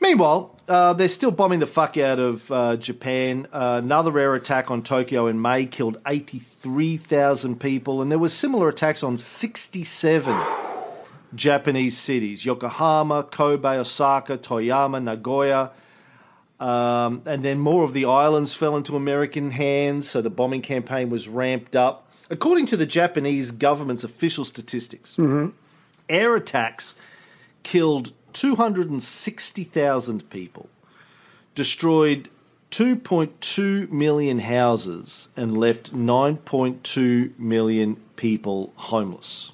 Meanwhile, 0.00 0.54
uh, 0.68 0.92
they're 0.92 1.08
still 1.08 1.30
bombing 1.30 1.60
the 1.60 1.66
fuck 1.66 1.96
out 1.96 2.18
of 2.18 2.50
uh, 2.52 2.76
Japan. 2.76 3.46
Uh, 3.52 3.80
another 3.82 4.18
air 4.18 4.34
attack 4.34 4.70
on 4.70 4.82
Tokyo 4.82 5.26
in 5.26 5.40
May 5.40 5.66
killed 5.66 6.00
83,000 6.06 7.58
people, 7.58 8.02
and 8.02 8.10
there 8.10 8.18
were 8.18 8.28
similar 8.28 8.68
attacks 8.68 9.02
on 9.02 9.16
67 9.16 10.36
Japanese 11.34 11.96
cities 11.96 12.44
Yokohama, 12.44 13.24
Kobe, 13.24 13.68
Osaka, 13.68 14.38
Toyama, 14.38 15.02
Nagoya. 15.02 15.70
Um, 16.58 17.22
and 17.26 17.44
then 17.44 17.58
more 17.58 17.84
of 17.84 17.92
the 17.92 18.06
islands 18.06 18.54
fell 18.54 18.76
into 18.76 18.96
American 18.96 19.50
hands, 19.50 20.08
so 20.08 20.22
the 20.22 20.30
bombing 20.30 20.62
campaign 20.62 21.10
was 21.10 21.28
ramped 21.28 21.76
up. 21.76 22.08
According 22.30 22.66
to 22.66 22.76
the 22.76 22.86
Japanese 22.86 23.50
government's 23.50 24.04
official 24.04 24.44
statistics, 24.44 25.16
air 26.08 26.34
attacks 26.34 26.96
killed 27.62 28.12
260,000 28.36 30.28
people, 30.28 30.68
destroyed 31.54 32.28
2.2 32.70 33.90
million 33.90 34.38
houses, 34.40 35.28
and 35.36 35.56
left 35.56 35.94
9.2 35.94 37.38
million 37.38 37.96
people 38.16 38.74
homeless. 38.76 39.52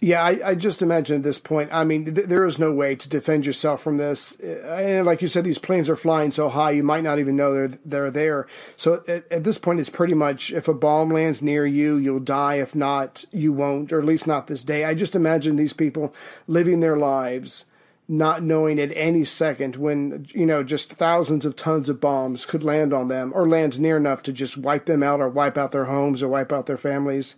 Yeah, 0.00 0.20
I, 0.20 0.50
I 0.50 0.54
just 0.56 0.82
imagine 0.82 1.18
at 1.18 1.22
this 1.22 1.38
point. 1.38 1.70
I 1.72 1.84
mean, 1.84 2.12
th- 2.12 2.26
there 2.26 2.44
is 2.44 2.58
no 2.58 2.72
way 2.72 2.96
to 2.96 3.08
defend 3.08 3.46
yourself 3.46 3.80
from 3.82 3.98
this. 3.98 4.34
And 4.40 5.06
like 5.06 5.22
you 5.22 5.28
said, 5.28 5.44
these 5.44 5.60
planes 5.60 5.88
are 5.88 5.94
flying 5.94 6.32
so 6.32 6.48
high, 6.48 6.72
you 6.72 6.82
might 6.82 7.04
not 7.04 7.20
even 7.20 7.36
know 7.36 7.54
they're 7.54 7.78
they're 7.84 8.10
there. 8.10 8.48
So 8.76 9.04
at, 9.06 9.30
at 9.30 9.44
this 9.44 9.58
point, 9.58 9.78
it's 9.78 9.88
pretty 9.88 10.14
much 10.14 10.52
if 10.52 10.66
a 10.66 10.74
bomb 10.74 11.10
lands 11.10 11.40
near 11.40 11.64
you, 11.66 11.96
you'll 11.96 12.18
die. 12.18 12.56
If 12.56 12.74
not, 12.74 13.24
you 13.30 13.52
won't, 13.52 13.92
or 13.92 14.00
at 14.00 14.04
least 14.04 14.26
not 14.26 14.48
this 14.48 14.64
day. 14.64 14.84
I 14.84 14.94
just 14.94 15.14
imagine 15.14 15.54
these 15.54 15.72
people 15.72 16.12
living 16.48 16.80
their 16.80 16.96
lives, 16.96 17.66
not 18.12 18.42
knowing 18.42 18.78
at 18.78 18.94
any 18.94 19.24
second 19.24 19.76
when 19.76 20.26
you 20.28 20.44
know 20.44 20.62
just 20.62 20.92
thousands 20.92 21.46
of 21.46 21.56
tons 21.56 21.88
of 21.88 22.00
bombs 22.00 22.44
could 22.44 22.62
land 22.62 22.92
on 22.92 23.08
them, 23.08 23.32
or 23.34 23.48
land 23.48 23.80
near 23.80 23.96
enough 23.96 24.22
to 24.22 24.32
just 24.32 24.58
wipe 24.58 24.86
them 24.86 25.02
out, 25.02 25.20
or 25.20 25.28
wipe 25.28 25.56
out 25.56 25.72
their 25.72 25.86
homes, 25.86 26.22
or 26.22 26.28
wipe 26.28 26.52
out 26.52 26.66
their 26.66 26.76
families. 26.76 27.36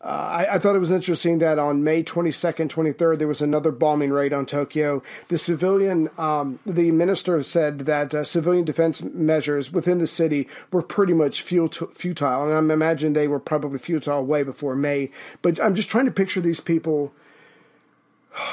I, 0.00 0.46
I 0.52 0.58
thought 0.58 0.76
it 0.76 0.80
was 0.80 0.92
interesting 0.92 1.38
that 1.38 1.58
on 1.58 1.82
May 1.82 2.04
22nd, 2.04 2.68
23rd, 2.68 3.18
there 3.18 3.26
was 3.26 3.42
another 3.42 3.72
bombing 3.72 4.10
raid 4.10 4.32
on 4.32 4.46
Tokyo. 4.46 5.02
The 5.28 5.38
civilian, 5.38 6.08
um, 6.16 6.60
the 6.64 6.92
minister 6.92 7.42
said 7.42 7.80
that 7.80 8.14
uh, 8.14 8.22
civilian 8.22 8.64
defense 8.64 9.02
measures 9.02 9.72
within 9.72 9.98
the 9.98 10.06
city 10.06 10.48
were 10.72 10.82
pretty 10.82 11.14
much 11.14 11.42
futile. 11.42 12.44
And 12.44 12.52
I'm 12.54 12.70
imagining 12.70 13.12
they 13.12 13.26
were 13.26 13.40
probably 13.40 13.78
futile 13.80 14.24
way 14.24 14.44
before 14.44 14.76
May. 14.76 15.10
But 15.42 15.60
I'm 15.60 15.74
just 15.74 15.90
trying 15.90 16.06
to 16.06 16.12
picture 16.12 16.40
these 16.40 16.60
people 16.60 17.12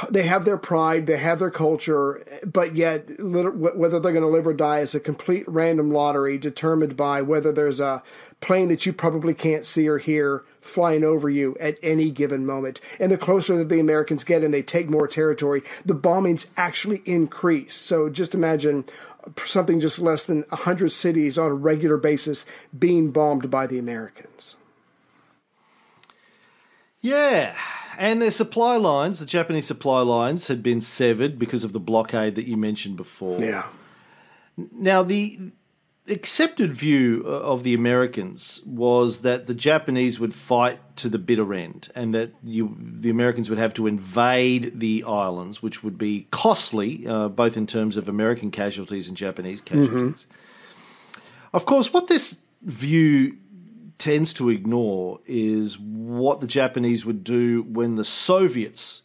they 0.09 0.23
have 0.23 0.45
their 0.45 0.57
pride, 0.57 1.05
they 1.05 1.17
have 1.17 1.39
their 1.39 1.51
culture, 1.51 2.23
but 2.45 2.75
yet 2.75 3.09
whether 3.19 3.99
they're 3.99 4.11
going 4.11 4.21
to 4.21 4.27
live 4.27 4.47
or 4.47 4.53
die 4.53 4.79
is 4.79 4.95
a 4.95 4.99
complete 4.99 5.47
random 5.47 5.91
lottery 5.91 6.37
determined 6.37 6.97
by 6.97 7.21
whether 7.21 7.51
there's 7.51 7.79
a 7.79 8.03
plane 8.41 8.69
that 8.69 8.85
you 8.85 8.93
probably 8.93 9.33
can't 9.33 9.65
see 9.65 9.87
or 9.87 9.97
hear 9.97 10.43
flying 10.61 11.03
over 11.03 11.29
you 11.29 11.55
at 11.59 11.79
any 11.83 12.09
given 12.09 12.45
moment. 12.45 12.81
And 12.99 13.11
the 13.11 13.17
closer 13.17 13.55
that 13.57 13.69
the 13.69 13.79
Americans 13.79 14.23
get 14.23 14.43
and 14.43 14.53
they 14.53 14.63
take 14.63 14.89
more 14.89 15.07
territory, 15.07 15.61
the 15.85 15.95
bombings 15.95 16.47
actually 16.57 17.01
increase. 17.05 17.75
So 17.75 18.09
just 18.09 18.33
imagine 18.33 18.85
something 19.43 19.79
just 19.79 19.99
less 19.99 20.25
than 20.25 20.41
100 20.49 20.91
cities 20.91 21.37
on 21.37 21.51
a 21.51 21.55
regular 21.55 21.97
basis 21.97 22.45
being 22.77 23.11
bombed 23.11 23.49
by 23.49 23.67
the 23.67 23.79
Americans. 23.79 24.57
Yeah. 27.01 27.55
And 27.97 28.21
their 28.21 28.31
supply 28.31 28.77
lines, 28.77 29.19
the 29.19 29.25
Japanese 29.25 29.65
supply 29.65 30.01
lines, 30.01 30.47
had 30.47 30.61
been 30.61 30.81
severed 30.81 31.39
because 31.39 31.63
of 31.63 31.73
the 31.73 31.79
blockade 31.79 32.35
that 32.35 32.45
you 32.45 32.57
mentioned 32.57 32.97
before. 32.97 33.39
Yeah. 33.39 33.65
Now, 34.57 35.03
the 35.03 35.39
accepted 36.07 36.71
view 36.71 37.23
uh, 37.25 37.29
of 37.29 37.63
the 37.63 37.73
Americans 37.73 38.61
was 38.65 39.21
that 39.21 39.47
the 39.47 39.53
Japanese 39.53 40.19
would 40.19 40.33
fight 40.33 40.79
to 40.97 41.09
the 41.09 41.17
bitter 41.17 41.53
end, 41.53 41.89
and 41.95 42.13
that 42.13 42.31
you, 42.43 42.77
the 42.79 43.09
Americans 43.09 43.49
would 43.49 43.59
have 43.59 43.73
to 43.73 43.87
invade 43.87 44.79
the 44.79 45.03
islands, 45.05 45.61
which 45.61 45.83
would 45.83 45.97
be 45.97 46.27
costly, 46.31 47.07
uh, 47.07 47.27
both 47.27 47.57
in 47.57 47.65
terms 47.65 47.97
of 47.97 48.07
American 48.07 48.51
casualties 48.51 49.07
and 49.07 49.17
Japanese 49.17 49.61
casualties. 49.61 50.27
Of 51.53 51.65
course, 51.65 51.91
what 51.91 52.07
this 52.07 52.37
view 52.61 53.37
tends 53.97 54.33
to 54.33 54.49
ignore 54.49 55.19
is 55.25 55.79
what 55.79 56.39
the 56.39 56.47
Japanese 56.47 57.05
would 57.05 57.23
do 57.23 57.63
when 57.63 57.95
the 57.95 58.05
Soviets 58.05 59.01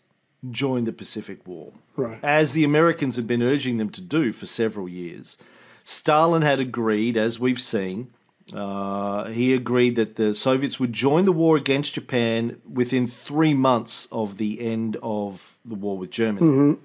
joined 0.51 0.87
the 0.87 0.93
Pacific 0.93 1.47
War. 1.47 1.73
Right. 1.97 2.19
As 2.23 2.53
the 2.53 2.65
Americans 2.65 3.17
had 3.17 3.27
been 3.27 3.43
urging 3.43 3.77
them 3.79 3.91
to 3.91 4.01
do 4.01 4.33
for 4.33 4.47
several 4.47 4.89
years. 4.89 5.37
Stalin 5.85 6.43
had 6.43 6.61
agreed, 6.61 7.17
as 7.17 7.39
we've 7.39 7.61
seen, 7.61 8.11
uh, 8.53 9.27
he 9.27 9.55
agreed 9.55 9.97
that 9.97 10.17
the 10.17 10.35
Soviets 10.35 10.81
would 10.81 10.93
join 10.93 11.25
the 11.25 11.33
war 11.33 11.57
against 11.57 11.95
Japan 11.95 12.61
within 12.69 13.07
three 13.07 13.55
months 13.55 14.09
of 14.11 14.39
the 14.39 14.61
end 14.61 14.97
of 15.03 15.57
the 15.65 15.75
war 15.75 15.99
with 15.99 16.11
Germany. 16.11 16.79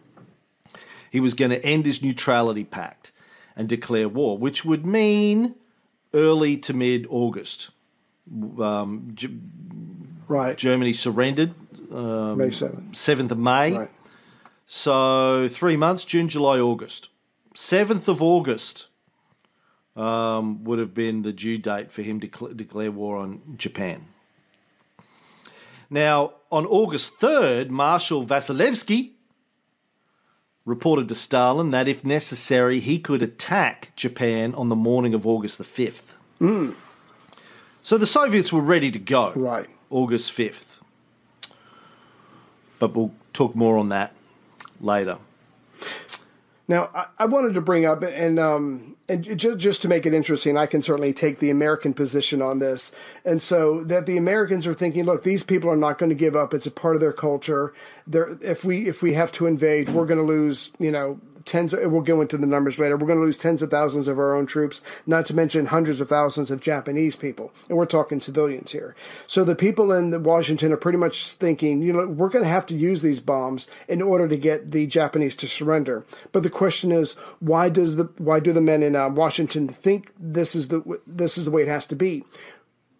He 1.12 1.20
was 1.20 1.34
going 1.34 1.52
to 1.52 1.64
end 1.64 1.86
his 1.86 2.04
neutrality 2.04 2.66
pact 2.66 3.12
and 3.56 3.70
declare 3.70 4.10
war, 4.10 4.38
which 4.38 4.66
would 4.66 4.86
mean 4.86 5.56
early 6.14 6.58
to 6.58 6.74
mid 6.74 7.08
August. 7.10 7.72
Um, 8.60 9.12
G- 9.14 9.40
Right. 10.28 10.58
Germany 10.58 10.92
surrendered 10.94 11.54
um, 11.92 12.40
May 12.40 12.48
7th. 12.48 12.92
7th 12.94 13.30
of 13.32 13.38
May. 13.38 13.74
Right. 13.78 13.90
So 14.66 15.48
three 15.48 15.78
months 15.78 16.04
June, 16.04 16.28
July, 16.28 16.60
August. 16.60 17.10
7th 17.54 18.08
of 18.08 18.22
August 18.24 18.88
um, 19.96 20.64
would 20.64 20.80
have 20.80 20.94
been 20.96 21.22
the 21.22 21.32
due 21.32 21.58
date 21.60 21.92
for 21.92 22.02
him 22.02 22.20
to 22.22 22.28
decl- 22.28 22.58
declare 22.58 22.92
war 22.92 23.18
on 23.18 23.42
Japan. 23.56 24.06
Now, 25.90 26.34
on 26.52 26.66
August 26.66 27.20
3rd, 27.20 27.70
Marshal 27.70 28.26
Vasilevsky 28.26 29.12
reported 30.66 31.08
to 31.10 31.16
Stalin 31.16 31.70
that 31.72 31.88
if 31.88 32.04
necessary, 32.04 32.80
he 32.80 32.98
could 32.98 33.22
attack 33.22 33.92
Japan 33.96 34.56
on 34.56 34.70
the 34.70 34.76
morning 34.76 35.14
of 35.14 35.28
August 35.28 35.60
the 35.60 35.64
5th. 35.64 36.14
So 37.86 38.00
the 38.00 38.08
Soviets 38.08 38.52
were 38.52 38.62
ready 38.64 38.90
to 38.90 38.98
go. 38.98 39.32
Right. 39.36 39.68
August 39.92 40.32
5th. 40.32 40.80
But 42.80 42.96
we'll 42.96 43.14
talk 43.32 43.56
more 43.56 43.78
on 43.78 43.90
that 43.90 44.16
later. 44.82 45.20
Now, 46.68 46.90
I, 46.96 47.06
I 47.20 47.26
wanted 47.26 47.54
to 47.54 47.62
bring 47.62 47.86
up, 47.86 48.02
and 48.02 48.40
um, 48.40 48.98
and 49.08 49.24
just, 49.38 49.60
just 49.60 49.82
to 49.84 49.88
make 49.88 50.08
it 50.08 50.16
interesting, 50.16 50.58
I 50.58 50.66
can 50.66 50.82
certainly 50.82 51.14
take 51.14 51.38
the 51.38 51.52
American 51.52 51.94
position 51.94 52.42
on 52.42 52.58
this, 52.58 52.92
and 53.24 53.40
so 53.40 53.84
that 53.84 54.08
the 54.08 54.18
Americans 54.18 54.66
are 54.66 54.74
thinking, 54.74 55.06
look, 55.06 55.22
these 55.22 55.44
people 55.44 55.70
are 55.70 55.76
not 55.76 56.00
going 56.00 56.10
to 56.10 56.16
give 56.16 56.36
up. 56.36 56.56
It's 56.56 56.66
a 56.66 56.72
part 56.72 56.96
of 56.96 57.02
their 57.02 57.14
culture. 57.14 57.72
They're, 58.08 58.36
if 58.42 58.64
we 58.64 58.88
if 58.88 59.04
we 59.04 59.14
have 59.14 59.32
to 59.34 59.46
invade, 59.46 59.90
we're 59.90 60.08
going 60.08 60.18
to 60.18 60.26
lose, 60.26 60.72
you 60.80 60.90
know, 60.90 61.20
tens. 61.46 61.74
Of, 61.74 61.92
we'll 61.92 62.02
go 62.02 62.22
into 62.22 62.38
the 62.38 62.46
numbers 62.46 62.80
later. 62.80 62.98
We're 62.98 63.08
going 63.08 63.20
to 63.20 63.26
lose 63.26 63.38
tens 63.38 63.62
of 63.62 63.70
thousands 63.72 64.08
of 64.08 64.20
our 64.20 64.36
own 64.36 64.46
troops, 64.46 64.82
not 65.06 65.26
to 65.28 65.34
mention 65.34 65.68
hundreds 65.68 66.02
of 66.02 66.10
thousands 66.10 66.52
of 66.52 66.60
Japanese 66.60 67.16
people, 67.16 67.52
and 67.70 67.78
we're 67.78 67.86
talking 67.86 68.20
civilians 68.22 68.72
here. 68.72 68.96
So 69.28 69.44
the 69.44 69.56
people 69.56 69.92
in 69.92 70.24
Washington 70.24 70.72
are 70.72 70.78
pretty 70.78 70.98
much 70.98 71.34
thinking, 71.34 71.82
you 71.82 71.94
know, 71.94 72.08
we're 72.08 72.30
going 72.30 72.44
to 72.44 72.50
have 72.50 72.66
to 72.68 72.76
use 72.76 73.02
these 73.02 73.20
bombs 73.20 73.68
in 73.88 74.02
order 74.02 74.28
to 74.28 74.38
get 74.38 74.72
the 74.72 74.88
Japanese 74.88 75.36
to 75.36 75.48
surrender. 75.48 76.06
But 76.32 76.44
the 76.44 76.50
question 76.50 76.92
is, 76.92 77.14
why 77.40 77.70
does 77.70 77.96
the 77.96 78.10
why 78.18 78.40
do 78.40 78.54
the 78.54 78.62
men 78.62 78.84
in 78.84 78.96
uh, 78.96 79.10
Washington 79.10 79.68
think 79.68 80.12
this 80.20 80.56
is 80.56 80.70
the 80.70 81.00
this 81.06 81.38
is 81.38 81.46
the 81.46 81.52
way 81.52 81.62
it 81.62 81.68
has 81.68 81.86
to 81.88 81.96
be? 81.96 82.24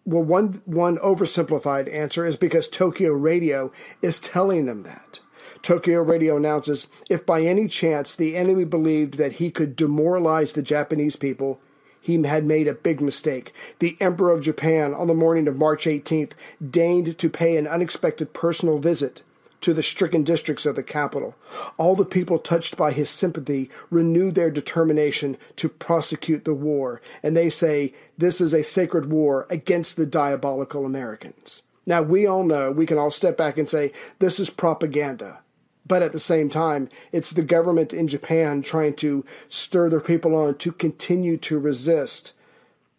Well, 0.04 0.22
one 0.22 0.62
one 0.66 0.98
oversimplified 0.98 1.92
answer 1.92 2.24
is 2.24 2.36
because 2.36 2.68
Tokyo 2.68 3.12
Radio 3.12 3.72
is 4.02 4.20
telling 4.20 4.66
them 4.66 4.84
that. 4.84 5.18
Tokyo 5.66 6.00
Radio 6.00 6.36
announces 6.36 6.86
if 7.10 7.26
by 7.26 7.42
any 7.42 7.66
chance 7.66 8.14
the 8.14 8.36
enemy 8.36 8.62
believed 8.62 9.14
that 9.14 9.32
he 9.32 9.50
could 9.50 9.74
demoralize 9.74 10.52
the 10.52 10.62
Japanese 10.62 11.16
people, 11.16 11.58
he 12.00 12.22
had 12.22 12.46
made 12.46 12.68
a 12.68 12.72
big 12.72 13.00
mistake. 13.00 13.52
The 13.80 13.96
Emperor 13.98 14.30
of 14.30 14.42
Japan, 14.42 14.94
on 14.94 15.08
the 15.08 15.12
morning 15.12 15.48
of 15.48 15.56
March 15.56 15.86
18th, 15.86 16.34
deigned 16.70 17.18
to 17.18 17.28
pay 17.28 17.56
an 17.56 17.66
unexpected 17.66 18.32
personal 18.32 18.78
visit 18.78 19.24
to 19.60 19.74
the 19.74 19.82
stricken 19.82 20.22
districts 20.22 20.66
of 20.66 20.76
the 20.76 20.84
capital. 20.84 21.34
All 21.78 21.96
the 21.96 22.04
people 22.04 22.38
touched 22.38 22.76
by 22.76 22.92
his 22.92 23.10
sympathy 23.10 23.68
renew 23.90 24.30
their 24.30 24.52
determination 24.52 25.36
to 25.56 25.68
prosecute 25.68 26.44
the 26.44 26.54
war, 26.54 27.02
and 27.24 27.36
they 27.36 27.48
say 27.48 27.92
this 28.16 28.40
is 28.40 28.54
a 28.54 28.62
sacred 28.62 29.10
war 29.10 29.48
against 29.50 29.96
the 29.96 30.06
diabolical 30.06 30.86
Americans. 30.86 31.64
Now, 31.84 32.02
we 32.02 32.24
all 32.24 32.44
know, 32.44 32.70
we 32.70 32.86
can 32.86 32.98
all 32.98 33.10
step 33.10 33.36
back 33.36 33.58
and 33.58 33.68
say, 33.68 33.90
this 34.20 34.38
is 34.38 34.48
propaganda. 34.48 35.40
But 35.86 36.02
at 36.02 36.12
the 36.12 36.20
same 36.20 36.48
time, 36.48 36.88
it's 37.12 37.30
the 37.30 37.42
government 37.42 37.92
in 37.92 38.08
Japan 38.08 38.62
trying 38.62 38.94
to 38.96 39.24
stir 39.48 39.88
their 39.88 40.00
people 40.00 40.34
on 40.34 40.56
to 40.58 40.72
continue 40.72 41.36
to 41.38 41.58
resist. 41.58 42.32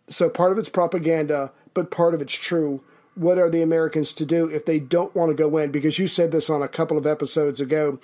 So 0.10 0.30
part 0.30 0.52
of 0.52 0.58
it's 0.58 0.70
propaganda, 0.70 1.52
but 1.74 1.92
part 1.92 2.14
of 2.14 2.22
it's 2.22 2.34
true. 2.34 2.82
What 3.16 3.38
are 3.38 3.50
the 3.50 3.62
Americans 3.62 4.14
to 4.16 4.26
do 4.26 4.48
if 4.48 4.66
they 4.66 4.80
don't 4.80 5.14
want 5.16 5.30
to 5.30 5.36
go 5.36 5.58
in? 5.58 5.72
Because 5.72 6.00
you 6.00 6.08
said 6.08 6.32
this 6.32 6.50
on 6.50 6.62
a 6.62 6.68
couple 6.68 6.98
of 6.98 7.08
episodes 7.08 7.60
ago. 7.60 8.00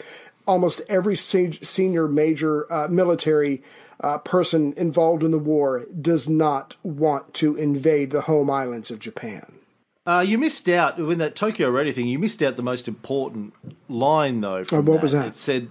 Almost 0.45 0.81
every 0.89 1.15
senior 1.15 2.07
major 2.07 2.71
uh, 2.71 2.88
military 2.89 3.63
uh, 4.01 4.17
person 4.17 4.73
involved 4.75 5.23
in 5.23 5.31
the 5.31 5.39
war 5.39 5.86
does 6.01 6.27
not 6.27 6.75
want 6.84 7.34
to 7.36 7.55
invade 7.55 8.11
the 8.11 8.21
home 8.21 8.49
islands 8.49 8.91
of 8.91 8.99
Japan. 8.99 9.59
Uh, 10.06 10.24
you 10.26 10.38
missed 10.38 10.68
out 10.68 10.97
when 10.99 11.18
that 11.20 11.36
Tokyo 11.36 11.70
Radio 11.70 11.93
thing. 11.93 12.08
You 12.08 12.20
missed 12.20 12.41
out 12.41 12.58
the 12.58 12.64
most 12.64 12.88
important 12.88 13.54
line, 13.88 14.41
though. 14.41 14.66
From 14.66 14.80
oh, 14.80 14.82
what 14.82 14.95
that. 14.95 15.01
was 15.01 15.12
that? 15.14 15.28
It 15.28 15.36
said, 15.36 15.70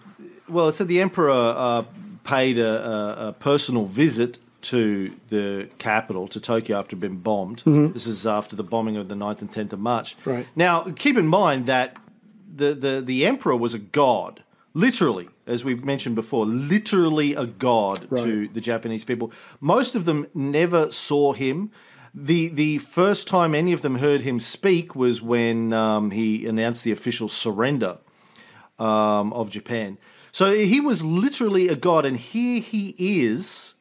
"Well, 0.48 0.68
it 0.68 0.72
said 0.72 0.88
the 0.88 1.00
emperor 1.02 1.30
uh, 1.30 1.84
paid 2.24 2.58
a, 2.58 2.66
a, 2.66 3.28
a, 3.28 3.32
personal 3.34 3.84
visit 3.84 4.38
to 4.62 5.12
the 5.28 5.68
capital, 5.78 6.28
to 6.28 6.40
Tokyo, 6.40 6.78
after 6.78 6.96
being 6.96 7.18
bombed. 7.18 7.58
Mm-hmm. 7.64 7.92
This 7.92 8.06
is 8.06 8.26
after 8.26 8.56
the 8.56 8.62
bombing 8.62 8.96
of 8.96 9.08
the 9.08 9.16
9th 9.16 9.40
and 9.40 9.50
10th 9.50 9.72
of 9.72 9.80
March. 9.80 10.16
Right. 10.24 10.46
Now, 10.54 10.82
keep 10.82 11.16
in 11.16 11.26
mind 11.26 11.66
that 11.66 11.96
the, 12.54 12.72
the, 12.72 13.02
the 13.04 13.26
emperor 13.26 13.56
was 13.56 13.74
a 13.74 13.80
god, 13.80 14.44
literally, 14.72 15.28
as 15.48 15.64
we've 15.64 15.84
mentioned 15.84 16.14
before, 16.14 16.46
literally 16.46 17.34
a 17.34 17.44
god 17.44 18.06
right. 18.08 18.22
to 18.22 18.48
the 18.48 18.60
Japanese 18.60 19.02
people. 19.02 19.32
Most 19.60 19.94
of 19.94 20.06
them 20.06 20.26
never 20.32 20.90
saw 20.90 21.34
him." 21.34 21.70
The 22.14 22.48
the 22.48 22.78
first 22.78 23.26
time 23.26 23.54
any 23.54 23.72
of 23.72 23.80
them 23.82 23.96
heard 23.96 24.20
him 24.20 24.38
speak 24.38 24.94
was 24.94 25.22
when 25.22 25.72
um, 25.72 26.10
he 26.10 26.46
announced 26.46 26.84
the 26.84 26.92
official 26.92 27.28
surrender 27.28 27.98
um, 28.78 29.32
of 29.32 29.48
Japan. 29.48 29.96
So 30.30 30.52
he 30.54 30.80
was 30.80 31.04
literally 31.04 31.68
a 31.68 31.76
god, 31.76 32.04
and 32.04 32.16
here 32.16 32.60
he 32.60 32.94
is 32.98 33.74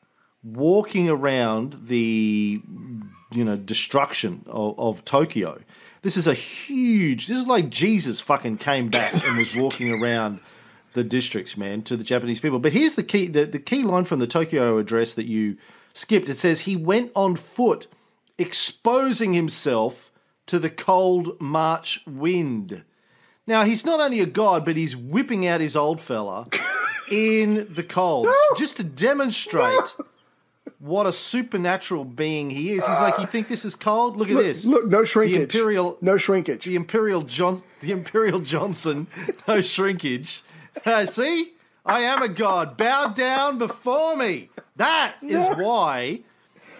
walking 0.43 1.09
around 1.09 1.87
the 1.87 2.61
you 3.31 3.43
know 3.43 3.57
destruction 3.57 4.43
of, 4.47 4.79
of 4.79 5.05
Tokyo. 5.05 5.59
This 6.01 6.15
is 6.15 6.25
a 6.25 6.33
huge. 6.33 7.27
This 7.27 7.37
is 7.37 7.47
like 7.47 7.69
Jesus 7.69 8.21
fucking 8.21 8.57
came 8.57 8.89
back 8.89 9.13
and 9.25 9.37
was 9.37 9.55
walking 9.55 9.91
around 10.01 10.39
the 10.93 11.03
districts, 11.03 11.55
man, 11.55 11.83
to 11.83 11.95
the 11.95 12.03
Japanese 12.03 12.39
people. 12.39 12.59
But 12.59 12.71
here's 12.71 12.95
the 12.95 13.03
key: 13.03 13.27
the, 13.27 13.45
the 13.45 13.59
key 13.59 13.83
line 13.83 14.05
from 14.05 14.19
the 14.19 14.27
Tokyo 14.27 14.77
address 14.77 15.13
that 15.15 15.25
you 15.25 15.57
skipped. 15.93 16.29
It 16.29 16.37
says 16.37 16.61
he 16.61 16.77
went 16.77 17.11
on 17.13 17.35
foot 17.35 17.87
exposing 18.41 19.33
himself 19.33 20.11
to 20.47 20.59
the 20.59 20.69
cold 20.69 21.39
March 21.39 22.01
wind. 22.05 22.83
Now, 23.47 23.63
he's 23.63 23.85
not 23.85 23.99
only 23.99 24.19
a 24.19 24.25
god, 24.25 24.65
but 24.65 24.75
he's 24.75 24.95
whipping 24.95 25.47
out 25.47 25.61
his 25.61 25.75
old 25.75 25.99
fella 25.99 26.47
in 27.11 27.67
the 27.69 27.83
cold 27.83 28.25
no. 28.25 28.33
just 28.57 28.77
to 28.77 28.83
demonstrate 28.83 29.63
no. 29.63 30.05
what 30.79 31.07
a 31.07 31.13
supernatural 31.13 32.05
being 32.05 32.49
he 32.49 32.71
is. 32.71 32.85
He's 32.85 32.99
like, 32.99 33.19
You 33.19 33.25
think 33.25 33.47
this 33.47 33.65
is 33.65 33.75
cold? 33.75 34.17
Look 34.17 34.29
at 34.29 34.37
this. 34.37 34.65
Look, 34.65 34.87
no 34.87 35.03
shrinkage. 35.03 35.51
The 35.51 35.59
Imperial, 35.59 35.97
no 36.01 36.17
shrinkage. 36.17 36.65
The 36.65 36.75
Imperial, 36.75 37.21
John, 37.23 37.63
the 37.81 37.91
Imperial 37.91 38.39
Johnson, 38.39 39.07
no 39.47 39.61
shrinkage. 39.61 40.43
Uh, 40.85 41.05
see? 41.05 41.53
I 41.85 42.01
am 42.01 42.21
a 42.21 42.27
god. 42.27 42.77
Bow 42.77 43.07
down 43.07 43.57
before 43.57 44.15
me. 44.15 44.49
That 44.75 45.15
is 45.21 45.47
why 45.57 46.21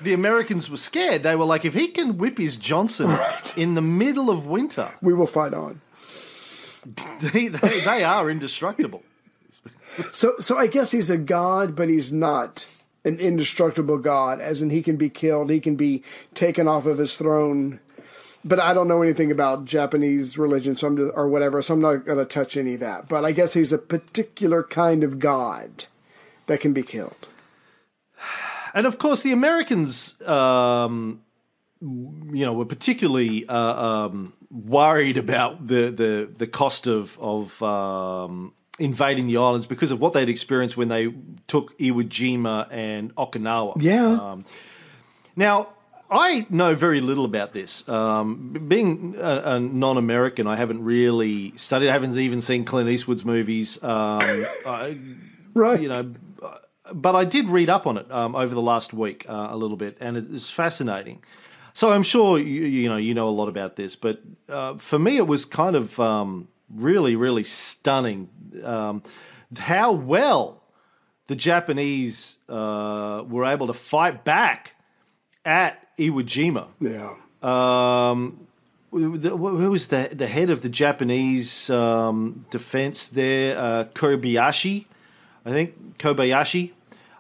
the 0.03 0.13
Americans 0.13 0.69
were 0.69 0.77
scared. 0.77 1.23
They 1.23 1.35
were 1.35 1.45
like, 1.45 1.65
if 1.65 1.73
he 1.73 1.87
can 1.87 2.17
whip 2.17 2.37
his 2.37 2.57
Johnson 2.57 3.07
right. 3.07 3.57
in 3.57 3.75
the 3.75 3.81
middle 3.81 4.29
of 4.29 4.47
winter, 4.47 4.91
we 5.01 5.13
will 5.13 5.27
fight 5.27 5.53
on. 5.53 5.81
They, 7.19 7.47
they, 7.47 7.79
they 7.81 8.03
are 8.03 8.27
indestructible. 8.27 9.03
so, 10.11 10.33
so 10.39 10.57
I 10.57 10.65
guess 10.65 10.89
he's 10.89 11.11
a 11.11 11.17
god, 11.17 11.75
but 11.75 11.89
he's 11.89 12.11
not 12.11 12.65
an 13.05 13.19
indestructible 13.19 13.99
god, 13.99 14.39
as 14.39 14.63
in 14.63 14.71
he 14.71 14.81
can 14.81 14.95
be 14.95 15.07
killed, 15.07 15.51
he 15.51 15.59
can 15.59 15.75
be 15.75 16.01
taken 16.33 16.67
off 16.67 16.87
of 16.87 16.97
his 16.97 17.17
throne. 17.17 17.79
But 18.43 18.59
I 18.59 18.73
don't 18.73 18.87
know 18.87 19.03
anything 19.03 19.31
about 19.31 19.65
Japanese 19.65 20.39
religion, 20.39 20.75
so 20.75 20.87
I'm 20.87 20.97
just, 20.97 21.11
or 21.15 21.27
whatever, 21.27 21.61
so 21.61 21.75
I'm 21.75 21.81
not 21.81 22.05
going 22.05 22.17
to 22.17 22.25
touch 22.25 22.57
any 22.57 22.73
of 22.73 22.79
that. 22.79 23.07
But 23.07 23.25
I 23.25 23.31
guess 23.31 23.53
he's 23.53 23.71
a 23.71 23.77
particular 23.77 24.63
kind 24.63 25.03
of 25.03 25.19
god 25.19 25.85
that 26.47 26.59
can 26.59 26.73
be 26.73 26.81
killed 26.81 27.27
and 28.74 28.88
of 28.88 28.97
course, 28.97 29.22
the 29.22 29.32
Americans, 29.32 30.22
um, 30.24 31.22
you 31.82 32.45
know, 32.45 32.53
were 32.53 32.65
particularly 32.65 33.47
uh, 33.47 33.55
um, 33.55 34.34
worried 34.49 35.17
about 35.17 35.67
the, 35.67 35.89
the 35.89 36.30
the 36.38 36.47
cost 36.47 36.88
of 36.88 37.17
of 37.19 37.61
um, 37.63 38.53
invading 38.80 39.28
the 39.28 39.38
islands 39.38 39.65
because 39.65 39.91
of 39.91 39.99
what 39.99 40.13
they'd 40.13 40.30
experienced 40.30 40.78
when 40.78 40.89
they 40.89 41.13
took 41.47 41.78
Iwo 41.78 42.03
Jima 42.03 42.67
and 42.72 43.15
Okinawa. 43.15 43.82
Yeah. 43.82 44.05
Um, 44.05 44.45
now, 45.36 45.69
I 46.09 46.45
know 46.49 46.76
very 46.76 46.99
little 46.99 47.24
about 47.24 47.53
this. 47.53 47.88
Um, 47.88 48.65
being 48.67 49.15
a, 49.17 49.55
a, 49.55 49.59
non-American, 49.59 50.45
I 50.45 50.57
haven't 50.57 50.84
really 50.84 51.53
studied. 51.55 51.89
I 51.89 51.93
haven't 51.93 52.17
even 52.17 52.41
seen 52.41 52.65
Clint 52.65 52.89
Eastwood's 52.89 53.24
movies. 53.24 53.82
Um, 53.82 53.89
I, 54.65 54.97
right. 55.53 55.80
You 55.82 55.89
know, 55.89 56.13
but 56.93 57.15
I 57.15 57.25
did 57.25 57.47
read 57.47 57.69
up 57.69 57.87
on 57.87 57.97
it 57.97 58.11
um, 58.11 58.35
over 58.35 58.53
the 58.53 58.61
last 58.61 58.93
week 58.93 59.25
uh, 59.27 59.47
a 59.49 59.57
little 59.57 59.77
bit, 59.77 59.97
and 59.99 60.17
it's 60.17 60.49
fascinating. 60.49 61.23
So 61.73 61.91
I'm 61.91 62.03
sure 62.03 62.37
you, 62.37 62.63
you 62.65 62.89
know 62.89 62.97
you 62.97 63.13
know 63.13 63.29
a 63.29 63.31
lot 63.31 63.47
about 63.47 63.75
this, 63.75 63.95
but 63.95 64.21
uh, 64.49 64.75
for 64.77 64.99
me 64.99 65.17
it 65.17 65.27
was 65.27 65.45
kind 65.45 65.75
of 65.75 65.99
um, 65.99 66.47
really 66.69 67.15
really 67.15 67.43
stunning 67.43 68.29
um, 68.63 69.03
how 69.57 69.91
well 69.91 70.61
the 71.27 71.35
Japanese 71.35 72.37
uh, 72.49 73.23
were 73.27 73.45
able 73.45 73.67
to 73.67 73.73
fight 73.73 74.23
back 74.23 74.75
at 75.45 75.95
Iwo 75.97 76.23
Jima. 76.23 76.67
Yeah. 76.79 77.15
Um, 77.41 78.47
who 78.91 79.71
was 79.71 79.87
the 79.87 80.09
the 80.11 80.27
head 80.27 80.49
of 80.49 80.61
the 80.61 80.69
Japanese 80.69 81.69
um, 81.69 82.45
defense 82.49 83.07
there? 83.07 83.57
Uh, 83.57 83.85
Kobayashi, 83.85 84.85
I 85.45 85.51
think 85.51 85.97
Kobayashi 85.97 86.71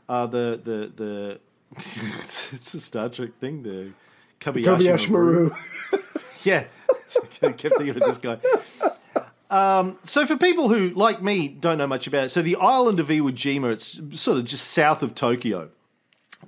uh, 0.09 0.27
the 0.27 0.59
the 0.63 0.91
the 0.95 1.39
it's, 2.19 2.53
it's, 2.53 2.73
a 2.73 2.79
Star 2.79 3.09
Trek 3.09 3.31
thing. 3.39 3.63
The 3.63 3.91
Kobayashi. 4.39 5.09
Maru. 5.09 5.51
yeah, 6.43 6.63
I 7.41 7.51
kept 7.51 7.59
thinking 7.59 7.89
of 7.89 7.99
this 7.99 8.17
guy. 8.17 8.37
Um, 9.49 9.99
so 10.03 10.25
for 10.25 10.37
people 10.37 10.69
who, 10.69 10.91
like 10.91 11.21
me, 11.21 11.49
don't 11.49 11.77
know 11.77 11.87
much 11.87 12.07
about 12.07 12.23
it, 12.25 12.29
so 12.29 12.41
the 12.41 12.55
island 12.55 13.01
of 13.01 13.09
Iwo 13.09 13.31
Jima, 13.31 13.73
it's 13.73 13.99
sort 14.19 14.37
of 14.37 14.45
just 14.45 14.69
south 14.69 15.03
of 15.03 15.13
Tokyo. 15.13 15.69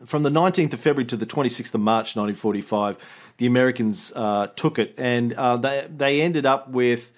from 0.06 0.24
the 0.24 0.30
19th 0.30 0.72
of 0.74 0.80
February 0.80 1.06
to 1.06 1.18
the 1.18 1.26
26th 1.26 1.76
of 1.76 1.82
March 1.82 2.16
1945, 2.16 2.98
the 3.38 3.46
Americans 3.46 4.14
uh, 4.16 4.48
took 4.56 4.80
it, 4.80 4.96
and 4.98 5.34
uh, 5.34 5.58
they 5.58 5.86
they 5.94 6.22
ended 6.22 6.46
up 6.46 6.70
with 6.70 7.12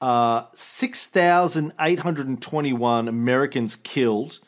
uh, 0.00 0.44
6,821 0.54 3.08
Americans 3.08 3.76
killed, 3.76 4.38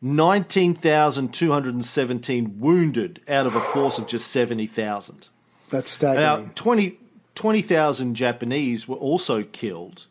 19,217 0.00 2.60
wounded 2.60 3.20
out 3.28 3.46
of 3.46 3.56
a 3.56 3.60
force 3.60 3.98
of 3.98 4.06
just 4.06 4.28
70,000. 4.30 5.26
That's 5.70 5.90
staggering. 5.90 6.24
Now, 6.24 6.48
20 6.54 6.98
20,000 7.34 8.14
Japanese 8.16 8.88
were 8.88 8.96
also 8.96 9.44
killed. 9.44 10.06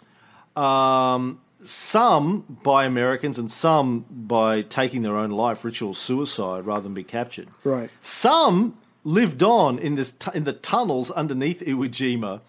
Um, 0.56 1.42
some 1.60 2.60
by 2.64 2.86
Americans 2.86 3.38
and 3.38 3.52
some 3.52 4.06
by 4.10 4.62
taking 4.62 5.02
their 5.02 5.18
own 5.18 5.32
life, 5.32 5.66
ritual 5.66 5.94
suicide, 5.94 6.66
rather 6.66 6.84
than 6.84 6.94
be 6.94 7.04
captured. 7.04 7.50
Right. 7.66 7.90
Some 8.02 8.78
lived 9.04 9.44
on 9.44 9.78
in 9.80 9.96
this 9.96 10.14
in 10.34 10.46
the 10.46 10.54
tunnels 10.54 11.12
underneath 11.12 11.60
Iwo 11.62 11.90
Jima 11.90 12.40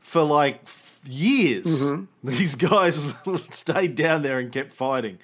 for 0.00 0.22
like 0.22 0.60
f- 0.64 1.00
years. 1.04 1.66
Mm-hmm. 1.66 2.04
These 2.30 2.54
guys 2.54 3.14
stayed 3.50 3.96
down 3.96 4.22
there 4.22 4.38
and 4.38 4.50
kept 4.50 4.72
fighting. 4.72 5.18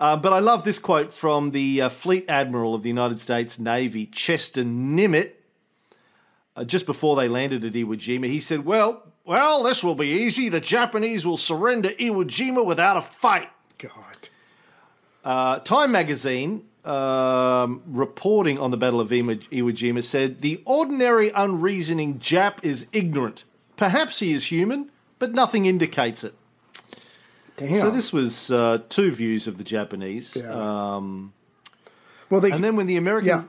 Uh, 0.00 0.16
but 0.16 0.32
I 0.32 0.38
love 0.38 0.64
this 0.64 0.78
quote 0.78 1.12
from 1.12 1.50
the 1.50 1.82
uh, 1.82 1.88
Fleet 1.88 2.24
Admiral 2.28 2.74
of 2.74 2.82
the 2.82 2.88
United 2.88 3.18
States 3.18 3.58
Navy, 3.58 4.06
Chester 4.06 4.62
Nimitz, 4.62 5.32
uh, 6.54 6.64
just 6.64 6.86
before 6.86 7.16
they 7.16 7.26
landed 7.28 7.64
at 7.64 7.72
Iwo 7.72 7.96
Jima. 7.96 8.26
He 8.26 8.38
said, 8.40 8.64
"Well, 8.64 9.12
well, 9.24 9.62
this 9.64 9.82
will 9.82 9.96
be 9.96 10.06
easy. 10.06 10.48
The 10.48 10.60
Japanese 10.60 11.26
will 11.26 11.36
surrender 11.36 11.90
Iwo 11.90 12.24
Jima 12.24 12.64
without 12.64 12.96
a 12.96 13.02
fight." 13.02 13.50
God. 13.78 14.28
Uh, 15.24 15.58
Time 15.60 15.90
magazine, 15.90 16.64
um, 16.84 17.82
reporting 17.86 18.58
on 18.58 18.70
the 18.70 18.76
Battle 18.76 19.00
of 19.00 19.10
Iwo 19.10 19.36
Iwo 19.48 19.72
Jima, 19.72 20.02
said 20.04 20.42
the 20.42 20.62
ordinary, 20.64 21.30
unreasoning 21.30 22.20
Jap 22.20 22.62
is 22.62 22.86
ignorant. 22.92 23.44
Perhaps 23.76 24.20
he 24.20 24.32
is 24.32 24.46
human, 24.46 24.90
but 25.18 25.32
nothing 25.32 25.66
indicates 25.66 26.22
it. 26.22 26.34
Damn. 27.58 27.80
So 27.80 27.90
this 27.90 28.12
was 28.12 28.50
uh, 28.50 28.78
two 28.88 29.10
views 29.10 29.46
of 29.48 29.58
the 29.58 29.64
Japanese. 29.64 30.36
Yeah. 30.40 30.50
Um, 30.96 31.32
well, 32.30 32.40
they, 32.40 32.50
and 32.52 32.62
then 32.62 32.76
when 32.76 32.86
the 32.86 32.96
Americans. 32.96 33.46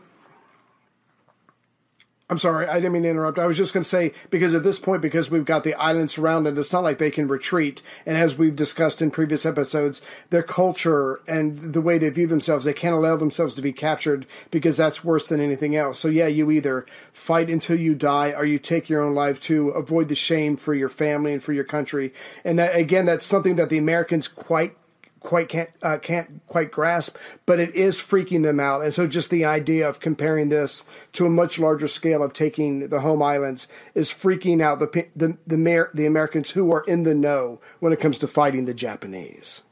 I'm 2.30 2.38
sorry, 2.38 2.68
I 2.68 2.76
didn't 2.76 2.92
mean 2.92 3.04
to 3.04 3.10
interrupt. 3.10 3.40
I 3.40 3.48
was 3.48 3.58
just 3.58 3.74
going 3.74 3.84
to 3.84 3.90
say 3.90 4.14
because 4.30 4.54
at 4.54 4.62
this 4.62 4.78
point, 4.78 5.02
because 5.02 5.32
we've 5.32 5.46
got 5.46 5.64
the 5.64 5.74
island 5.74 6.12
surrounded, 6.12 6.60
it's 6.60 6.72
not 6.72 6.84
like 6.84 7.00
they 7.00 7.10
can 7.10 7.28
retreat. 7.28 7.82
And 8.06 8.18
as 8.18 8.38
we've 8.38 8.56
discussed 8.56 9.02
in 9.02 9.10
previous 9.10 9.48
episodes, 9.48 10.04
their 10.30 10.44
culture 10.44 11.22
and 11.28 11.74
the 11.74 11.82
way 11.82 11.98
they 11.98 12.10
view 12.10 12.28
themselves, 12.28 12.66
they 12.66 12.74
can't 12.74 12.94
allow 12.94 13.16
themselves 13.16 13.56
to 13.56 13.64
be 13.64 13.74
captured 13.74 14.28
because 14.52 14.78
that's 14.78 15.04
worse 15.04 15.26
than 15.26 15.40
anything 15.40 15.76
else. 15.76 16.00
So 16.00 16.08
yeah, 16.08 16.28
you 16.28 16.52
either 16.52 16.86
fight 17.12 17.50
until 17.50 17.80
you 17.80 17.96
die 17.96 18.32
or 18.32 18.46
you 18.46 18.60
take 18.60 18.90
your 18.90 19.02
own 19.02 19.16
life 19.16 19.40
to 19.42 19.70
avoid 19.70 20.08
the 20.08 20.16
shame 20.16 20.56
for 20.56 20.76
your 20.76 20.90
family 20.90 21.34
and 21.34 21.44
for 21.44 21.54
your 21.54 21.64
country. 21.64 22.14
And 22.46 22.60
that 22.60 22.76
again, 22.76 23.08
that's 23.08 23.26
something 23.26 23.56
that 23.56 23.70
the 23.70 23.80
Americans 23.80 24.28
quite 24.28 24.76
quite 25.20 25.50
can't 25.50 25.70
uh, 25.82 25.98
can't 25.98 26.42
quite 26.48 26.72
grasp, 26.72 27.18
but 27.46 27.60
it 27.60 27.74
is 27.76 27.98
freaking 27.98 28.44
them 28.44 28.60
out. 28.60 28.82
And 28.84 28.94
so, 28.94 29.08
just 29.08 29.30
the 29.30 29.46
idea 29.46 29.88
of 29.88 30.00
comparing 30.00 30.50
this 30.50 30.84
to 31.14 31.26
a 31.26 31.30
much 31.30 31.60
larger 31.60 31.88
scale 31.88 32.24
of 32.24 32.34
taking 32.34 32.90
the 32.90 33.02
home 33.02 33.22
islands 33.22 33.68
is 33.94 34.10
freaking 34.10 34.62
out 34.62 34.80
the 34.80 35.08
the 35.16 35.38
the, 35.46 35.58
Mer- 35.58 35.92
the 35.94 36.06
Americans 36.06 36.52
who 36.52 36.72
are 36.72 36.84
in 36.88 37.04
the 37.04 37.16
know 37.16 37.60
when 37.80 37.94
it 37.94 38.00
comes 38.00 38.20
to 38.20 38.28
fighting 38.28 38.66
the 38.66 38.74
Japanese. 38.74 39.64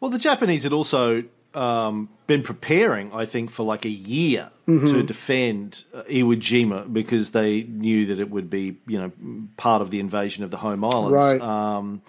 well, 0.00 0.10
the 0.10 0.18
Japanese 0.18 0.62
had 0.62 0.72
also 0.72 1.24
um, 1.54 2.08
been 2.26 2.42
preparing, 2.42 3.12
I 3.12 3.24
think, 3.24 3.50
for 3.50 3.64
like 3.64 3.84
a 3.84 3.90
year 3.90 4.50
to 4.66 5.02
defend 5.02 5.84
uh, 5.94 6.02
Iwo 6.02 6.36
Jima 6.36 6.92
because 6.92 7.30
they 7.30 7.62
knew 7.62 8.06
that 8.06 8.20
it 8.20 8.30
would 8.30 8.50
be, 8.50 8.76
you 8.86 8.98
know, 8.98 9.12
part 9.56 9.80
of 9.80 9.90
the 9.90 10.00
invasion 10.00 10.44
of 10.44 10.50
the 10.50 10.56
home 10.56 10.84
islands. 10.84 11.12
Right. 11.12 11.40
Um, 11.40 12.02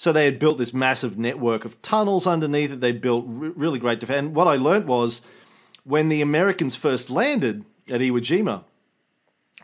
so 0.00 0.12
they 0.12 0.24
had 0.24 0.38
built 0.38 0.56
this 0.56 0.72
massive 0.72 1.18
network 1.18 1.64
of 1.66 1.80
tunnels 1.82 2.26
underneath 2.26 2.70
it. 2.72 2.80
They 2.80 2.92
built 2.92 3.24
re- 3.28 3.50
really 3.54 3.78
great 3.78 3.98
defense. 4.00 4.26
And 4.28 4.34
what 4.34 4.46
I 4.48 4.56
learned 4.56 4.86
was 4.86 5.22
when 5.84 6.08
the 6.08 6.22
Americans 6.22 6.74
first 6.76 7.10
landed 7.10 7.64
at 7.90 8.00
Iwo 8.00 8.20
Jima, 8.20 8.62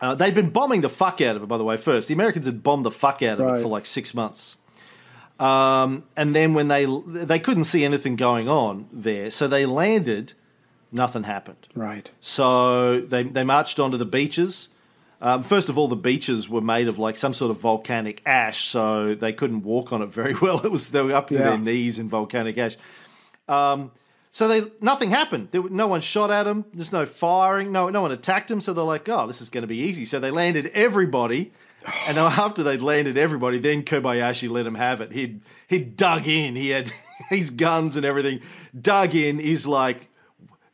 uh, 0.01 0.13
they'd 0.13 0.35
been 0.35 0.49
bombing 0.49 0.81
the 0.81 0.89
fuck 0.89 1.21
out 1.21 1.35
of 1.37 1.43
it, 1.43 1.45
by 1.47 1.57
the 1.57 1.63
way, 1.63 1.77
first. 1.77 2.09
The 2.09 2.13
Americans 2.13 2.45
had 2.45 2.61
bombed 2.61 2.85
the 2.85 2.91
fuck 2.91 3.23
out 3.23 3.39
of 3.39 3.45
Right. 3.47 3.57
it 3.59 3.61
for 3.61 3.69
like 3.69 3.85
six 3.85 4.13
months. 4.13 4.57
Um, 5.39 6.03
and 6.15 6.35
then 6.35 6.53
when 6.53 6.67
they 6.69 6.85
they 7.07 7.39
couldn't 7.39 7.65
see 7.65 7.83
anything 7.83 8.15
going 8.15 8.47
on 8.47 8.87
there, 8.91 9.31
so 9.31 9.47
they 9.47 9.65
landed, 9.65 10.33
nothing 10.91 11.23
happened. 11.23 11.67
Right. 11.75 12.09
So 12.21 13.01
they 13.01 13.23
they 13.23 13.43
marched 13.43 13.79
onto 13.79 13.97
the 13.97 14.05
beaches. 14.05 14.69
Um, 15.21 15.43
first 15.43 15.69
of 15.69 15.77
all, 15.77 15.87
the 15.87 15.95
beaches 15.95 16.49
were 16.49 16.61
made 16.61 16.87
of 16.87 16.99
like 16.99 17.17
some 17.17 17.33
sort 17.33 17.49
of 17.51 17.59
volcanic 17.59 18.21
ash, 18.25 18.65
so 18.65 19.15
they 19.15 19.33
couldn't 19.33 19.63
walk 19.63 19.93
on 19.93 20.01
it 20.01 20.07
very 20.07 20.33
well. 20.41 20.65
It 20.65 20.71
was 20.71 20.91
they 20.91 21.01
were 21.01 21.13
up 21.13 21.27
to 21.29 21.35
Yeah. 21.35 21.49
their 21.51 21.57
knees 21.57 21.99
in 21.99 22.09
volcanic 22.09 22.57
ash. 22.57 22.75
Um, 23.47 23.91
so 24.31 24.47
they 24.47 24.63
nothing 24.81 25.11
happened. 25.11 25.49
There, 25.51 25.63
no 25.69 25.87
one 25.87 26.01
shot 26.01 26.29
at 26.31 26.43
them. 26.43 26.65
There's 26.73 26.91
no 26.91 27.05
firing. 27.05 27.71
No 27.71 27.89
no 27.89 28.01
one 28.01 28.11
attacked 28.11 28.49
them. 28.49 28.59
So 28.61 28.73
they're 28.73 28.83
like, 28.83 29.07
oh, 29.07 29.27
this 29.27 29.41
is 29.41 29.49
going 29.49 29.61
to 29.63 29.67
be 29.67 29.77
easy. 29.79 30.03
So 30.05 30.19
they 30.19 30.31
landed 30.31 30.67
everybody. 30.73 31.51
And 32.07 32.17
after 32.17 32.63
they'd 32.63 32.81
landed 32.81 33.15
everybody, 33.15 33.59
then 33.59 33.83
Kobayashi 33.83 34.49
let 34.49 34.65
him 34.65 34.73
have 34.73 35.01
it. 35.01 35.11
He'd 35.11 35.41
he'd 35.67 35.95
dug 35.95 36.27
in. 36.27 36.55
He 36.55 36.69
had 36.69 36.91
his 37.29 37.51
guns 37.51 37.95
and 37.95 38.03
everything. 38.05 38.41
Dug 38.79 39.13
in. 39.13 39.37
He's 39.39 39.67
like, 39.67 40.07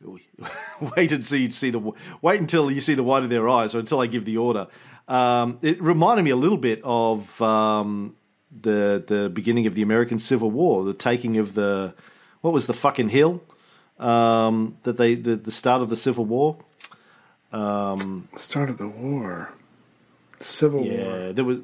wait 0.96 1.12
and 1.12 1.24
see 1.24 1.50
see 1.50 1.70
the 1.70 1.92
wait 2.20 2.40
until 2.40 2.70
you 2.70 2.80
see 2.80 2.94
the 2.94 3.02
white 3.02 3.22
of 3.22 3.30
their 3.30 3.48
eyes, 3.48 3.74
or 3.74 3.78
until 3.78 4.00
I 4.00 4.06
give 4.06 4.24
the 4.24 4.36
order. 4.36 4.66
Um, 5.08 5.58
it 5.62 5.82
reminded 5.82 6.22
me 6.22 6.30
a 6.30 6.36
little 6.36 6.56
bit 6.56 6.80
of 6.84 7.40
um, 7.42 8.16
the 8.60 9.02
the 9.06 9.30
beginning 9.30 9.66
of 9.66 9.74
the 9.74 9.82
American 9.82 10.18
Civil 10.18 10.50
War, 10.50 10.84
the 10.84 10.94
taking 10.94 11.36
of 11.36 11.54
the 11.54 11.94
what 12.40 12.52
was 12.52 12.66
the 12.66 12.74
fucking 12.74 13.08
hill 13.08 13.42
um, 13.98 14.76
that 14.82 14.96
they 14.96 15.14
the, 15.14 15.36
the 15.36 15.52
start 15.52 15.82
of 15.82 15.88
the 15.88 15.96
Civil 15.96 16.24
War. 16.24 16.56
The 17.50 18.22
start 18.36 18.70
of 18.70 18.78
the 18.78 18.88
war. 18.88 19.52
Civil 20.40 20.80
War. 20.80 20.92
Yeah, 20.92 21.32
there 21.32 21.44
was 21.44 21.60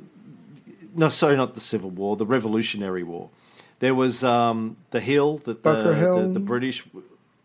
no, 0.95 1.09
sorry, 1.09 1.37
not 1.37 1.55
the 1.55 1.61
Civil 1.61 1.91
War, 1.91 2.17
the 2.17 2.27
Revolutionary 2.27 3.03
War. 3.03 3.31
There 3.79 3.95
was 3.95 4.25
um, 4.25 4.77
the 4.91 5.01
hill 5.01 5.39
that 5.39 5.45
the, 5.45 5.55
Bunker 5.55 5.95
Hill? 5.95 6.23
the, 6.23 6.29
the 6.35 6.41
British, 6.41 6.85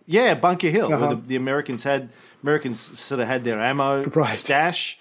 yeah, 0.06 0.34
Bunker 0.34 0.70
Hill, 0.70 0.92
Uh-huh. 0.94 1.06
where 1.08 1.16
the, 1.16 1.22
the 1.28 1.36
Americans 1.36 1.84
had 1.84 2.10
Americans 2.44 2.80
sort 2.80 3.22
of 3.22 3.28
had 3.28 3.44
their 3.44 3.60
ammo 3.62 4.04
Right. 4.04 4.34
stash, 4.34 5.00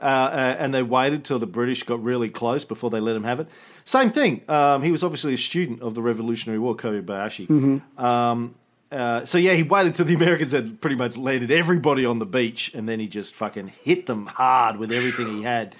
uh, 0.00 0.04
uh, 0.04 0.56
and 0.58 0.72
they 0.72 0.82
waited 0.82 1.24
till 1.24 1.38
the 1.38 1.46
British 1.46 1.82
got 1.82 2.02
really 2.02 2.28
close 2.28 2.64
before 2.64 2.90
they 2.90 3.00
let 3.00 3.16
him 3.16 3.24
have 3.24 3.40
it. 3.40 3.48
Same 3.84 4.10
thing. 4.10 4.42
Um, 4.48 4.82
he 4.82 4.92
was 4.92 5.02
obviously 5.02 5.34
a 5.34 5.38
student 5.38 5.82
of 5.82 5.94
the 5.94 6.02
Revolutionary 6.02 6.58
War, 6.58 6.76
Kobayashi. 6.76 7.46
Mm-hmm. 7.48 8.04
Um, 8.04 8.54
uh, 8.92 9.24
so 9.24 9.38
yeah, 9.38 9.54
he 9.54 9.62
waited 9.64 9.94
till 9.96 10.06
the 10.06 10.14
Americans 10.14 10.52
had 10.52 10.80
pretty 10.80 10.96
much 10.96 11.16
landed 11.16 11.50
everybody 11.50 12.04
on 12.06 12.18
the 12.18 12.26
beach, 12.26 12.72
and 12.74 12.88
then 12.88 13.00
he 13.00 13.08
just 13.08 13.34
fucking 13.34 13.68
hit 13.84 14.06
them 14.06 14.26
hard 14.26 14.76
with 14.76 14.92
everything 14.92 15.36
he 15.38 15.42
had. 15.42 15.74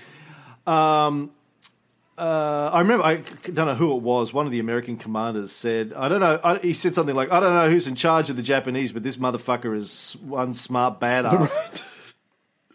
Um, 0.67 1.31
uh, 2.19 2.71
I 2.73 2.81
remember, 2.81 3.05
I 3.05 3.17
don't 3.53 3.67
know 3.67 3.75
who 3.75 3.97
it 3.97 4.03
was. 4.03 4.35
One 4.35 4.45
of 4.47 4.53
the 4.53 4.59
American 4.61 4.97
commanders 4.97 5.53
said, 5.53 5.93
"I 5.95 6.09
don't 6.09 6.21
know." 6.21 6.41
I, 6.43 6.59
he 6.59 6.73
said 6.73 6.95
something 6.95 7.15
like, 7.15 7.31
"I 7.31 7.41
don't 7.41 7.55
know 7.55 7.71
who's 7.71 7.87
in 7.87 7.95
charge 7.95 8.29
of 8.31 8.37
the 8.37 8.43
Japanese, 8.43 8.93
but 8.93 9.03
this 9.03 9.17
motherfucker 9.17 9.77
is 9.77 10.17
one 10.23 10.55
smart 10.55 11.01
badass." 11.01 11.55
Right. 11.55 11.85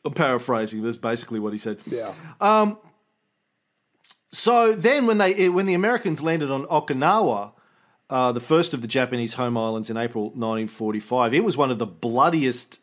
I'm 0.06 0.14
paraphrasing. 0.14 0.82
That's 0.84 0.98
basically 0.98 1.40
what 1.40 1.54
he 1.54 1.60
said. 1.60 1.78
Yeah. 1.86 2.14
Um, 2.42 2.78
So 4.32 4.74
then, 4.74 5.06
when 5.06 5.18
they 5.18 5.50
when 5.50 5.66
the 5.66 5.76
Americans 5.76 6.22
landed 6.22 6.50
on 6.52 6.66
Okinawa, 6.66 7.54
uh, 8.10 8.32
the 8.32 8.42
first 8.42 8.74
of 8.74 8.82
the 8.82 8.88
Japanese 8.88 9.36
home 9.36 9.58
islands 9.58 9.90
in 9.90 9.98
April 9.98 10.26
1945, 10.26 11.34
it 11.34 11.44
was 11.44 11.56
one 11.56 11.72
of 11.72 11.78
the 11.78 11.86
bloodiest 11.86 12.80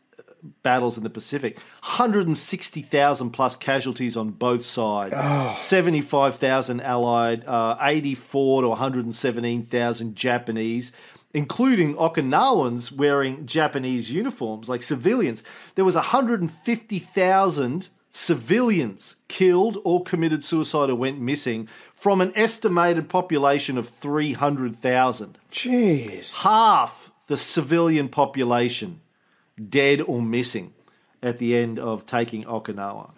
battles 0.62 0.96
in 0.96 1.04
the 1.04 1.10
Pacific. 1.10 1.58
160,000 1.82 3.30
plus 3.30 3.56
casualties 3.56 4.16
on 4.16 4.30
both 4.30 4.64
sides. 4.64 5.14
75,000 5.58 6.80
Allied, 6.80 7.44
uh, 7.46 7.76
84 7.80 8.62
to 8.62 8.68
117,000 8.68 10.16
Japanese. 10.16 10.92
Including 11.32 11.94
Okinawans 11.94 12.90
wearing 12.90 13.46
Japanese 13.46 14.10
uniforms, 14.10 14.68
like 14.68 14.82
civilians. 14.82 15.44
There 15.76 15.84
was 15.84 15.94
150,000 15.94 17.88
civilians 18.10 19.16
killed 19.28 19.78
or 19.84 20.02
committed 20.02 20.44
suicide 20.44 20.90
or 20.90 20.96
went 20.96 21.20
missing 21.20 21.68
from 21.94 22.20
an 22.20 22.32
estimated 22.34 23.08
population 23.08 23.78
of 23.78 23.88
300,000. 23.88 25.38
Jeez. 25.52 26.42
Half 26.42 27.12
the 27.28 27.36
civilian 27.36 28.08
population 28.08 29.00
dead 29.68 30.00
or 30.00 30.22
missing 30.22 30.72
at 31.22 31.38
the 31.38 31.56
end 31.56 31.78
of 31.78 32.06
taking 32.06 32.44
Okinawa. 32.44 33.10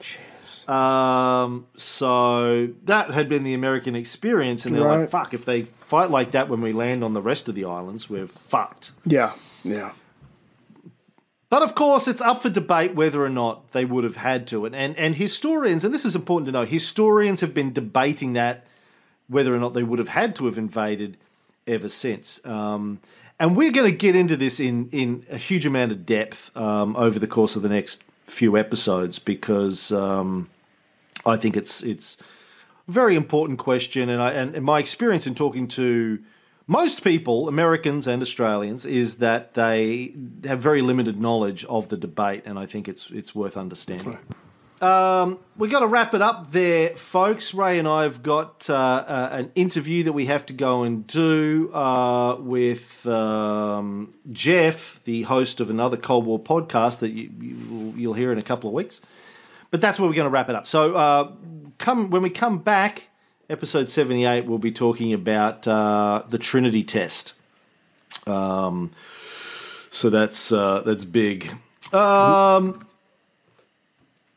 Um, 0.68 1.66
so 1.76 2.68
that 2.84 3.10
had 3.12 3.28
been 3.28 3.44
the 3.44 3.54
American 3.54 3.94
experience, 3.94 4.66
and 4.66 4.74
they're 4.74 4.84
Right. 4.84 5.00
like, 5.00 5.10
fuck, 5.10 5.34
if 5.34 5.44
they 5.44 5.62
fight 5.62 6.10
like 6.10 6.32
that 6.32 6.48
when 6.48 6.60
we 6.60 6.72
land 6.72 7.04
on 7.04 7.12
the 7.12 7.20
rest 7.22 7.48
of 7.48 7.54
the 7.54 7.64
islands, 7.64 8.10
we're 8.10 8.26
fucked. 8.26 8.92
Yeah. 9.04 9.32
Yeah. 9.64 9.92
But 11.48 11.62
of 11.62 11.74
course, 11.74 12.08
it's 12.08 12.22
up 12.22 12.42
for 12.42 12.48
debate 12.48 12.94
whether 12.94 13.22
or 13.22 13.28
not 13.28 13.72
they 13.72 13.84
would 13.84 14.04
have 14.04 14.16
had 14.16 14.46
to. 14.48 14.64
And, 14.64 14.74
and, 14.74 14.96
and 14.96 15.14
historians, 15.14 15.84
and 15.84 15.92
this 15.92 16.04
is 16.04 16.14
important 16.16 16.46
to 16.46 16.52
know, 16.52 16.64
historians 16.64 17.40
have 17.40 17.52
been 17.52 17.72
debating 17.72 18.32
that 18.32 18.64
whether 19.28 19.54
or 19.54 19.58
not 19.58 19.74
they 19.74 19.82
would 19.82 19.98
have 19.98 20.08
had 20.08 20.34
to 20.36 20.46
have 20.46 20.56
invaded 20.58 21.18
ever 21.66 21.88
since. 21.88 22.44
Um, 22.46 23.00
and 23.42 23.56
we're 23.56 23.72
going 23.72 23.90
to 23.90 23.96
get 23.96 24.14
into 24.14 24.36
this 24.36 24.60
in, 24.60 24.88
in 24.90 25.26
a 25.28 25.36
huge 25.36 25.66
amount 25.66 25.90
of 25.90 26.06
depth 26.06 26.56
um, 26.56 26.94
over 26.94 27.18
the 27.18 27.26
course 27.26 27.56
of 27.56 27.62
the 27.62 27.68
next 27.68 28.04
few 28.24 28.56
episodes 28.56 29.18
because 29.18 29.90
um, 29.90 30.48
I 31.26 31.36
think 31.36 31.56
it's 31.56 31.82
it's 31.82 32.18
a 32.86 32.92
very 32.92 33.16
important 33.16 33.58
question. 33.58 34.08
And, 34.08 34.22
I, 34.22 34.30
and, 34.30 34.54
and 34.54 34.64
my 34.64 34.78
experience 34.78 35.26
in 35.26 35.34
talking 35.34 35.66
to 35.68 36.20
most 36.68 37.02
people, 37.02 37.48
Americans 37.48 38.06
and 38.06 38.22
Australians, 38.22 38.86
is 38.86 39.16
that 39.16 39.54
they 39.54 40.14
have 40.44 40.60
very 40.60 40.80
limited 40.80 41.20
knowledge 41.20 41.64
of 41.64 41.88
the 41.88 41.96
debate, 41.96 42.44
and 42.46 42.60
I 42.60 42.66
think 42.66 42.86
it's 42.86 43.10
it's 43.10 43.34
worth 43.34 43.56
understanding. 43.56 44.18
Um, 44.82 45.38
we 45.56 45.68
got 45.68 45.80
to 45.80 45.86
wrap 45.86 46.12
it 46.12 46.20
up 46.20 46.50
there, 46.50 46.90
folks. 46.96 47.54
Ray 47.54 47.78
and 47.78 47.86
I 47.86 48.02
have 48.02 48.20
got 48.20 48.68
uh, 48.68 48.74
uh, 48.74 49.28
an 49.30 49.52
interview 49.54 50.02
that 50.02 50.12
we 50.12 50.26
have 50.26 50.44
to 50.46 50.52
go 50.52 50.82
and 50.82 51.06
do 51.06 51.70
uh, 51.72 52.36
with 52.40 53.06
um, 53.06 54.12
Jeff, 54.32 55.00
the 55.04 55.22
host 55.22 55.60
of 55.60 55.70
another 55.70 55.96
Cold 55.96 56.26
War 56.26 56.40
podcast 56.40 56.98
that 56.98 57.10
you, 57.10 57.30
you 57.96 58.08
will 58.08 58.14
hear 58.14 58.32
in 58.32 58.38
a 58.38 58.42
couple 58.42 58.68
of 58.68 58.74
weeks. 58.74 59.00
But 59.70 59.80
that's 59.80 60.00
where 60.00 60.08
we're 60.08 60.16
going 60.16 60.26
to 60.26 60.30
wrap 60.30 60.48
it 60.48 60.56
up. 60.56 60.66
So, 60.66 60.96
uh, 60.96 61.32
come 61.78 62.10
when 62.10 62.22
we 62.22 62.30
come 62.30 62.58
back 62.58 63.08
episode 63.48 63.88
78, 63.88 64.46
we'll 64.46 64.58
be 64.58 64.72
talking 64.72 65.12
about 65.12 65.68
uh, 65.68 66.24
the 66.28 66.38
Trinity 66.38 66.82
test. 66.82 67.34
Um, 68.26 68.90
so 69.90 70.10
that's 70.10 70.50
uh, 70.50 70.82
that's 70.84 71.04
big. 71.04 71.54
Um, 71.92 72.84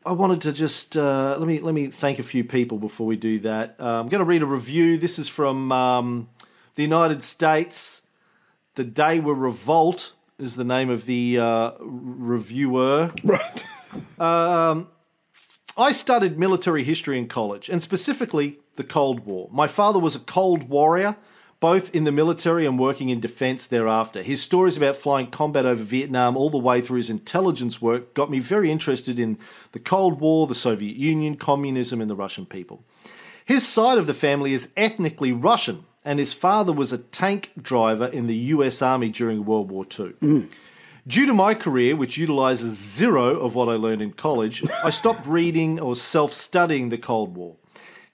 I 0.06 0.12
wanted 0.12 0.42
to 0.42 0.52
just 0.52 0.96
uh, 0.96 1.36
let 1.36 1.48
me 1.48 1.58
let 1.58 1.74
me 1.74 1.88
thank 1.88 2.20
a 2.20 2.22
few 2.22 2.44
people 2.44 2.78
before 2.78 3.08
we 3.08 3.16
do 3.16 3.40
that. 3.40 3.74
Uh, 3.80 3.98
I'm 3.98 4.08
going 4.08 4.20
to 4.20 4.24
read 4.24 4.42
a 4.42 4.46
review. 4.46 4.98
This 4.98 5.18
is 5.18 5.26
from 5.26 5.72
um, 5.72 6.28
the 6.76 6.84
United 6.84 7.24
States. 7.24 8.02
The 8.76 8.84
Day 8.84 9.18
We 9.18 9.32
Revolt 9.32 10.12
is 10.38 10.54
the 10.54 10.62
name 10.62 10.90
of 10.90 11.06
the 11.06 11.38
uh, 11.40 11.72
reviewer. 11.80 13.12
Right. 13.24 13.66
Um, 14.20 14.88
I 15.76 15.90
studied 15.90 16.38
military 16.38 16.84
history 16.84 17.18
in 17.18 17.26
college, 17.26 17.68
and 17.68 17.82
specifically 17.82 18.60
the 18.76 18.84
Cold 18.84 19.26
War. 19.26 19.48
My 19.50 19.66
father 19.66 19.98
was 19.98 20.14
a 20.14 20.20
Cold 20.20 20.68
Warrior, 20.68 21.16
both 21.60 21.94
in 21.94 22.04
the 22.04 22.12
military 22.12 22.66
and 22.66 22.78
working 22.78 23.08
in 23.08 23.20
defense 23.20 23.66
thereafter. 23.66 24.22
His 24.22 24.42
stories 24.42 24.76
about 24.76 24.96
flying 24.96 25.28
combat 25.28 25.64
over 25.64 25.82
Vietnam, 25.82 26.36
all 26.36 26.50
the 26.50 26.58
way 26.58 26.80
through 26.80 26.98
his 26.98 27.10
intelligence 27.10 27.80
work, 27.80 28.14
got 28.14 28.30
me 28.30 28.38
very 28.38 28.70
interested 28.70 29.18
in 29.18 29.38
the 29.72 29.78
Cold 29.78 30.20
War, 30.20 30.46
the 30.46 30.54
Soviet 30.54 30.96
Union, 30.96 31.36
communism, 31.36 32.00
and 32.00 32.10
the 32.10 32.16
Russian 32.16 32.46
people. 32.46 32.84
His 33.44 33.66
side 33.66 33.96
of 33.96 34.06
the 34.06 34.14
family 34.14 34.52
is 34.52 34.72
ethnically 34.76 35.32
Russian, 35.32 35.84
and 36.04 36.18
his 36.18 36.32
father 36.32 36.72
was 36.72 36.92
a 36.92 36.98
tank 36.98 37.50
driver 37.60 38.06
in 38.06 38.26
the 38.26 38.36
US 38.36 38.82
Army 38.82 39.08
during 39.08 39.44
World 39.44 39.70
War 39.70 39.86
II. 39.98 40.48
Due 41.06 41.26
to 41.26 41.32
my 41.32 41.54
career, 41.54 41.94
which 41.94 42.18
utilizes 42.18 42.76
zero 42.76 43.38
of 43.38 43.54
what 43.54 43.68
I 43.68 43.74
learned 43.74 44.02
in 44.02 44.12
college, 44.12 44.64
I 44.82 44.90
stopped 44.90 45.24
reading 45.24 45.80
or 45.80 45.94
self 45.94 46.32
studying 46.32 46.88
the 46.88 46.98
Cold 46.98 47.36
War. 47.36 47.54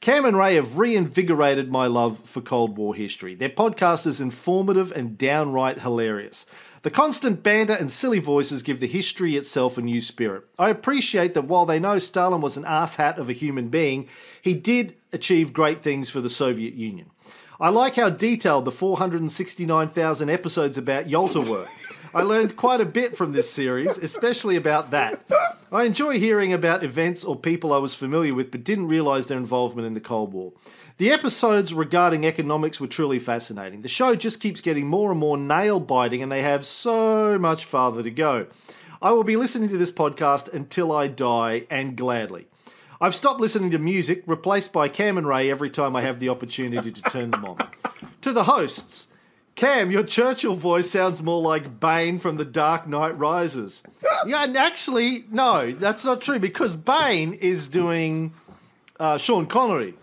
Cam 0.03 0.25
and 0.25 0.37
Ray 0.37 0.57
have 0.57 0.79
reinvigorated 0.79 1.71
my 1.71 1.87
love 1.87 2.19
for 2.19 2.41
Cold 2.41 2.77
War 2.77 2.93
history. 2.93 3.37
Their 3.37 3.49
podcast 3.49 4.05
is 4.05 4.21
informative 4.21 4.91
and 4.91 5.17
downright 5.17 5.79
hilarious. 5.79 6.45
The 6.83 6.91
constant 6.91 7.45
banter 7.45 7.75
and 7.75 7.89
silly 7.89 8.19
voices 8.19 8.65
give 8.65 8.81
the 8.81 8.89
history 8.89 9.37
itself 9.37 9.79
a 9.79 9.81
new 9.81 10.01
spirit. 10.01 10.43
I 10.59 10.71
appreciate 10.71 11.35
that 11.35 11.45
while 11.45 11.67
they 11.67 11.79
know 11.79 12.01
Stalin 12.01 12.41
was 12.41 12.57
an 12.57 12.65
asshat 12.65 13.17
of 13.17 13.31
a 13.31 13.33
human 13.33 13.69
being, 13.69 14.09
he 14.43 14.55
did 14.55 14.97
achieve 15.13 15.53
great 15.53 15.83
things 15.83 16.11
for 16.11 16.21
the 16.21 16.29
Soviet 16.29 16.75
Union. 16.75 17.09
I 17.61 17.69
like 17.69 17.95
how 17.95 18.11
detailed 18.11 18.65
the 18.65 18.73
469,000 18.73 20.29
episodes 20.29 20.77
about 20.77 21.09
Yalta 21.09 21.43
were. 21.43 21.69
I 22.15 22.23
learned 22.23 22.57
quite 22.57 22.81
a 22.81 22.85
bit 22.85 23.17
from 23.17 23.33
this 23.33 23.51
series, 23.51 23.97
especially 23.97 24.57
about 24.57 24.91
that. 24.91 25.25
I 25.73 25.85
enjoy 25.85 26.19
hearing 26.19 26.53
about 26.53 26.85
events 26.85 27.25
or 27.25 27.37
people 27.37 27.73
I 27.73 27.79
was 27.79 27.95
familiar 27.95 28.35
with 28.35 28.51
but 28.51 28.65
didn't 28.65 28.89
realise 28.89 29.27
their 29.27 29.39
involvement 29.39 29.87
in 29.87 29.95
the 29.95 30.01
Cold 30.01 30.35
War. 30.35 30.53
The 30.99 31.11
episodes 31.11 31.73
regarding 31.73 32.27
economics 32.27 32.79
were 32.79 32.87
truly 32.87 33.19
fascinating. 33.19 33.81
The 33.81 33.89
show 33.89 34.15
just 34.15 34.41
keeps 34.41 34.61
getting 34.61 34.87
more 34.87 35.11
and 35.11 35.19
more 35.19 35.39
nail 35.39 35.81
biting, 35.81 36.23
and 36.23 36.31
they 36.31 36.43
have 36.43 36.67
so 36.67 37.39
much 37.39 37.65
farther 37.65 38.03
to 38.03 38.11
go. 38.11 38.47
I 39.01 39.13
will 39.13 39.25
be 39.25 39.37
listening 39.37 39.71
to 39.71 39.79
this 39.79 39.91
podcast 39.91 40.53
until 40.53 40.93
I 40.93 41.07
die, 41.07 41.67
and 41.71 41.97
gladly. 41.97 42.47
I've 43.01 43.15
stopped 43.15 43.41
listening 43.41 43.71
to 43.71 43.79
music, 43.79 44.23
replaced 44.27 44.73
by 44.73 44.89
Cam 44.89 45.17
and 45.17 45.27
Ray 45.27 45.51
every 45.51 45.71
time 45.71 45.97
I 45.97 46.03
have 46.03 46.21
the 46.21 46.29
opportunity 46.29 46.93
to 46.93 47.03
turn 47.03 47.31
them 47.31 47.45
on. 47.47 47.67
To 48.21 48.33
the 48.33 48.45
hosts, 48.45 49.09
Cam, 49.55 49.91
your 49.91 50.03
Churchill 50.03 50.55
voice 50.55 50.91
sounds 50.91 51.23
more 51.23 51.41
like 51.41 51.79
Bane 51.79 52.19
from 52.19 52.37
The 52.37 52.45
Dark 52.45 52.87
Knight 52.89 53.17
Rises. 53.19 53.83
Yeah, 54.27 54.45
and 54.45 54.57
actually, 54.57 55.25
no, 55.31 55.73
that's 55.73 56.05
not 56.05 56.21
true 56.21 56.39
because 56.39 56.75
Bane 56.75 57.35
is 57.35 57.69
doing 57.69 58.33
uh, 58.99 59.19
Sean 59.19 59.47
Connery. 59.47 59.95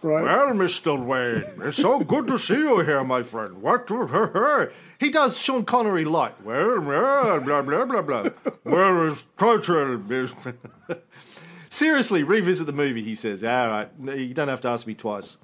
Right. 0.00 0.22
Well, 0.22 0.52
Mr. 0.54 0.96
Wayne, 1.04 1.44
it's 1.66 1.78
so 1.78 1.98
good 2.00 2.28
to 2.28 2.38
see 2.38 2.54
you 2.54 2.80
here, 2.80 3.02
my 3.02 3.22
friend. 3.22 3.60
What? 3.62 3.90
He 5.00 5.10
does 5.10 5.38
Sean 5.38 5.64
Connery 5.64 6.04
light. 6.04 6.34
Well, 6.42 6.80
well, 6.80 7.40
blah, 7.40 7.62
blah, 7.62 7.84
blah, 7.84 8.02
blah. 8.02 8.30
Where 8.64 9.06
is 9.06 9.22
Churchill? 9.38 10.02
Seriously, 11.70 12.24
revisit 12.24 12.66
the 12.66 12.72
movie, 12.72 13.04
he 13.04 13.14
says. 13.14 13.44
All 13.44 13.68
right, 13.68 13.88
you 14.16 14.34
don't 14.34 14.48
have 14.48 14.60
to 14.62 14.68
ask 14.68 14.88
me 14.88 14.94
twice. 14.94 15.36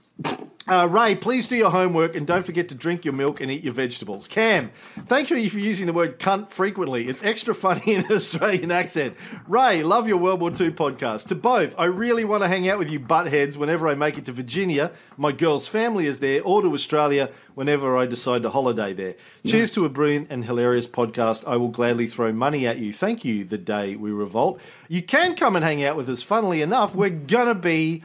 Uh, 0.66 0.88
Ray, 0.90 1.14
please 1.14 1.46
do 1.46 1.56
your 1.56 1.70
homework 1.70 2.16
and 2.16 2.26
don't 2.26 2.46
forget 2.46 2.70
to 2.70 2.74
drink 2.74 3.04
your 3.04 3.12
milk 3.12 3.42
and 3.42 3.50
eat 3.50 3.62
your 3.62 3.74
vegetables. 3.74 4.26
Cam, 4.26 4.70
thank 5.06 5.28
you 5.28 5.50
for 5.50 5.58
using 5.58 5.84
the 5.84 5.92
word 5.92 6.18
cunt 6.18 6.48
frequently. 6.48 7.06
It's 7.06 7.22
extra 7.22 7.54
funny 7.54 7.82
in 7.94 8.06
an 8.06 8.12
Australian 8.12 8.70
accent. 8.70 9.14
Ray, 9.46 9.82
love 9.82 10.08
your 10.08 10.16
World 10.16 10.40
War 10.40 10.48
II 10.48 10.70
podcast. 10.70 11.26
To 11.28 11.34
both, 11.34 11.74
I 11.78 11.84
really 11.84 12.24
want 12.24 12.44
to 12.44 12.48
hang 12.48 12.66
out 12.70 12.78
with 12.78 12.90
you 12.90 12.98
buttheads 12.98 13.58
whenever 13.58 13.88
I 13.88 13.94
make 13.94 14.16
it 14.16 14.24
to 14.24 14.32
Virginia. 14.32 14.90
My 15.18 15.32
girl's 15.32 15.66
family 15.66 16.06
is 16.06 16.20
there, 16.20 16.42
or 16.42 16.62
to 16.62 16.72
Australia 16.72 17.30
whenever 17.54 17.94
I 17.94 18.06
decide 18.06 18.42
to 18.44 18.50
holiday 18.50 18.94
there. 18.94 19.16
Cheers 19.46 19.70
to 19.72 19.84
a 19.84 19.90
brilliant 19.90 20.28
and 20.30 20.46
hilarious 20.46 20.86
podcast. 20.86 21.46
I 21.46 21.58
will 21.58 21.68
gladly 21.68 22.06
throw 22.06 22.32
money 22.32 22.66
at 22.66 22.78
you. 22.78 22.92
Thank 22.92 23.22
you, 23.22 23.44
the 23.44 23.58
day 23.58 23.96
we 23.96 24.12
revolt. 24.12 24.60
You 24.88 25.02
can 25.02 25.36
come 25.36 25.56
and 25.56 25.64
hang 25.64 25.84
out 25.84 25.96
with 25.96 26.08
us. 26.08 26.22
Funnily 26.22 26.62
enough, 26.62 26.94
we're 26.94 27.10
going 27.10 27.48
to 27.48 27.54
be 27.54 28.02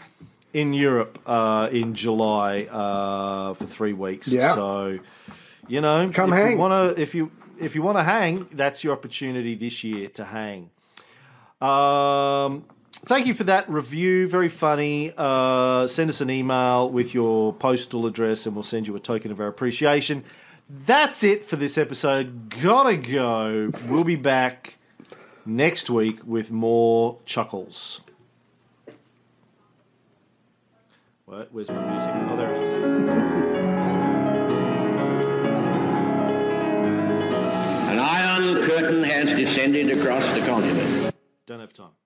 in 0.54 0.74
Europe 0.74 1.20
uh, 1.26 1.70
in 1.72 1.93
July 1.93 2.64
uh, 2.64 3.54
for 3.54 3.66
three 3.66 3.93
weeks. 3.93 4.28
Yeah. 4.28 4.54
So, 4.56 5.00
you 5.68 5.82
know, 5.82 6.10
Come 6.14 6.34
if 6.34 6.39
hang. 6.39 6.52
You 6.54 6.58
wanna, 6.58 6.93
if 6.97 7.14
you 7.14 7.32
if 7.60 7.76
you 7.76 7.82
want 7.82 7.97
to 7.97 8.04
hang, 8.04 8.47
that's 8.54 8.84
your 8.84 8.93
opportunity 8.93 9.56
this 9.56 9.84
year 9.84 10.10
to 10.10 10.26
hang. 10.26 10.70
Um, 11.62 12.66
thank 13.06 13.28
you 13.28 13.34
for 13.34 13.43
that 13.45 13.70
review. 13.70 14.28
Very 14.28 14.50
funny. 14.50 15.12
Uh, 15.16 15.88
send 15.88 16.10
us 16.10 16.22
an 16.22 16.30
email 16.30 16.89
with 16.89 17.14
your 17.14 17.54
postal 17.54 18.06
address, 18.06 18.45
and 18.45 18.56
we'll 18.56 18.64
send 18.64 18.88
you 18.88 18.95
a 18.95 19.00
token 19.00 19.32
of 19.32 19.39
our 19.39 19.47
appreciation. 19.47 20.24
That's 20.86 21.24
it 21.24 21.43
for 21.43 21.56
this 21.56 21.78
episode. 21.78 22.50
Gotta 22.62 22.95
go. 22.95 23.72
We'll 23.88 24.04
be 24.04 24.16
back 24.16 24.76
next 25.45 25.89
week 25.89 26.20
with 26.26 26.52
more 26.52 27.18
chuckles. 27.26 28.02
What? 31.30 31.54
My 31.54 31.62
music? 31.62 32.12
Oh, 32.28 32.36
there 32.36 32.56
it 32.56 32.64
is. 32.64 32.74
An 37.88 38.00
iron 38.00 38.64
curtain 38.64 39.04
has 39.04 39.38
descended 39.38 39.96
across 39.96 40.26
the 40.34 40.40
continent. 40.40 41.14
Don't 41.46 41.60
have 41.60 41.72
time. 41.72 41.99